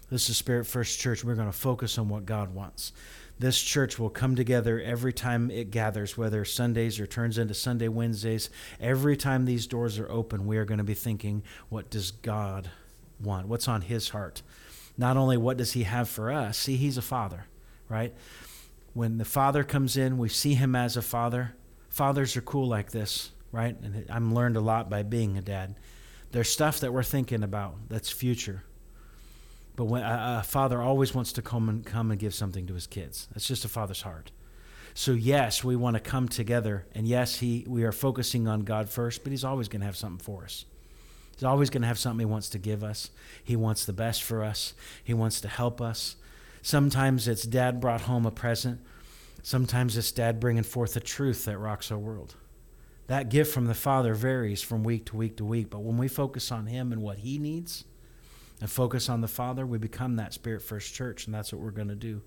This 0.08 0.30
is 0.30 0.36
Spirit 0.36 0.66
First 0.66 1.00
Church. 1.00 1.24
We're 1.24 1.34
going 1.34 1.50
to 1.50 1.56
focus 1.56 1.98
on 1.98 2.08
what 2.08 2.26
God 2.26 2.54
wants. 2.54 2.92
This 3.40 3.60
church 3.60 3.98
will 3.98 4.08
come 4.08 4.36
together 4.36 4.80
every 4.80 5.12
time 5.12 5.50
it 5.50 5.72
gathers, 5.72 6.16
whether 6.16 6.44
Sundays 6.44 7.00
or 7.00 7.08
turns 7.08 7.38
into 7.38 7.54
Sunday 7.54 7.88
Wednesdays. 7.88 8.48
Every 8.80 9.16
time 9.16 9.44
these 9.44 9.66
doors 9.66 9.98
are 9.98 10.08
open, 10.08 10.46
we 10.46 10.58
are 10.58 10.64
going 10.64 10.78
to 10.78 10.84
be 10.84 10.94
thinking, 10.94 11.42
what 11.70 11.90
does 11.90 12.12
God 12.12 12.70
want? 13.20 13.48
What's 13.48 13.66
on 13.66 13.82
His 13.82 14.10
heart? 14.10 14.42
Not 14.96 15.16
only 15.16 15.36
what 15.36 15.56
does 15.56 15.72
He 15.72 15.82
have 15.82 16.08
for 16.08 16.30
us, 16.30 16.56
see, 16.56 16.76
He's 16.76 16.96
a 16.96 17.02
Father, 17.02 17.46
right? 17.88 18.14
When 18.94 19.18
the 19.18 19.24
Father 19.24 19.64
comes 19.64 19.96
in, 19.96 20.18
we 20.18 20.28
see 20.28 20.54
Him 20.54 20.76
as 20.76 20.96
a 20.96 21.02
Father. 21.02 21.56
Fathers 21.88 22.36
are 22.36 22.42
cool 22.42 22.68
like 22.68 22.92
this, 22.92 23.32
right? 23.50 23.76
And 23.82 24.06
I'm 24.08 24.34
learned 24.34 24.56
a 24.56 24.60
lot 24.60 24.88
by 24.88 25.02
being 25.02 25.36
a 25.36 25.42
dad 25.42 25.74
there's 26.32 26.48
stuff 26.50 26.80
that 26.80 26.92
we're 26.92 27.02
thinking 27.02 27.42
about 27.42 27.88
that's 27.88 28.10
future. 28.10 28.62
But 29.76 29.84
when 29.84 30.02
a, 30.02 30.38
a 30.40 30.42
father 30.42 30.80
always 30.80 31.14
wants 31.14 31.32
to 31.32 31.42
come 31.42 31.68
and 31.68 31.84
come 31.84 32.10
and 32.10 32.18
give 32.18 32.34
something 32.34 32.66
to 32.66 32.74
his 32.74 32.86
kids. 32.86 33.28
That's 33.32 33.46
just 33.46 33.64
a 33.64 33.68
father's 33.68 34.02
heart. 34.02 34.30
So 34.94 35.12
yes, 35.12 35.62
we 35.62 35.76
want 35.76 35.94
to 35.94 36.00
come 36.00 36.26
together, 36.26 36.86
and 36.94 37.06
yes, 37.06 37.36
he 37.36 37.66
we 37.68 37.84
are 37.84 37.92
focusing 37.92 38.48
on 38.48 38.60
God 38.60 38.88
first, 38.88 39.22
but 39.22 39.30
He's 39.30 39.44
always 39.44 39.68
going 39.68 39.80
to 39.80 39.86
have 39.86 39.96
something 39.96 40.24
for 40.24 40.44
us. 40.44 40.64
He's 41.34 41.44
always 41.44 41.68
going 41.68 41.82
to 41.82 41.88
have 41.88 41.98
something 41.98 42.26
He 42.26 42.32
wants 42.32 42.48
to 42.48 42.58
give 42.58 42.82
us. 42.82 43.10
He 43.44 43.56
wants 43.56 43.84
the 43.84 43.92
best 43.92 44.22
for 44.22 44.42
us. 44.42 44.72
He 45.04 45.12
wants 45.12 45.42
to 45.42 45.48
help 45.48 45.82
us. 45.82 46.16
Sometimes 46.62 47.28
it's 47.28 47.42
Dad 47.42 47.78
brought 47.78 48.00
home 48.02 48.24
a 48.24 48.30
present. 48.30 48.80
Sometimes 49.42 49.98
it's 49.98 50.10
Dad 50.12 50.40
bringing 50.40 50.62
forth 50.62 50.96
a 50.96 51.00
truth 51.00 51.44
that 51.44 51.58
rocks 51.58 51.92
our 51.92 51.98
world 51.98 52.34
that 53.06 53.28
gift 53.28 53.52
from 53.52 53.66
the 53.66 53.74
Father 53.74 54.14
varies 54.14 54.62
from 54.62 54.82
week 54.82 55.06
to 55.06 55.16
week 55.16 55.36
to 55.36 55.44
week. 55.44 55.70
But 55.70 55.82
when 55.82 55.96
we 55.96 56.08
focus 56.08 56.50
on 56.50 56.66
Him 56.66 56.92
and 56.92 57.02
what 57.02 57.18
He 57.18 57.38
needs 57.38 57.84
and 58.60 58.70
focus 58.70 59.08
on 59.08 59.20
the 59.20 59.28
Father, 59.28 59.66
we 59.66 59.78
become 59.78 60.16
that 60.16 60.32
Spirit 60.32 60.62
First 60.62 60.94
Church, 60.94 61.26
and 61.26 61.34
that's 61.34 61.52
what 61.52 61.62
we're 61.62 61.70
going 61.70 61.88
to 61.88 61.94
do. 61.94 62.22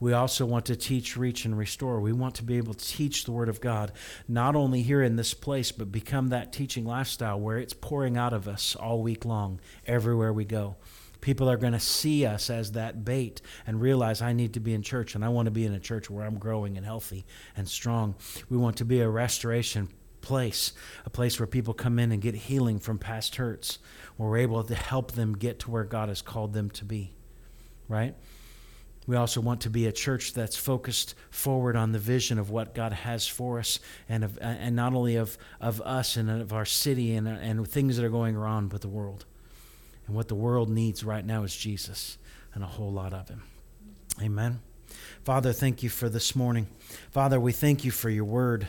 We 0.00 0.12
also 0.12 0.44
want 0.44 0.66
to 0.66 0.76
teach, 0.76 1.16
reach, 1.16 1.44
and 1.44 1.56
restore. 1.56 2.00
We 2.00 2.12
want 2.12 2.34
to 2.36 2.44
be 2.44 2.56
able 2.56 2.74
to 2.74 2.84
teach 2.84 3.24
the 3.24 3.32
Word 3.32 3.48
of 3.48 3.60
God, 3.60 3.92
not 4.26 4.54
only 4.54 4.82
here 4.82 5.02
in 5.02 5.16
this 5.16 5.34
place, 5.34 5.72
but 5.72 5.92
become 5.92 6.28
that 6.28 6.52
teaching 6.52 6.84
lifestyle 6.84 7.40
where 7.40 7.58
it's 7.58 7.74
pouring 7.74 8.16
out 8.16 8.32
of 8.32 8.48
us 8.48 8.76
all 8.76 9.02
week 9.02 9.24
long, 9.24 9.60
everywhere 9.86 10.32
we 10.32 10.44
go. 10.44 10.76
People 11.20 11.50
are 11.50 11.56
going 11.56 11.72
to 11.72 11.80
see 11.80 12.24
us 12.24 12.48
as 12.48 12.72
that 12.72 13.04
bait 13.04 13.40
and 13.66 13.80
realize 13.80 14.22
I 14.22 14.32
need 14.32 14.54
to 14.54 14.60
be 14.60 14.72
in 14.72 14.82
church 14.82 15.16
and 15.16 15.24
I 15.24 15.30
want 15.30 15.46
to 15.46 15.50
be 15.50 15.66
in 15.66 15.72
a 15.74 15.80
church 15.80 16.08
where 16.08 16.24
I'm 16.24 16.38
growing 16.38 16.76
and 16.76 16.86
healthy 16.86 17.26
and 17.56 17.68
strong. 17.68 18.14
We 18.48 18.56
want 18.56 18.76
to 18.76 18.84
be 18.84 19.00
a 19.00 19.08
restoration 19.08 19.88
place, 20.20 20.72
a 21.04 21.10
place 21.10 21.38
where 21.38 21.46
people 21.46 21.74
come 21.74 21.98
in 21.98 22.12
and 22.12 22.20
get 22.20 22.34
healing 22.34 22.78
from 22.78 22.98
past 22.98 23.36
hurts, 23.36 23.78
where 24.16 24.28
we're 24.28 24.38
able 24.38 24.62
to 24.62 24.74
help 24.74 25.12
them 25.12 25.34
get 25.34 25.58
to 25.60 25.70
where 25.70 25.84
God 25.84 26.08
has 26.08 26.22
called 26.22 26.52
them 26.52 26.70
to 26.70 26.84
be, 26.84 27.12
right? 27.88 28.14
We 29.06 29.16
also 29.16 29.40
want 29.40 29.62
to 29.62 29.70
be 29.70 29.86
a 29.86 29.92
church 29.92 30.34
that's 30.34 30.54
focused 30.54 31.14
forward 31.30 31.76
on 31.76 31.92
the 31.92 31.98
vision 31.98 32.38
of 32.38 32.50
what 32.50 32.74
God 32.74 32.92
has 32.92 33.26
for 33.26 33.58
us, 33.58 33.80
and 34.06 34.22
of, 34.22 34.38
and 34.40 34.76
not 34.76 34.92
only 34.92 35.16
of, 35.16 35.38
of 35.62 35.80
us 35.80 36.16
and 36.16 36.30
of 36.30 36.52
our 36.52 36.66
city 36.66 37.14
and, 37.14 37.26
and 37.26 37.66
things 37.66 37.96
that 37.96 38.04
are 38.04 38.10
going 38.10 38.36
around, 38.36 38.68
but 38.68 38.82
the 38.82 38.88
world. 38.88 39.24
And 40.06 40.14
what 40.14 40.28
the 40.28 40.34
world 40.34 40.68
needs 40.68 41.04
right 41.04 41.24
now 41.24 41.44
is 41.44 41.56
Jesus 41.56 42.18
and 42.52 42.62
a 42.62 42.66
whole 42.66 42.92
lot 42.92 43.14
of 43.14 43.28
Him. 43.28 43.44
Amen. 44.20 44.60
Father, 45.24 45.52
thank 45.52 45.82
you 45.82 45.88
for 45.88 46.08
this 46.08 46.36
morning. 46.36 46.66
Father, 47.10 47.40
we 47.40 47.52
thank 47.52 47.84
you 47.84 47.90
for 47.90 48.10
your 48.10 48.24
word 48.24 48.68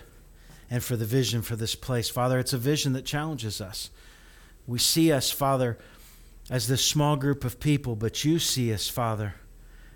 and 0.70 0.84
for 0.84 0.96
the 0.96 1.06
vision 1.06 1.42
for 1.42 1.56
this 1.56 1.76
place. 1.76 2.10
Father, 2.10 2.40
it's 2.40 2.54
a 2.54 2.58
vision 2.58 2.94
that 2.94 3.06
challenges 3.06 3.60
us. 3.60 3.90
We 4.68 4.80
see 4.80 5.12
us, 5.12 5.32
Father, 5.32 5.78
as 6.50 6.68
this 6.68 6.84
small 6.84 7.16
group 7.16 7.44
of 7.44 7.60
people, 7.60 7.96
but 7.96 8.24
you 8.24 8.40
see 8.40 8.74
us, 8.74 8.88
Father, 8.88 9.36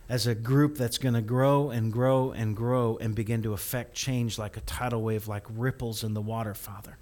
as 0.10 0.28
a 0.28 0.36
group 0.36 0.78
that's 0.78 0.98
going 0.98 1.14
to 1.14 1.22
grow 1.22 1.70
and 1.70 1.92
grow 1.92 2.32
and 2.32 2.56
grow 2.56 2.98
and 2.98 3.16
begin 3.16 3.44
to 3.44 3.54
affect 3.54 3.96
change 3.96 4.38
like 4.38 4.58
a 4.58 4.62
tidal 4.62 5.02
wave, 5.02 5.28
like 5.28 5.46
ripples 5.50 6.04
in 6.04 6.14
the 6.14 6.22
water, 6.22 6.54
Father, 6.54 6.98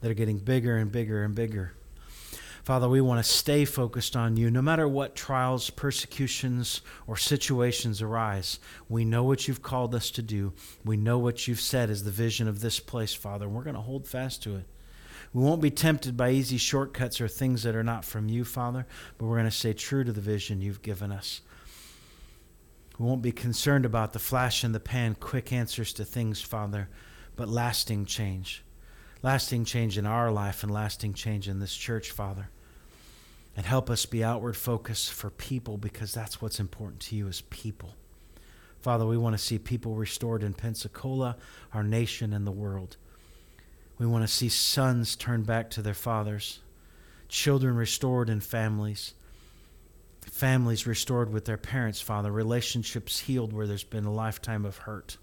that 0.00 0.10
are 0.10 0.14
getting 0.14 0.38
bigger 0.38 0.76
and 0.76 0.92
bigger 0.92 1.22
and 1.22 1.34
bigger. 1.34 1.72
Father, 2.64 2.88
we 2.88 3.02
want 3.02 3.22
to 3.22 3.30
stay 3.30 3.66
focused 3.66 4.16
on 4.16 4.38
you 4.38 4.50
no 4.50 4.62
matter 4.62 4.88
what 4.88 5.14
trials, 5.14 5.68
persecutions, 5.68 6.80
or 7.06 7.14
situations 7.14 8.00
arise. 8.00 8.58
We 8.88 9.04
know 9.04 9.22
what 9.22 9.46
you've 9.46 9.60
called 9.60 9.94
us 9.94 10.10
to 10.12 10.22
do. 10.22 10.54
We 10.82 10.96
know 10.96 11.18
what 11.18 11.46
you've 11.46 11.60
said 11.60 11.90
is 11.90 12.04
the 12.04 12.10
vision 12.10 12.48
of 12.48 12.60
this 12.60 12.80
place, 12.80 13.12
Father, 13.12 13.44
and 13.44 13.54
we're 13.54 13.64
going 13.64 13.76
to 13.76 13.82
hold 13.82 14.08
fast 14.08 14.42
to 14.44 14.56
it. 14.56 14.64
We 15.34 15.42
won't 15.42 15.60
be 15.60 15.70
tempted 15.70 16.16
by 16.16 16.30
easy 16.30 16.56
shortcuts 16.56 17.20
or 17.20 17.28
things 17.28 17.64
that 17.64 17.76
are 17.76 17.84
not 17.84 18.02
from 18.02 18.30
you, 18.30 18.46
Father, 18.46 18.86
but 19.18 19.26
we're 19.26 19.36
going 19.36 19.44
to 19.44 19.50
stay 19.50 19.74
true 19.74 20.02
to 20.02 20.12
the 20.12 20.22
vision 20.22 20.62
you've 20.62 20.80
given 20.80 21.12
us. 21.12 21.42
We 22.98 23.04
won't 23.04 23.20
be 23.20 23.32
concerned 23.32 23.84
about 23.84 24.14
the 24.14 24.18
flash 24.18 24.64
in 24.64 24.72
the 24.72 24.80
pan, 24.80 25.16
quick 25.20 25.52
answers 25.52 25.92
to 25.94 26.04
things, 26.06 26.40
Father, 26.40 26.88
but 27.36 27.50
lasting 27.50 28.06
change. 28.06 28.64
Lasting 29.22 29.66
change 29.66 29.98
in 29.98 30.06
our 30.06 30.30
life 30.30 30.62
and 30.62 30.72
lasting 30.72 31.12
change 31.12 31.46
in 31.46 31.60
this 31.60 31.74
church, 31.74 32.10
Father 32.10 32.48
and 33.56 33.66
help 33.66 33.88
us 33.90 34.06
be 34.06 34.24
outward 34.24 34.56
focused 34.56 35.12
for 35.12 35.30
people 35.30 35.76
because 35.76 36.12
that's 36.12 36.42
what's 36.42 36.60
important 36.60 37.00
to 37.00 37.16
you 37.16 37.28
as 37.28 37.42
people. 37.42 37.94
Father, 38.80 39.06
we 39.06 39.16
want 39.16 39.34
to 39.34 39.42
see 39.42 39.58
people 39.58 39.94
restored 39.94 40.42
in 40.42 40.52
Pensacola, 40.52 41.36
our 41.72 41.82
nation, 41.82 42.32
and 42.32 42.46
the 42.46 42.52
world. 42.52 42.96
We 43.98 44.06
want 44.06 44.24
to 44.24 44.32
see 44.32 44.48
sons 44.48 45.16
turn 45.16 45.42
back 45.42 45.70
to 45.70 45.82
their 45.82 45.94
fathers, 45.94 46.60
children 47.28 47.76
restored 47.76 48.28
in 48.28 48.40
families, 48.40 49.14
families 50.20 50.86
restored 50.86 51.32
with 51.32 51.44
their 51.44 51.56
parents, 51.56 52.00
Father, 52.00 52.32
relationships 52.32 53.20
healed 53.20 53.52
where 53.52 53.66
there's 53.66 53.84
been 53.84 54.04
a 54.04 54.12
lifetime 54.12 54.64
of 54.64 54.78
hurt. 54.78 55.16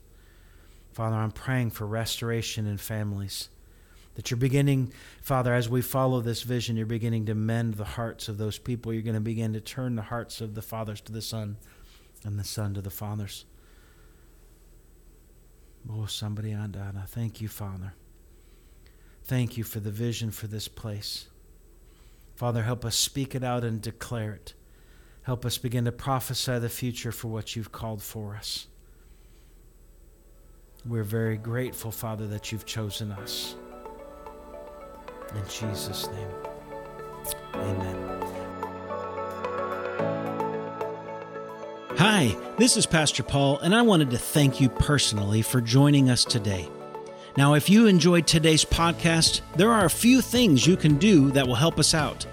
Father, 0.94 1.16
I'm 1.16 1.32
praying 1.32 1.72
for 1.72 1.86
restoration 1.86 2.66
in 2.66 2.78
families. 2.78 3.50
That 4.16 4.30
you're 4.30 4.38
beginning, 4.38 4.92
Father, 5.22 5.54
as 5.54 5.70
we 5.70 5.82
follow 5.82 6.20
this 6.20 6.44
vision, 6.44 6.76
you're 6.76 6.86
beginning 6.86 7.26
to 7.28 7.36
mend 7.36 7.76
the 7.76 7.86
hearts 7.86 8.28
of 8.28 8.38
those 8.38 8.58
people. 8.58 8.92
You're 8.92 9.04
going 9.04 9.16
to 9.16 9.22
begin 9.22 9.54
to 9.54 9.62
turn 9.62 9.96
the 9.96 10.02
hearts 10.02 10.42
of 10.42 10.54
the 10.54 10.62
fathers 10.62 11.00
to 11.02 11.12
the 11.12 11.22
son 11.22 11.58
and 12.26 12.38
the 12.38 12.44
son 12.44 12.74
to 12.74 12.82
the 12.82 12.90
fathers. 12.90 13.46
Oh, 15.90 16.06
somebody 16.06 16.54
on 16.54 16.72
Donna. 16.72 17.06
Thank 17.08 17.42
you, 17.42 17.48
Father. 17.48 17.94
Thank 19.24 19.58
you 19.58 19.64
for 19.64 19.80
the 19.80 19.92
vision 19.92 20.32
for 20.32 20.48
this 20.48 20.68
place. 20.68 21.28
Father, 22.36 22.64
help 22.64 22.84
us 22.84 22.96
speak 22.96 23.34
it 23.34 23.44
out 23.44 23.64
and 23.64 23.82
declare 23.82 24.34
it. 24.34 24.54
Help 25.24 25.46
us 25.46 25.58
begin 25.58 25.86
to 25.86 25.92
prophesy 25.92 26.58
the 26.60 26.70
future 26.70 27.12
for 27.12 27.28
what 27.28 27.56
you've 27.56 27.72
called 27.72 28.02
for 28.02 28.36
us. 28.36 28.68
We're 30.86 31.04
very 31.04 31.38
grateful, 31.38 31.92
Father, 31.92 32.28
that 32.28 32.52
you've 32.52 32.66
chosen 32.66 33.12
us. 33.12 33.56
In 35.36 35.48
Jesus' 35.48 36.10
name, 36.10 36.28
amen. 37.54 38.22
Hi, 41.98 42.36
this 42.58 42.76
is 42.76 42.86
Pastor 42.86 43.24
Paul, 43.24 43.60
and 43.60 43.74
I 43.74 43.82
wanted 43.82 44.10
to 44.12 44.18
thank 44.18 44.60
you 44.60 44.68
personally 44.68 45.42
for 45.42 45.62
joining 45.62 46.10
us 46.10 46.26
today. 46.26 46.68
Now, 47.38 47.54
if 47.54 47.70
you 47.70 47.88
enjoyed 47.88 48.28
today's 48.28 48.66
podcast, 48.66 49.42
there 49.56 49.72
are 49.72 49.86
a 49.86 49.90
few 49.90 50.22
things 50.22 50.68
you 50.68 50.76
can 50.76 50.98
do 50.98 51.32
that 51.32 51.48
will 51.48 51.56
help 51.56 51.80
us 51.80 51.94
out. 51.94 52.26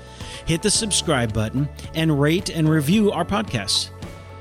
Hit 0.46 0.62
the 0.62 0.70
subscribe 0.70 1.32
button 1.32 1.68
and 1.94 2.20
rate 2.20 2.51
and 2.51 2.68
review 2.68 3.12
our 3.12 3.24
podcast. 3.24 3.90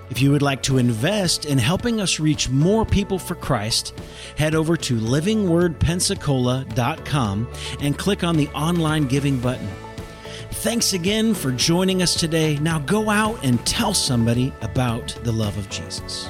If 0.09 0.21
you 0.21 0.31
would 0.31 0.41
like 0.41 0.63
to 0.63 0.77
invest 0.77 1.45
in 1.45 1.57
helping 1.57 1.99
us 1.99 2.17
reach 2.19 2.49
more 2.49 2.85
people 2.85 3.19
for 3.19 3.35
Christ, 3.35 3.93
head 4.37 4.55
over 4.55 4.77
to 4.77 4.97
livingwordpensacola.com 4.97 7.47
and 7.81 7.97
click 7.97 8.23
on 8.23 8.37
the 8.37 8.47
online 8.49 9.07
giving 9.07 9.39
button. 9.39 9.67
Thanks 10.51 10.93
again 10.93 11.33
for 11.33 11.51
joining 11.51 12.01
us 12.01 12.15
today. 12.15 12.57
Now 12.59 12.79
go 12.79 13.09
out 13.09 13.43
and 13.43 13.65
tell 13.65 13.93
somebody 13.93 14.53
about 14.61 15.07
the 15.23 15.31
love 15.31 15.57
of 15.57 15.69
Jesus. 15.69 16.29